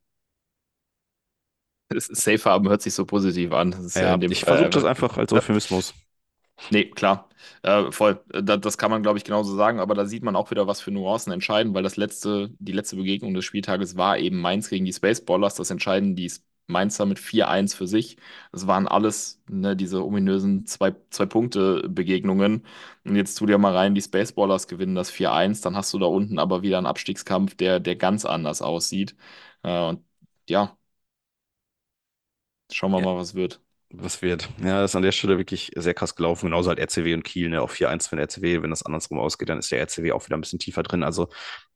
Safe 2.00 2.44
haben 2.50 2.70
hört 2.70 2.82
sich 2.82 2.94
so 2.94 3.06
positiv 3.06 3.52
an. 3.54 3.72
Ja 3.96 4.02
Ja, 4.02 4.18
ich 4.22 4.44
versuche 4.44 4.70
das 4.70 4.86
einfach. 4.86 5.18
als. 5.18 5.32
Euphemismus. 5.34 5.94
Nee, 6.72 6.86
klar. 6.86 7.30
Äh, 7.64 7.92
voll. 7.92 8.24
Da, 8.30 8.58
das 8.58 8.78
kann 8.78 8.92
man, 8.92 9.02
glaube 9.04 9.18
ich, 9.18 9.24
genauso 9.24 9.56
sagen, 9.56 9.80
aber 9.80 9.96
da 9.96 10.06
sieht 10.06 10.24
man 10.24 10.36
auch 10.36 10.50
wieder, 10.52 10.68
was 10.68 10.82
für 10.82 10.92
Nuancen 10.92 11.34
entscheiden, 11.34 11.74
weil 11.74 11.84
das 11.84 11.98
letzte, 11.98 12.52
die 12.60 12.72
letzte 12.72 12.96
Begegnung 12.96 13.34
des 13.34 13.46
Spieltages 13.46 13.98
war 13.98 14.18
eben 14.18 14.40
Mainz 14.40 14.70
gegen 14.70 14.86
die 14.86 14.94
Spaceballers. 14.94 15.56
Das 15.56 15.70
entscheiden 15.70 16.16
die 16.16 16.32
Mainzer 16.68 17.06
mit 17.06 17.20
4-1 17.20 17.76
für 17.76 17.88
sich. 17.88 18.18
Das 18.52 18.68
waren 18.68 18.88
alles 18.88 19.42
ne, 19.50 19.76
diese 19.76 20.04
ominösen 20.06 20.66
zwei, 20.66 20.96
zwei. 21.10 21.26
Und 23.06 23.16
jetzt 23.16 23.36
tu 23.36 23.46
dir 23.46 23.58
mal 23.58 23.76
rein, 23.76 23.96
die 23.96 24.02
Spaceballers 24.02 24.68
gewinnen 24.68 24.96
das 24.96 25.12
4-1, 25.12 25.62
dann 25.62 25.76
hast 25.76 25.94
du 25.94 26.00
da 26.00 26.06
unten 26.06 26.40
aber 26.40 26.62
wieder 26.62 26.78
einen 26.78 26.88
Abstiegskampf, 26.88 27.56
der, 27.56 27.80
der 27.80 27.96
ganz 27.96 28.26
anders 28.26 28.62
aussieht. 28.62 29.16
Äh, 29.64 29.90
und 29.90 30.04
ja, 30.50 30.78
schauen 32.72 32.92
wir 32.92 33.00
Ja, 33.00 33.06
mal, 33.06 33.16
was 33.18 33.36
wird. 33.36 33.62
was 33.92 34.22
wird. 34.22 34.50
Ja, 34.62 34.82
das 34.82 34.92
ist 34.92 34.96
an 34.96 35.04
der 35.04 35.12
Stelle 35.14 35.38
wirklich 35.38 35.72
sehr 35.76 35.94
krass 35.94 36.16
gelaufen. 36.16 36.48
Genauso 36.48 36.70
halt 36.70 36.80
RCW 36.80 37.14
und 37.16 37.24
Kiel, 37.24 37.50
ne, 37.50 37.62
auf 37.62 37.72
4-1 37.74 38.08
für 38.08 38.16
den 38.18 38.24
RCW. 38.24 38.62
Wenn 38.64 38.72
das 38.72 38.84
andersrum 38.86 39.20
ausgeht, 39.20 39.50
dann 39.50 39.60
ist 39.60 39.72
der 39.72 39.80
RCW 39.82 40.12
auch 40.14 40.26
wieder 40.26 40.38
ein 40.38 40.42
bisschen 40.42 40.60
tiefer 40.60 40.84
drin. 40.84 41.04
Also 41.04 41.30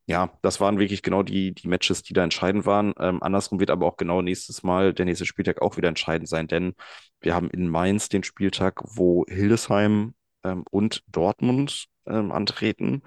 ja, 0.06 0.32
das 0.42 0.60
waren 0.60 0.78
wirklich 0.80 1.02
genau 1.02 1.22
die, 1.22 1.54
die 1.54 1.68
Matches, 1.68 2.02
die 2.02 2.14
da 2.14 2.24
entscheidend 2.24 2.66
waren. 2.66 2.94
Ähm, 3.00 3.22
andersrum 3.22 3.60
wird 3.60 3.70
aber 3.70 3.86
auch 3.86 3.96
genau 3.98 4.22
nächstes 4.22 4.62
Mal 4.64 4.94
der 4.94 5.06
nächste 5.06 5.26
Spieltag 5.26 5.62
auch 5.62 5.76
wieder 5.78 5.88
entscheidend 5.88 6.28
sein, 6.28 6.48
denn 6.48 6.74
wir 7.22 7.34
haben 7.34 7.50
in 7.50 7.68
Mainz 7.68 8.08
den 8.08 8.24
Spieltag, 8.24 8.82
wo 8.84 9.24
Hildesheim 9.28 10.14
ähm, 10.44 10.64
und 10.70 11.04
Dortmund 11.08 11.86
ähm, 12.06 12.32
antreten. 12.32 13.02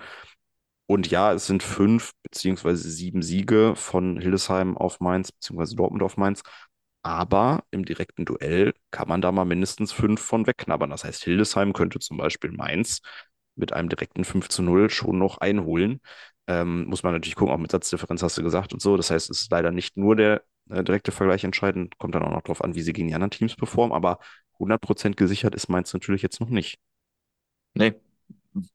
Und 0.88 1.10
ja, 1.10 1.34
es 1.34 1.48
sind 1.48 1.64
fünf 1.64 2.12
beziehungsweise 2.24 2.90
sieben 2.90 3.22
Siege 3.22 3.76
von 3.76 4.20
Hildesheim 4.20 4.78
auf 4.78 5.00
Mainz 5.00 5.32
beziehungsweise 5.32 5.76
Dortmund 5.76 6.04
auf 6.04 6.18
Mainz. 6.18 6.44
Aber 7.04 7.64
im 7.72 7.86
direkten 7.86 8.26
Duell 8.26 8.74
kann 8.92 9.08
man 9.08 9.22
da 9.22 9.32
mal 9.32 9.46
mindestens 9.46 9.92
fünf 9.92 10.22
von 10.22 10.46
wegknabbern. 10.46 10.92
Das 10.92 11.04
heißt, 11.04 11.24
Hildesheim 11.24 11.74
könnte 11.74 12.00
zum 12.00 12.18
Beispiel 12.18 12.52
Mainz 12.52 13.02
mit 13.56 13.74
einem 13.74 13.90
direkten 13.90 14.24
5 14.24 14.50
zu 14.50 14.62
0 14.62 14.90
schon 14.90 15.18
noch 15.18 15.40
einholen. 15.40 16.00
Ähm, 16.48 16.86
muss 16.86 17.04
man 17.04 17.14
natürlich 17.14 17.36
gucken, 17.36 17.54
auch 17.54 17.60
mit 17.60 17.72
Satzdifferenz 17.72 18.22
hast 18.24 18.38
du 18.38 18.44
gesagt 18.44 18.74
und 18.74 18.82
so. 18.82 18.98
Das 18.98 19.10
heißt, 19.12 19.30
es 19.30 19.42
ist 19.42 19.52
leider 19.52 19.72
nicht 19.72 19.98
nur 19.98 20.16
der 20.16 20.44
äh, 20.70 20.84
direkte 20.84 21.12
Vergleich 21.12 21.44
entscheidend. 21.44 21.98
Kommt 21.98 22.16
dann 22.16 22.24
auch 22.24 22.32
noch 22.32 22.42
darauf 22.42 22.64
an, 22.64 22.76
wie 22.76 22.82
sie 22.82 22.94
gegen 22.94 23.08
die 23.08 23.16
anderen 23.16 23.32
Teams 23.32 23.56
performen. 23.56 23.96
Aber 23.96 24.20
100% 24.60 25.18
gesichert 25.18 25.56
ist 25.56 25.70
Mainz 25.70 25.94
natürlich 25.94 26.22
jetzt 26.22 26.40
noch 26.40 26.50
nicht. 26.50 26.80
Nee, 27.74 27.94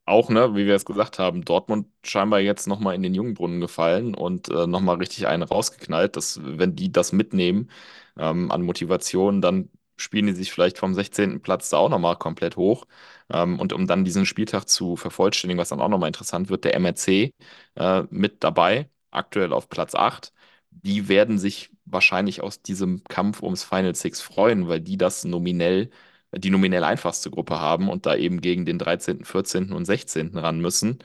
auch, 0.06 0.30
ne, 0.30 0.54
wie 0.54 0.66
wir 0.66 0.74
es 0.74 0.84
gesagt 0.86 1.18
haben, 1.18 1.44
Dortmund 1.44 1.88
scheinbar 2.04 2.40
jetzt 2.40 2.66
nochmal 2.66 2.94
in 2.94 3.02
den 3.02 3.14
Jungbrunnen 3.14 3.60
gefallen 3.60 4.14
und 4.14 4.48
äh, 4.48 4.66
nochmal 4.66 4.96
richtig 4.96 5.26
einen 5.26 5.42
rausgeknallt, 5.42 6.16
dass 6.16 6.40
wenn 6.42 6.76
die 6.76 6.92
das 6.92 7.12
mitnehmen 7.12 7.70
ähm, 8.18 8.50
an 8.50 8.62
Motivation, 8.62 9.40
dann 9.40 9.70
spielen 9.96 10.26
die 10.26 10.32
sich 10.34 10.52
vielleicht 10.52 10.78
vom 10.78 10.94
16. 10.94 11.40
Platz 11.40 11.70
da 11.70 11.78
auch 11.78 11.88
nochmal 11.88 12.16
komplett 12.16 12.56
hoch. 12.56 12.86
Ähm, 13.30 13.58
und 13.58 13.72
um 13.72 13.86
dann 13.86 14.04
diesen 14.04 14.26
Spieltag 14.26 14.68
zu 14.68 14.96
vervollständigen, 14.96 15.58
was 15.60 15.70
dann 15.70 15.80
auch 15.80 15.88
nochmal 15.88 16.08
interessant 16.08 16.48
wird, 16.50 16.64
der 16.64 16.74
MRC 16.76 17.32
äh, 17.76 18.02
mit 18.10 18.44
dabei, 18.44 18.88
aktuell 19.10 19.52
auf 19.52 19.68
Platz 19.68 19.94
8. 19.94 20.32
Die 20.70 21.08
werden 21.08 21.38
sich 21.38 21.70
wahrscheinlich 21.84 22.42
aus 22.42 22.60
diesem 22.62 23.02
Kampf 23.04 23.42
ums 23.42 23.64
Final 23.64 23.94
Six 23.94 24.20
freuen, 24.20 24.68
weil 24.68 24.80
die 24.80 24.96
das 24.98 25.24
nominell 25.24 25.90
die 26.34 26.50
nominell 26.50 26.84
einfachste 26.84 27.30
Gruppe 27.30 27.60
haben 27.60 27.88
und 27.88 28.04
da 28.04 28.14
eben 28.16 28.40
gegen 28.40 28.66
den 28.66 28.78
13., 28.78 29.24
14. 29.24 29.72
und 29.72 29.84
16. 29.86 30.38
ran 30.38 30.60
müssen. 30.60 30.98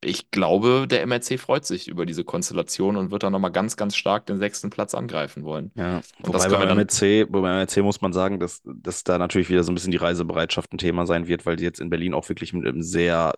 Ich 0.00 0.30
glaube, 0.30 0.86
der 0.88 1.06
MRC 1.06 1.38
freut 1.38 1.64
sich 1.66 1.88
über 1.88 2.06
diese 2.06 2.24
Konstellation 2.24 2.96
und 2.96 3.10
wird 3.10 3.22
dann 3.22 3.32
nochmal 3.32 3.52
ganz, 3.52 3.76
ganz 3.76 3.96
stark 3.96 4.26
den 4.26 4.38
sechsten 4.38 4.70
Platz 4.70 4.94
angreifen 4.94 5.44
wollen. 5.44 5.72
Ja, 5.74 6.04
Und 6.22 6.34
das 6.34 6.44
wobei 6.44 6.50
wir 6.50 6.58
beim 6.58 6.68
dann, 6.68 6.78
MLC, 6.78 7.30
beim 7.30 7.42
MLC 7.42 7.78
muss 7.78 8.00
man 8.00 8.12
sagen, 8.12 8.40
dass, 8.40 8.62
dass 8.64 9.04
da 9.04 9.18
natürlich 9.18 9.50
wieder 9.50 9.64
so 9.64 9.72
ein 9.72 9.74
bisschen 9.74 9.90
die 9.90 9.98
Reisebereitschaft 9.98 10.72
ein 10.72 10.78
Thema 10.78 11.06
sein 11.06 11.26
wird, 11.26 11.46
weil 11.46 11.56
die 11.56 11.64
jetzt 11.64 11.80
in 11.80 11.90
Berlin 11.90 12.14
auch 12.14 12.28
wirklich 12.28 12.52
mit 12.52 12.66
einem 12.66 12.82
sehr 12.82 13.34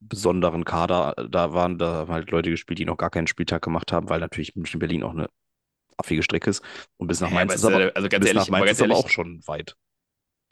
besonderen 0.00 0.64
Kader 0.64 1.14
da 1.30 1.52
waren. 1.52 1.78
Da 1.78 1.92
haben 1.94 2.12
halt 2.12 2.30
Leute 2.30 2.50
gespielt, 2.50 2.78
die 2.78 2.84
noch 2.84 2.96
gar 2.98 3.10
keinen 3.10 3.26
Spieltag 3.26 3.62
gemacht 3.62 3.92
haben, 3.92 4.08
weil 4.08 4.20
natürlich 4.20 4.54
München-Berlin 4.56 5.02
auch 5.02 5.12
eine 5.12 5.28
affige 5.96 6.22
Strecke 6.22 6.50
ist. 6.50 6.62
Und 6.96 7.08
bis 7.08 7.20
nach 7.20 7.30
ja, 7.30 7.38
aber 7.40 7.46
Mainz 7.46 7.54
ist 7.54 7.64
aber, 7.64 7.80
äh, 7.80 7.92
also 7.94 8.08
ganz 8.08 8.24
bis 8.24 8.32
nach 8.34 8.48
ehrlich, 8.48 8.52
aber 8.52 8.58
Mainz 8.58 8.66
ganz 8.66 8.78
ist 8.78 8.82
aber 8.82 8.94
ehrlich, 8.94 9.04
auch 9.04 9.08
schon 9.08 9.46
weit. 9.46 9.76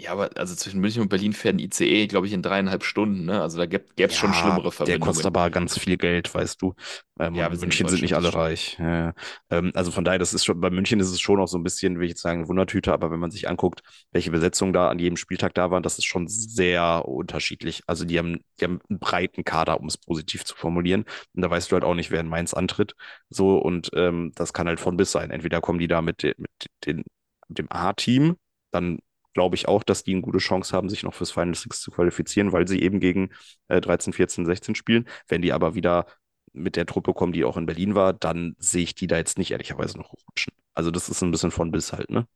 Ja, 0.03 0.12
aber 0.12 0.31
also 0.37 0.55
zwischen 0.57 0.81
München 0.81 1.03
und 1.03 1.09
Berlin 1.09 1.33
fährt 1.33 1.55
ein 1.57 1.59
ICE, 1.61 2.09
glaube 2.09 2.27
ich, 2.27 2.33
in 2.33 2.43
dreieinhalb 2.43 2.83
Stunden, 2.85 3.25
ne? 3.25 3.41
Also 3.41 3.57
da 3.59 3.67
gäbe 3.67 3.87
es 3.97 4.17
schon 4.17 4.35
schlimmere 4.35 4.73
der 4.85 4.99
kostet 4.99 5.23
Verbindungen. 5.23 5.27
aber 5.27 5.51
ganz 5.51 5.79
viel 5.79 5.97
Geld, 5.97 6.35
weißt 6.35 6.61
du. 6.61 6.75
Ähm, 7.21 7.35
Ja, 7.35 7.49
München 7.51 7.87
sind 7.87 8.03
nicht 8.03 8.15
alle 8.17 8.35
reich. 8.35 8.77
Ja, 8.81 9.07
ja. 9.09 9.15
ähm, 9.51 9.71
also 9.75 9.93
von 9.93 10.05
daher, 10.05 10.19
das 10.19 10.35
ist 10.35 10.45
schon, 10.45 10.61
bei 10.61 10.71
München 10.71 10.99
ist 10.99 11.11
es 11.11 11.21
schon 11.21 11.38
auch 11.41 11.47
so 11.47 11.57
ein 11.57 11.62
bisschen, 11.62 11.99
will 11.99 12.07
ich 12.07 12.11
jetzt 12.11 12.23
sagen, 12.23 12.41
eine 12.41 12.49
Wundertüte, 12.49 12.93
aber 12.93 13.12
wenn 13.12 13.21
man 13.21 13.31
sich 13.31 13.49
anguckt, 13.49 13.83
welche 14.11 14.33
Besetzungen 14.33 14.73
da 14.73 14.88
an 14.88 14.99
jedem 14.99 15.17
Spieltag 15.17 15.55
da 15.55 15.71
waren, 15.71 15.85
das 15.85 15.99
ist 15.99 16.05
schon 16.07 16.27
sehr 16.29 17.05
unterschiedlich. 17.07 17.83
Also 17.87 18.05
die 18.05 18.19
haben, 18.19 18.41
die 18.61 18.65
haben 18.65 18.81
einen 18.88 18.99
breiten 18.99 19.45
Kader, 19.45 19.79
um 19.81 19.87
es 19.87 19.99
positiv 19.99 20.45
zu 20.45 20.57
formulieren. 20.57 21.05
Und 21.35 21.43
da 21.43 21.51
weißt 21.51 21.71
du 21.71 21.75
halt 21.75 21.85
auch 21.85 21.95
nicht, 21.95 22.11
wer 22.11 22.21
in 22.21 22.29
Mainz 22.29 22.55
antritt. 22.55 22.95
So, 23.31 23.57
und 23.59 23.91
ähm, 23.95 24.33
das 24.35 24.53
kann 24.53 24.67
halt 24.67 24.81
von 24.81 24.97
bis 24.97 25.12
sein. 25.12 25.31
Entweder 25.31 25.61
kommen 25.61 25.79
die 25.79 25.88
da 25.88 26.03
mit, 26.03 26.23
de, 26.25 26.35
mit 26.38 26.51
den, 26.87 27.05
dem 27.49 27.71
A-Team, 27.71 28.37
dann 28.73 28.99
glaube 29.35 29.57
ich 29.57 29.68
auch, 29.68 29.83
dass 29.83 30.05
die 30.05 30.12
eine 30.12 30.23
gute 30.23 30.38
Chance 30.38 30.77
haben, 30.77 30.88
sich 30.88 31.03
noch 31.03 31.14
fürs 31.14 31.31
Final 31.33 31.55
Six 31.55 31.81
zu 31.81 31.90
qualifizieren, 31.90 32.53
weil 32.53 32.68
sie 32.68 32.83
eben 32.83 33.01
gegen 33.01 33.31
äh, 33.68 33.81
13, 33.81 34.12
14, 34.12 34.47
16 34.47 34.75
spielen. 34.75 35.09
Wenn 35.29 35.42
die 35.42 35.53
aber 35.53 35.75
wieder 35.75 36.07
mit 36.53 36.77
der 36.77 36.87
Truppe 36.87 37.14
kommen, 37.14 37.33
die 37.33 37.45
auch 37.45 37.57
in 37.57 37.66
Berlin 37.66 37.95
war, 37.95 38.12
dann 38.12 38.55
sehe 38.59 38.83
ich 38.83 38.95
die 38.95 39.07
da 39.07 39.16
jetzt 39.16 39.38
nicht 39.38 39.53
ehrlicherweise 39.53 39.97
noch 39.99 40.12
hochrutschen. 40.12 40.53
Also 40.75 40.90
das 40.90 41.09
ist 41.09 41.23
ein 41.23 41.31
bisschen 41.31 41.51
von 41.51 41.71
bis 41.71 41.92
halt, 41.92 42.11
ne? 42.11 42.27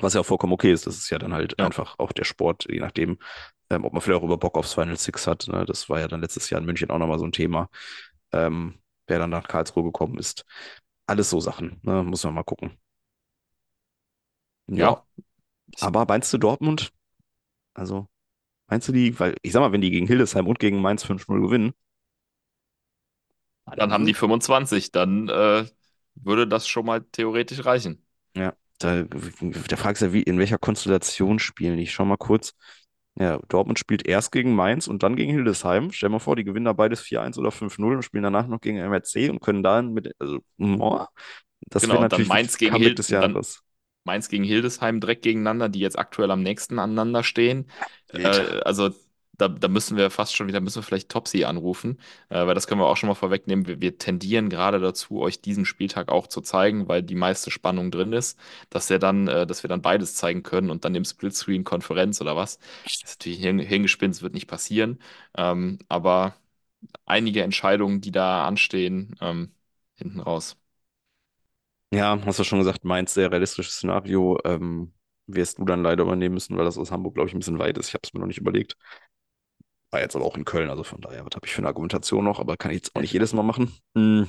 Was 0.00 0.14
ja 0.14 0.20
auch 0.20 0.26
vollkommen 0.26 0.52
okay 0.52 0.72
ist. 0.72 0.86
Das 0.86 0.96
ist 0.98 1.10
ja 1.10 1.18
dann 1.18 1.32
halt 1.32 1.58
Ja. 1.58 1.66
einfach 1.66 1.98
auch 1.98 2.12
der 2.12 2.24
Sport, 2.24 2.66
je 2.70 2.80
nachdem, 2.80 3.18
ähm, 3.70 3.84
ob 3.84 3.92
man 3.92 4.02
vielleicht 4.02 4.20
auch 4.20 4.24
über 4.26 4.36
Bock 4.38 4.56
aufs 4.58 4.74
Final 4.74 4.96
Six 4.98 5.26
hat. 5.26 5.48
Ne? 5.48 5.64
Das 5.66 5.88
war 5.88 6.00
ja 6.00 6.08
dann 6.08 6.20
letztes 6.20 6.50
Jahr 6.50 6.60
in 6.60 6.66
München 6.66 6.90
auch 6.90 6.98
nochmal 6.98 7.18
so 7.18 7.24
ein 7.26 7.32
Thema, 7.32 7.70
ähm, 8.32 8.80
wer 9.06 9.18
dann 9.18 9.30
nach 9.30 9.48
Karlsruhe 9.48 9.84
gekommen 9.84 10.18
ist. 10.18 10.44
Alles 11.06 11.30
so 11.30 11.40
Sachen, 11.40 11.80
ne? 11.82 12.02
Muss 12.04 12.24
man 12.24 12.34
mal 12.34 12.44
gucken. 12.44 12.78
Ja, 14.74 14.96
Ja, 14.96 15.04
aber 15.80 16.06
meinst 16.08 16.32
du 16.32 16.38
Dortmund? 16.38 16.92
Also, 17.74 18.08
meinst 18.68 18.88
du 18.88 18.92
die, 18.92 19.18
weil 19.20 19.36
ich 19.42 19.52
sag 19.52 19.60
mal, 19.60 19.72
wenn 19.72 19.82
die 19.82 19.90
gegen 19.92 20.06
Hildesheim 20.08 20.46
und 20.48 20.58
gegen 20.60 20.82
Mainz 20.82 21.04
5-0 21.04 21.40
gewinnen, 21.42 21.74
dann 23.76 23.92
haben 23.92 24.06
die 24.06 24.14
25, 24.14 24.92
dann 24.92 25.28
äh, 25.28 25.66
würde 26.14 26.46
das 26.48 26.68
schon 26.68 26.86
mal 26.86 27.02
theoretisch 27.12 27.64
reichen. 27.64 28.04
Ja, 28.36 28.54
da, 28.78 29.04
da 29.04 29.76
fragst 29.76 30.02
du 30.02 30.06
ja, 30.06 30.12
wie, 30.12 30.22
in 30.22 30.38
welcher 30.38 30.58
Konstellation 30.58 31.38
spielen 31.38 31.76
die? 31.76 31.84
Ich 31.84 31.92
schau 31.92 32.04
mal 32.04 32.16
kurz. 32.16 32.54
Ja, 33.18 33.38
Dortmund 33.48 33.78
spielt 33.78 34.06
erst 34.06 34.30
gegen 34.32 34.54
Mainz 34.54 34.88
und 34.88 35.02
dann 35.02 35.16
gegen 35.16 35.32
Hildesheim. 35.32 35.90
Stell 35.92 36.08
dir 36.10 36.14
mal 36.14 36.18
vor, 36.18 36.36
die 36.36 36.44
gewinnen 36.44 36.66
da 36.66 36.74
beides 36.74 37.00
4-1 37.00 37.38
oder 37.38 37.50
5-0 37.50 37.96
und 37.96 38.02
spielen 38.02 38.24
danach 38.24 38.46
noch 38.46 38.60
gegen 38.60 38.76
MRC 38.78 39.30
und 39.30 39.40
können 39.40 39.62
dann 39.62 39.92
mit, 39.94 40.14
also, 40.18 40.40
boah, 40.58 41.08
das 41.70 41.90
Genau, 41.90 41.94
wäre 41.94 42.00
und 42.00 42.12
dann 42.12 42.26
natürlich 42.26 42.26
Mainz 42.26 42.58
gegen 42.58 42.74
Comeback 42.74 42.96
Hild 42.96 42.98
des 42.98 43.10
und 43.10 43.22
dann 43.22 43.40
Jahres. 43.40 43.62
Mainz 44.06 44.28
gegen 44.30 44.44
Hildesheim 44.44 45.00
direkt 45.00 45.22
gegeneinander, 45.22 45.68
die 45.68 45.80
jetzt 45.80 45.98
aktuell 45.98 46.30
am 46.30 46.42
nächsten 46.42 46.78
aneinander 46.78 47.24
stehen. 47.24 47.68
Äh, 48.08 48.60
also 48.64 48.90
da, 49.38 49.48
da 49.48 49.68
müssen 49.68 49.98
wir 49.98 50.10
fast 50.10 50.34
schon 50.34 50.48
wieder, 50.48 50.60
müssen 50.60 50.76
wir 50.78 50.82
vielleicht 50.82 51.10
Topsy 51.10 51.44
anrufen, 51.44 51.98
äh, 52.30 52.46
weil 52.46 52.54
das 52.54 52.66
können 52.66 52.80
wir 52.80 52.86
auch 52.86 52.96
schon 52.96 53.08
mal 53.08 53.14
vorwegnehmen. 53.14 53.66
Wir, 53.66 53.80
wir 53.82 53.98
tendieren 53.98 54.48
gerade 54.48 54.80
dazu, 54.80 55.20
euch 55.20 55.42
diesen 55.42 55.66
Spieltag 55.66 56.08
auch 56.10 56.26
zu 56.26 56.40
zeigen, 56.40 56.88
weil 56.88 57.02
die 57.02 57.14
meiste 57.16 57.50
Spannung 57.50 57.90
drin 57.90 58.12
ist, 58.14 58.38
dass 58.70 58.88
wir 58.88 58.98
dann, 58.98 59.28
äh, 59.28 59.46
dass 59.46 59.62
wir 59.62 59.68
dann 59.68 59.82
beides 59.82 60.14
zeigen 60.14 60.42
können 60.42 60.70
und 60.70 60.84
dann 60.86 60.94
im 60.94 61.04
Splitscreen 61.04 61.64
Konferenz 61.64 62.20
oder 62.22 62.34
was. 62.36 62.58
Das 63.02 63.10
ist 63.12 63.20
natürlich 63.20 63.40
hin- 63.40 63.58
hingespinnt, 63.58 64.22
wird 64.22 64.34
nicht 64.34 64.46
passieren. 64.46 65.00
Ähm, 65.36 65.78
aber 65.88 66.34
einige 67.06 67.42
Entscheidungen, 67.42 68.00
die 68.00 68.12
da 68.12 68.46
anstehen, 68.46 69.16
ähm, 69.20 69.52
hinten 69.96 70.20
raus. 70.20 70.56
Ja, 71.92 72.18
hast 72.26 72.38
du 72.38 72.44
schon 72.44 72.58
gesagt, 72.58 72.84
Mainz 72.84 73.14
sehr 73.14 73.30
realistisches 73.30 73.74
Szenario. 73.76 74.38
Ähm, 74.44 74.92
wirst 75.28 75.58
du 75.58 75.64
dann 75.64 75.82
leider 75.82 76.02
übernehmen 76.04 76.34
müssen, 76.34 76.56
weil 76.56 76.64
das 76.64 76.78
aus 76.78 76.90
Hamburg, 76.90 77.14
glaube 77.14 77.28
ich, 77.28 77.34
ein 77.34 77.38
bisschen 77.40 77.58
weit 77.58 77.78
ist. 77.78 77.88
Ich 77.88 77.94
habe 77.94 78.02
es 78.04 78.12
mir 78.12 78.20
noch 78.20 78.26
nicht 78.26 78.38
überlegt. 78.38 78.76
War 79.90 80.00
jetzt 80.00 80.16
aber 80.16 80.24
auch 80.24 80.36
in 80.36 80.44
Köln, 80.44 80.68
also 80.68 80.82
von 80.82 81.00
daher, 81.00 81.24
was 81.24 81.34
habe 81.36 81.46
ich 81.46 81.52
für 81.52 81.58
eine 81.58 81.68
Argumentation 81.68 82.24
noch, 82.24 82.40
aber 82.40 82.56
kann 82.56 82.70
ich 82.72 82.78
jetzt 82.78 82.96
auch 82.96 83.00
nicht 83.00 83.12
jedes 83.12 83.32
Mal 83.32 83.42
machen. 83.44 83.72
Hm, 83.96 84.28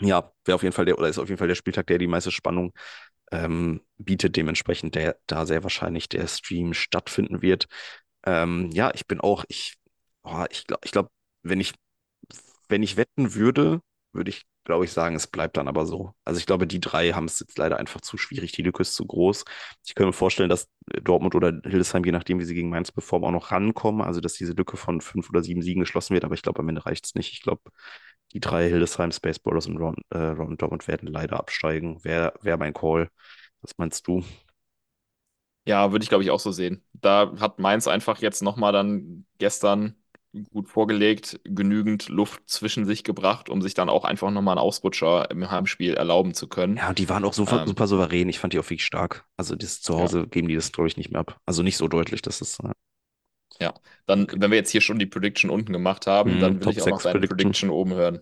ja, 0.00 0.32
wäre 0.44 0.56
auf 0.56 0.62
jeden 0.62 0.74
Fall 0.74 0.86
der, 0.86 0.98
oder 0.98 1.08
ist 1.08 1.18
auf 1.18 1.28
jeden 1.28 1.38
Fall 1.38 1.48
der 1.48 1.56
Spieltag, 1.56 1.86
der 1.88 1.98
die 1.98 2.08
meiste 2.08 2.32
Spannung 2.32 2.72
ähm, 3.32 3.82
bietet, 3.98 4.36
dementsprechend 4.36 4.94
der 4.96 5.18
da 5.26 5.46
sehr 5.46 5.62
wahrscheinlich 5.64 6.08
der 6.08 6.26
Stream 6.28 6.74
stattfinden 6.74 7.42
wird. 7.42 7.66
Ähm, 8.26 8.70
ja, 8.72 8.92
ich 8.94 9.06
bin 9.06 9.20
auch, 9.20 9.44
ich, 9.48 9.76
oh, 10.24 10.44
ich 10.50 10.66
glaube, 10.66 10.82
ich 10.86 10.92
glaub, 10.92 11.08
wenn 11.42 11.60
ich, 11.60 11.74
wenn 12.68 12.82
ich 12.82 12.96
wetten 12.96 13.34
würde, 13.34 13.80
würde 14.12 14.30
ich, 14.30 14.44
glaube 14.64 14.84
ich, 14.84 14.92
sagen, 14.92 15.16
es 15.16 15.26
bleibt 15.26 15.56
dann 15.56 15.68
aber 15.68 15.86
so. 15.86 16.14
Also 16.24 16.38
ich 16.38 16.46
glaube, 16.46 16.66
die 16.66 16.80
drei 16.80 17.12
haben 17.12 17.24
es 17.26 17.40
jetzt 17.40 17.58
leider 17.58 17.78
einfach 17.78 18.00
zu 18.00 18.16
schwierig. 18.18 18.52
Die 18.52 18.62
Lücke 18.62 18.82
ist 18.82 18.94
zu 18.94 19.06
groß. 19.06 19.44
Ich 19.86 19.94
kann 19.94 20.06
mir 20.06 20.12
vorstellen, 20.12 20.48
dass 20.48 20.68
Dortmund 21.02 21.34
oder 21.34 21.48
Hildesheim, 21.64 22.04
je 22.04 22.12
nachdem, 22.12 22.38
wie 22.40 22.44
sie 22.44 22.54
gegen 22.54 22.70
Mainz 22.70 22.92
performen, 22.92 23.28
auch 23.28 23.32
noch 23.32 23.50
rankommen. 23.50 24.02
Also 24.02 24.20
dass 24.20 24.34
diese 24.34 24.52
Lücke 24.52 24.76
von 24.76 25.00
fünf 25.00 25.28
oder 25.30 25.42
sieben 25.42 25.62
Siegen 25.62 25.80
geschlossen 25.80 26.14
wird. 26.14 26.24
Aber 26.24 26.34
ich 26.34 26.42
glaube, 26.42 26.60
am 26.60 26.68
Ende 26.68 26.86
reicht 26.86 27.06
es 27.06 27.14
nicht. 27.14 27.32
Ich 27.32 27.42
glaube, 27.42 27.62
die 28.32 28.40
drei 28.40 28.68
Hildesheim, 28.68 29.12
Spaceballers 29.12 29.66
und 29.66 29.78
Ron, 29.78 29.96
äh, 30.10 30.18
Ron 30.18 30.56
Dortmund 30.56 30.88
werden 30.88 31.08
leider 31.08 31.38
absteigen. 31.38 32.02
Wäre 32.04 32.34
wär 32.42 32.56
mein 32.56 32.72
Call. 32.74 33.10
Was 33.62 33.78
meinst 33.78 34.06
du? 34.06 34.24
Ja, 35.64 35.92
würde 35.92 36.02
ich 36.02 36.08
glaube 36.08 36.24
ich 36.24 36.30
auch 36.30 36.40
so 36.40 36.50
sehen. 36.52 36.84
Da 36.92 37.34
hat 37.38 37.58
Mainz 37.60 37.86
einfach 37.86 38.18
jetzt 38.20 38.42
nochmal 38.42 38.72
dann 38.72 39.26
gestern 39.38 39.96
gut 40.52 40.68
vorgelegt, 40.68 41.40
genügend 41.44 42.08
Luft 42.08 42.42
zwischen 42.48 42.84
sich 42.86 43.04
gebracht, 43.04 43.48
um 43.48 43.62
sich 43.62 43.74
dann 43.74 43.88
auch 43.88 44.04
einfach 44.04 44.30
nochmal 44.30 44.58
einen 44.58 44.64
Ausrutscher 44.66 45.30
im 45.30 45.50
Heimspiel 45.50 45.94
erlauben 45.94 46.34
zu 46.34 46.48
können. 46.48 46.78
Ja, 46.78 46.88
und 46.88 46.98
die 46.98 47.08
waren 47.08 47.24
auch 47.24 47.32
super, 47.34 47.60
Ähm, 47.62 47.66
super 47.66 47.86
souverän. 47.86 48.28
Ich 48.28 48.38
fand 48.38 48.52
die 48.52 48.58
auch 48.58 48.64
wirklich 48.64 48.84
stark. 48.84 49.26
Also 49.36 49.54
das 49.56 49.80
zu 49.82 49.94
ja, 49.96 50.04
Hause 50.04 50.26
geben 50.26 50.48
die 50.48 50.54
das, 50.54 50.72
glaube 50.72 50.88
ich, 50.88 50.96
nicht 50.96 51.10
mehr 51.10 51.20
ab. 51.20 51.38
Also 51.46 51.62
nicht 51.62 51.76
so 51.76 51.88
deutlich, 51.88 52.22
dass 52.22 52.40
es 52.40 52.58
äh, 52.60 52.70
ja. 53.60 53.74
Dann, 54.06 54.26
wenn 54.32 54.50
wir 54.50 54.58
jetzt 54.58 54.70
hier 54.70 54.80
schon 54.80 54.98
die 54.98 55.06
Prediction 55.06 55.50
unten 55.50 55.72
gemacht 55.72 56.06
haben, 56.06 56.38
hm, 56.38 56.40
dann 56.40 56.60
will 56.60 56.68
Top 56.68 56.72
ich 56.72 56.82
auch 56.82 56.88
noch 56.88 57.00
6 57.00 57.02
deine 57.02 57.20
Prediction. 57.20 57.22
Prediction 57.22 57.70
oben 57.70 57.94
hören. 57.94 58.20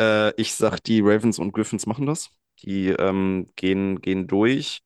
Äh, 0.00 0.32
ich 0.40 0.54
sag, 0.54 0.80
die 0.84 1.00
Ravens 1.00 1.38
und 1.38 1.52
Griffins 1.52 1.86
machen 1.86 2.06
das. 2.06 2.30
Die 2.62 2.88
ähm, 2.88 3.48
gehen, 3.56 4.00
gehen 4.00 4.26
durch, 4.26 4.80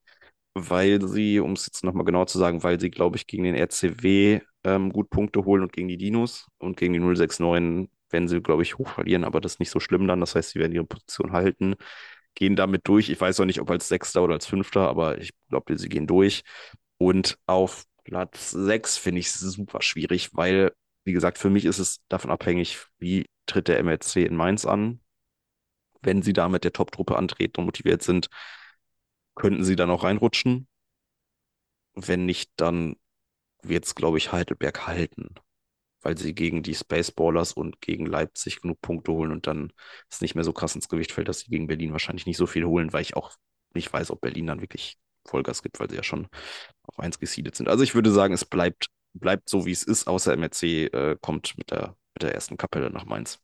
weil 0.55 1.03
sie, 1.09 1.41
um 1.41 1.53
es 1.53 1.66
jetzt 1.66 1.84
nochmal 1.84 2.05
genau 2.05 2.24
zu 2.26 2.38
sagen, 2.38 2.62
weil 2.62 2.80
sie, 2.80 2.91
glaube 2.91 3.16
ich, 3.16 3.26
gegen 3.26 3.45
den 3.45 3.57
RCW 3.57 4.41
ähm, 4.64 4.92
gut 4.92 5.11
Punkte 5.11 5.44
holen 5.44 5.62
und 5.62 5.72
gegen 5.72 5.88
die 5.88 5.96
Dinos 5.96 6.46
und 6.58 6.76
gegen 6.76 6.92
die 6.92 7.00
069 7.00 7.90
werden 8.11 8.28
sie, 8.28 8.40
glaube 8.40 8.62
ich, 8.62 8.76
hoch 8.78 8.88
verlieren, 8.88 9.24
aber 9.24 9.40
das 9.40 9.54
ist 9.54 9.61
nicht 9.61 9.70
so 9.70 9.80
schlimm 9.80 10.06
dann. 10.08 10.20
Das 10.20 10.34
heißt, 10.34 10.50
sie 10.50 10.58
werden 10.58 10.72
ihre 10.72 10.84
Position 10.84 11.32
halten, 11.32 11.74
gehen 12.34 12.56
damit 12.56 12.88
durch. 12.88 13.08
Ich 13.08 13.20
weiß 13.20 13.40
auch 13.40 13.44
nicht, 13.44 13.61
ob 13.61 13.70
als 13.70 13.88
Sechster 13.88 14.22
oder 14.22 14.34
als 14.34 14.46
Fünfter, 14.46 14.88
aber 14.88 15.18
ich 15.18 15.30
glaube, 15.48 15.78
sie 15.78 15.88
gehen 15.88 16.06
durch. 16.06 16.42
Und 16.98 17.38
auf 17.46 17.84
Platz 18.04 18.50
6 18.50 18.96
finde 18.98 19.20
ich 19.20 19.26
es 19.28 19.38
super 19.40 19.82
schwierig, 19.82 20.30
weil, 20.34 20.72
wie 21.04 21.12
gesagt, 21.12 21.38
für 21.38 21.50
mich 21.50 21.64
ist 21.64 21.78
es 21.78 22.00
davon 22.08 22.30
abhängig, 22.30 22.78
wie 22.98 23.26
tritt 23.46 23.68
der 23.68 23.78
MLC 23.78 24.24
in 24.26 24.36
Mainz 24.36 24.64
an. 24.66 25.00
Wenn 26.02 26.22
sie 26.22 26.32
da 26.32 26.48
mit 26.48 26.64
der 26.64 26.72
Top-Truppe 26.72 27.16
antreten 27.16 27.61
und 27.61 27.66
motiviert 27.66 28.02
sind, 28.02 28.28
könnten 29.34 29.64
sie 29.64 29.76
dann 29.76 29.90
auch 29.90 30.04
reinrutschen. 30.04 30.68
Wenn 31.94 32.26
nicht, 32.26 32.50
dann 32.56 32.96
wird 33.62 33.84
es, 33.84 33.94
glaube 33.94 34.18
ich, 34.18 34.32
Heidelberg 34.32 34.86
halten, 34.86 35.34
weil 36.02 36.16
sie 36.18 36.34
gegen 36.34 36.62
die 36.62 36.74
Spaceballers 36.74 37.52
und 37.52 37.80
gegen 37.80 38.06
Leipzig 38.06 38.61
genug 38.61 38.80
Punkte 38.80 39.12
holen 39.12 39.32
und 39.32 39.46
dann 39.46 39.72
es 40.11 40.20
nicht 40.20 40.34
mehr 40.34 40.44
so 40.44 40.52
krass 40.52 40.74
ins 40.74 40.88
Gewicht 40.88 41.12
fällt, 41.12 41.28
dass 41.28 41.40
sie 41.40 41.50
gegen 41.50 41.66
Berlin 41.66 41.92
wahrscheinlich 41.92 42.26
nicht 42.26 42.36
so 42.38 42.46
viel 42.46 42.64
holen, 42.64 42.92
weil 42.92 43.02
ich 43.02 43.16
auch 43.16 43.32
nicht 43.74 43.92
weiß, 43.92 44.11
ob 44.11 44.20
Berlin 44.20 44.46
dann 44.46 44.61
wirklich 44.61 44.98
Vollgas 45.26 45.62
gibt, 45.62 45.80
weil 45.80 45.90
sie 45.90 45.96
ja 45.96 46.02
schon 46.02 46.28
auf 46.84 46.98
1 46.98 47.18
gesiedet 47.18 47.54
sind. 47.56 47.68
Also 47.68 47.84
ich 47.84 47.94
würde 47.94 48.11
sagen, 48.11 48.34
es 48.34 48.44
bleibt, 48.44 48.88
bleibt 49.14 49.48
so, 49.48 49.66
wie 49.66 49.72
es 49.72 49.82
ist, 49.82 50.06
außer 50.06 50.32
MRC 50.32 50.62
äh, 50.62 51.16
kommt 51.20 51.56
mit 51.58 51.70
der, 51.70 51.96
mit 52.14 52.22
der 52.22 52.34
ersten 52.34 52.56
Kapelle 52.56 52.90
nach 52.90 53.04
Mainz. 53.04 53.40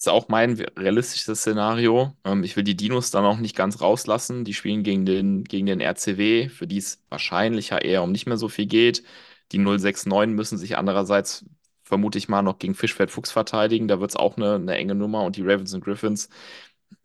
Ist 0.00 0.08
auch 0.08 0.28
mein 0.28 0.54
realistisches 0.78 1.40
Szenario. 1.40 2.14
Ähm, 2.24 2.44
ich 2.44 2.56
will 2.56 2.64
die 2.64 2.76
Dinos 2.76 3.12
dann 3.12 3.24
auch 3.26 3.38
nicht 3.38 3.56
ganz 3.56 3.80
rauslassen. 3.82 4.44
Die 4.44 4.54
spielen 4.54 4.82
gegen 4.84 5.06
den, 5.06 5.44
gegen 5.44 5.66
den 5.66 5.80
RCW, 5.80 6.48
für 6.50 6.66
die 6.66 6.78
es 6.78 7.04
wahrscheinlicher 7.10 7.82
eher 7.84 8.02
um 8.04 8.12
nicht 8.12 8.26
mehr 8.26 8.38
so 8.38 8.48
viel 8.48 8.66
geht. 8.66 9.04
Die 9.52 9.58
069 9.58 10.34
müssen 10.36 10.58
sich 10.58 10.78
andererseits, 10.78 11.44
vermute 11.84 12.18
ich 12.18 12.28
mal, 12.28 12.42
noch 12.42 12.58
gegen 12.58 12.74
Fischfeld 12.74 13.10
Fuchs 13.12 13.30
verteidigen. 13.32 13.88
Da 13.88 14.00
wird 14.00 14.10
es 14.12 14.16
auch 14.16 14.36
eine, 14.38 14.56
eine 14.56 14.76
enge 14.76 14.94
Nummer. 14.96 15.22
Und 15.24 15.36
die 15.36 15.42
Ravens 15.42 15.74
und 15.74 15.84
Griffins, 15.84 16.28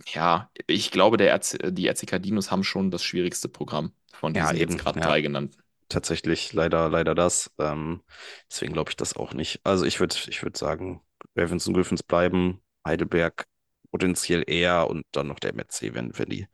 ja, 0.08 0.50
ich 0.68 0.92
glaube, 0.92 1.18
der 1.18 1.34
RC, 1.34 1.58
die 1.74 1.88
RCK 1.88 2.20
Dinos 2.20 2.52
haben 2.52 2.64
schon 2.64 2.92
das 2.92 3.04
schwierigste 3.04 3.50
Programm 3.50 3.94
von 4.14 4.36
Ja, 4.36 4.38
diesen 4.38 4.58
jetzt 4.58 4.78
eben, 4.78 4.78
gerade 4.78 5.00
ja. 5.00 5.02
drei 5.02 5.22
genannten. 5.22 5.58
tatsächlich 5.90 6.54
leider, 6.54 6.90
leider 6.90 7.16
das. 7.16 7.52
Ähm, 7.60 8.04
deswegen 8.52 8.74
glaube 8.74 8.92
ich 8.92 8.98
das 8.98 9.16
auch 9.18 9.34
nicht. 9.34 9.62
Also 9.66 9.86
ich 9.86 10.00
würde, 10.02 10.16
ich 10.30 10.44
würde 10.44 10.58
sagen, 10.60 11.02
Ravens 11.36 11.68
und 11.68 11.76
Griffins 11.76 12.04
bleiben, 12.04 12.62
Heidelberg 12.86 13.46
potenziell 13.92 14.44
eher 14.48 14.90
und 14.90 15.06
dann 15.12 15.28
noch 15.28 15.40
der 15.40 15.52
MRC, 15.52 15.94
wenn, 15.94 16.18
wenn 16.18 16.30
die, 16.30 16.48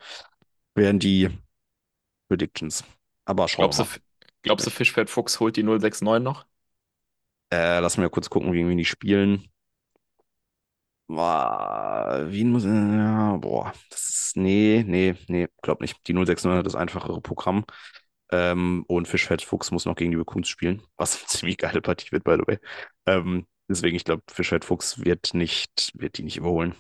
wären 0.76 1.00
die 1.00 1.30
Predictions. 2.30 2.84
Aber 3.26 3.48
schauen 3.48 3.70
Glaubst 3.70 3.80
wir 3.80 3.80
du, 3.80 3.86
mal. 3.86 4.02
glaubst 4.44 4.66
du, 4.68 4.72
Fischfeld 4.72 5.10
Fuchs 5.10 5.40
holt 5.40 5.56
die 5.58 5.64
069 5.64 6.24
noch? 6.24 6.46
Äh, 7.52 7.80
lass 7.80 7.98
mir 7.98 8.10
kurz 8.10 8.30
gucken, 8.30 8.52
wie, 8.54 8.68
wie 8.68 8.76
die 8.76 8.86
spielen. 8.86 9.48
Boah, 11.08 12.26
Wien 12.30 12.52
muss, 12.52 12.64
äh, 12.64 12.70
ja, 12.70 13.36
boah, 13.38 13.74
das 13.90 14.10
ist, 14.10 14.38
nee, 14.38 14.84
nee, 14.88 15.16
nee, 15.28 15.48
glaub 15.62 15.82
nicht. 15.82 15.98
Die 16.08 16.14
069 16.14 16.60
hat 16.60 16.66
das 16.66 16.76
einfachere 16.76 17.20
Programm. 17.22 17.66
Ähm, 18.32 18.86
und 18.88 19.08
Fischfeld 19.10 19.42
Fuchs 19.42 19.72
muss 19.72 19.86
noch 19.86 19.96
gegen 19.96 20.12
die 20.12 20.18
Bekunst 20.18 20.50
spielen, 20.50 20.82
was 20.98 21.18
eine 21.18 21.26
ziemlich 21.28 21.58
geile 21.58 21.82
Partie 21.82 22.12
wird, 22.14 22.24
by 22.24 22.38
the 22.40 22.48
way. 22.48 22.60
Ähm, 23.08 23.46
deswegen, 23.72 23.96
ich 23.96 24.04
glaube, 24.04 24.24
Fischfeld 24.32 24.66
Fuchs 24.66 25.04
wird 25.04 25.34
nicht, 25.34 25.92
wird 25.96 26.18
die 26.18 26.24
nicht 26.24 26.38
überholen. 26.38 26.76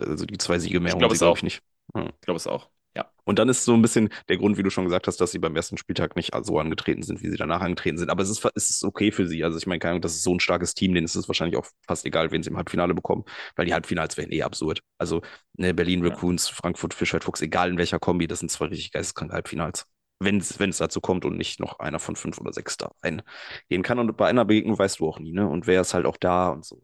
Also 0.00 0.26
die 0.26 0.38
zwei 0.38 0.58
Siege 0.58 0.80
mehr 0.80 0.90
Ich 0.90 0.94
holen 0.94 1.00
glaube 1.00 1.16
sie, 1.16 1.30
ich, 1.32 1.42
nicht. 1.42 1.62
Ja. 1.94 2.06
Ich 2.06 2.20
glaube 2.22 2.36
es 2.36 2.46
auch. 2.46 2.70
Ja. 2.96 3.10
Und 3.24 3.38
dann 3.38 3.48
ist 3.48 3.64
so 3.64 3.74
ein 3.74 3.82
bisschen 3.82 4.10
der 4.28 4.36
Grund, 4.36 4.56
wie 4.56 4.62
du 4.62 4.70
schon 4.70 4.84
gesagt 4.84 5.06
hast, 5.08 5.20
dass 5.20 5.32
sie 5.32 5.38
beim 5.38 5.56
ersten 5.56 5.76
Spieltag 5.76 6.14
nicht 6.16 6.32
so 6.42 6.58
angetreten 6.58 7.02
sind, 7.02 7.22
wie 7.22 7.30
sie 7.30 7.36
danach 7.36 7.60
angetreten 7.60 7.98
sind. 7.98 8.10
Aber 8.10 8.22
es 8.22 8.30
ist, 8.30 8.44
es 8.54 8.70
ist 8.70 8.84
okay 8.84 9.10
für 9.10 9.26
sie. 9.26 9.42
Also 9.44 9.58
ich 9.58 9.66
meine, 9.66 9.80
keine 9.80 9.92
Ahnung, 9.92 10.02
das 10.02 10.14
ist 10.14 10.22
so 10.22 10.32
ein 10.34 10.40
starkes 10.40 10.74
Team, 10.74 10.94
denen 10.94 11.04
ist 11.04 11.16
es 11.16 11.28
wahrscheinlich 11.28 11.56
auch 11.56 11.66
fast 11.86 12.04
egal, 12.06 12.30
wen 12.30 12.42
sie 12.42 12.50
im 12.50 12.56
Halbfinale 12.56 12.94
bekommen, 12.94 13.24
weil 13.56 13.66
die 13.66 13.74
Halbfinals 13.74 14.16
wären 14.16 14.30
eh 14.32 14.42
absurd. 14.42 14.80
Also 14.98 15.22
ne, 15.54 15.74
Berlin, 15.74 16.04
Ja. 16.04 16.06
Raccoons, 16.06 16.48
Frankfurt, 16.48 16.94
Fischwald, 16.94 17.24
Fuchs, 17.24 17.40
egal 17.42 17.70
in 17.70 17.78
welcher 17.78 17.98
Kombi, 17.98 18.26
das 18.28 18.40
sind 18.40 18.50
zwei 18.50 18.66
richtig 18.66 18.92
geisteskranke 18.92 19.34
Halbfinals. 19.34 19.86
Wenn 20.24 20.38
es 20.38 20.78
dazu 20.78 21.00
kommt 21.00 21.24
und 21.24 21.36
nicht 21.36 21.60
noch 21.60 21.78
einer 21.80 21.98
von 21.98 22.16
fünf 22.16 22.38
oder 22.40 22.52
sechs 22.52 22.76
da 22.76 22.90
reingehen 23.02 23.82
kann. 23.82 23.98
Und 23.98 24.16
bei 24.16 24.28
einer 24.28 24.44
Begegnung 24.44 24.78
weißt 24.78 25.00
du 25.00 25.08
auch 25.08 25.18
nie, 25.18 25.32
ne? 25.32 25.48
Und 25.48 25.66
wer 25.66 25.80
ist 25.82 25.94
halt 25.94 26.06
auch 26.06 26.16
da 26.16 26.48
und 26.50 26.64
so. 26.64 26.82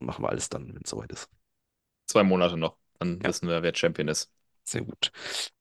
Machen 0.00 0.24
wir 0.24 0.30
alles 0.30 0.48
dann, 0.48 0.74
wenn 0.74 0.82
es 0.82 0.90
soweit 0.90 1.12
ist. 1.12 1.28
Zwei 2.06 2.22
Monate 2.24 2.56
noch. 2.58 2.76
Dann 2.98 3.24
Ja. 3.24 3.30
wissen 3.30 3.48
wir, 3.48 3.62
wer 3.62 3.74
Champion 3.74 4.08
ist. 4.08 4.30
Sehr 4.64 4.82
gut. 4.82 5.10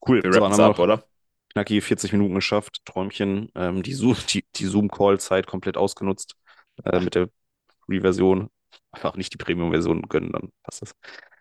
Cool. 0.08 0.24
Wir 0.24 0.32
So, 0.32 0.40
dann 0.42 0.54
haben 0.54 0.64
ab, 0.66 0.80
oder? 0.80 1.08
knackige 1.54 1.82
40 1.82 2.12
Minuten 2.14 2.36
geschafft. 2.36 2.82
Träumchen. 2.86 3.50
Ähm, 3.56 3.84
die 3.84 3.94
Zoom, 3.94 4.16
die, 4.30 4.46
die 4.56 4.66
Zoom-Call-Zeit 4.66 5.48
komplett 5.48 5.78
ausgenutzt 5.78 6.36
äh, 6.86 7.00
mit 7.00 7.16
der 7.16 7.30
Free-Version. 7.86 8.50
Einfach 8.92 9.16
nicht 9.18 9.34
die 9.34 9.38
Premium-Version 9.38 10.04
gönnen, 10.04 10.32
dann 10.32 10.52
passt 10.64 10.82
das. 10.84 10.96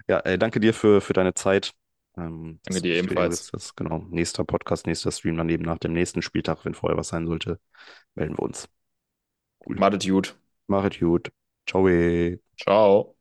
Ja, 0.09 0.21
äh, 0.21 0.39
danke 0.39 0.61
dir 0.61 0.75
für, 0.75 1.01
für 1.01 1.13
deine 1.15 1.35
Zeit. 1.35 1.73
Ähm, 2.19 2.61
Danke 2.65 2.83
dir 2.83 2.97
ebenfalls. 2.97 3.51
das, 3.51 3.75
genau. 3.77 4.05
Nächster 4.11 4.45
Podcast, 4.45 4.87
nächster 4.87 5.11
Stream 5.13 5.37
daneben 5.37 5.65
nach 5.65 5.79
dem 5.79 5.93
nächsten 5.93 6.23
Spieltag, 6.23 6.65
wenn 6.65 6.75
vorher 6.75 6.99
was 6.99 7.09
sein 7.09 7.27
sollte, 7.27 7.61
melden 8.15 8.37
wir 8.37 8.43
uns. 8.43 8.69
Cool. 9.67 9.77
Madet 9.77 10.07
gut. 10.07 10.37
Machet 10.67 11.01
gut. 11.01 11.31
Ciao. 11.67 11.87
Ciao. 12.57 13.18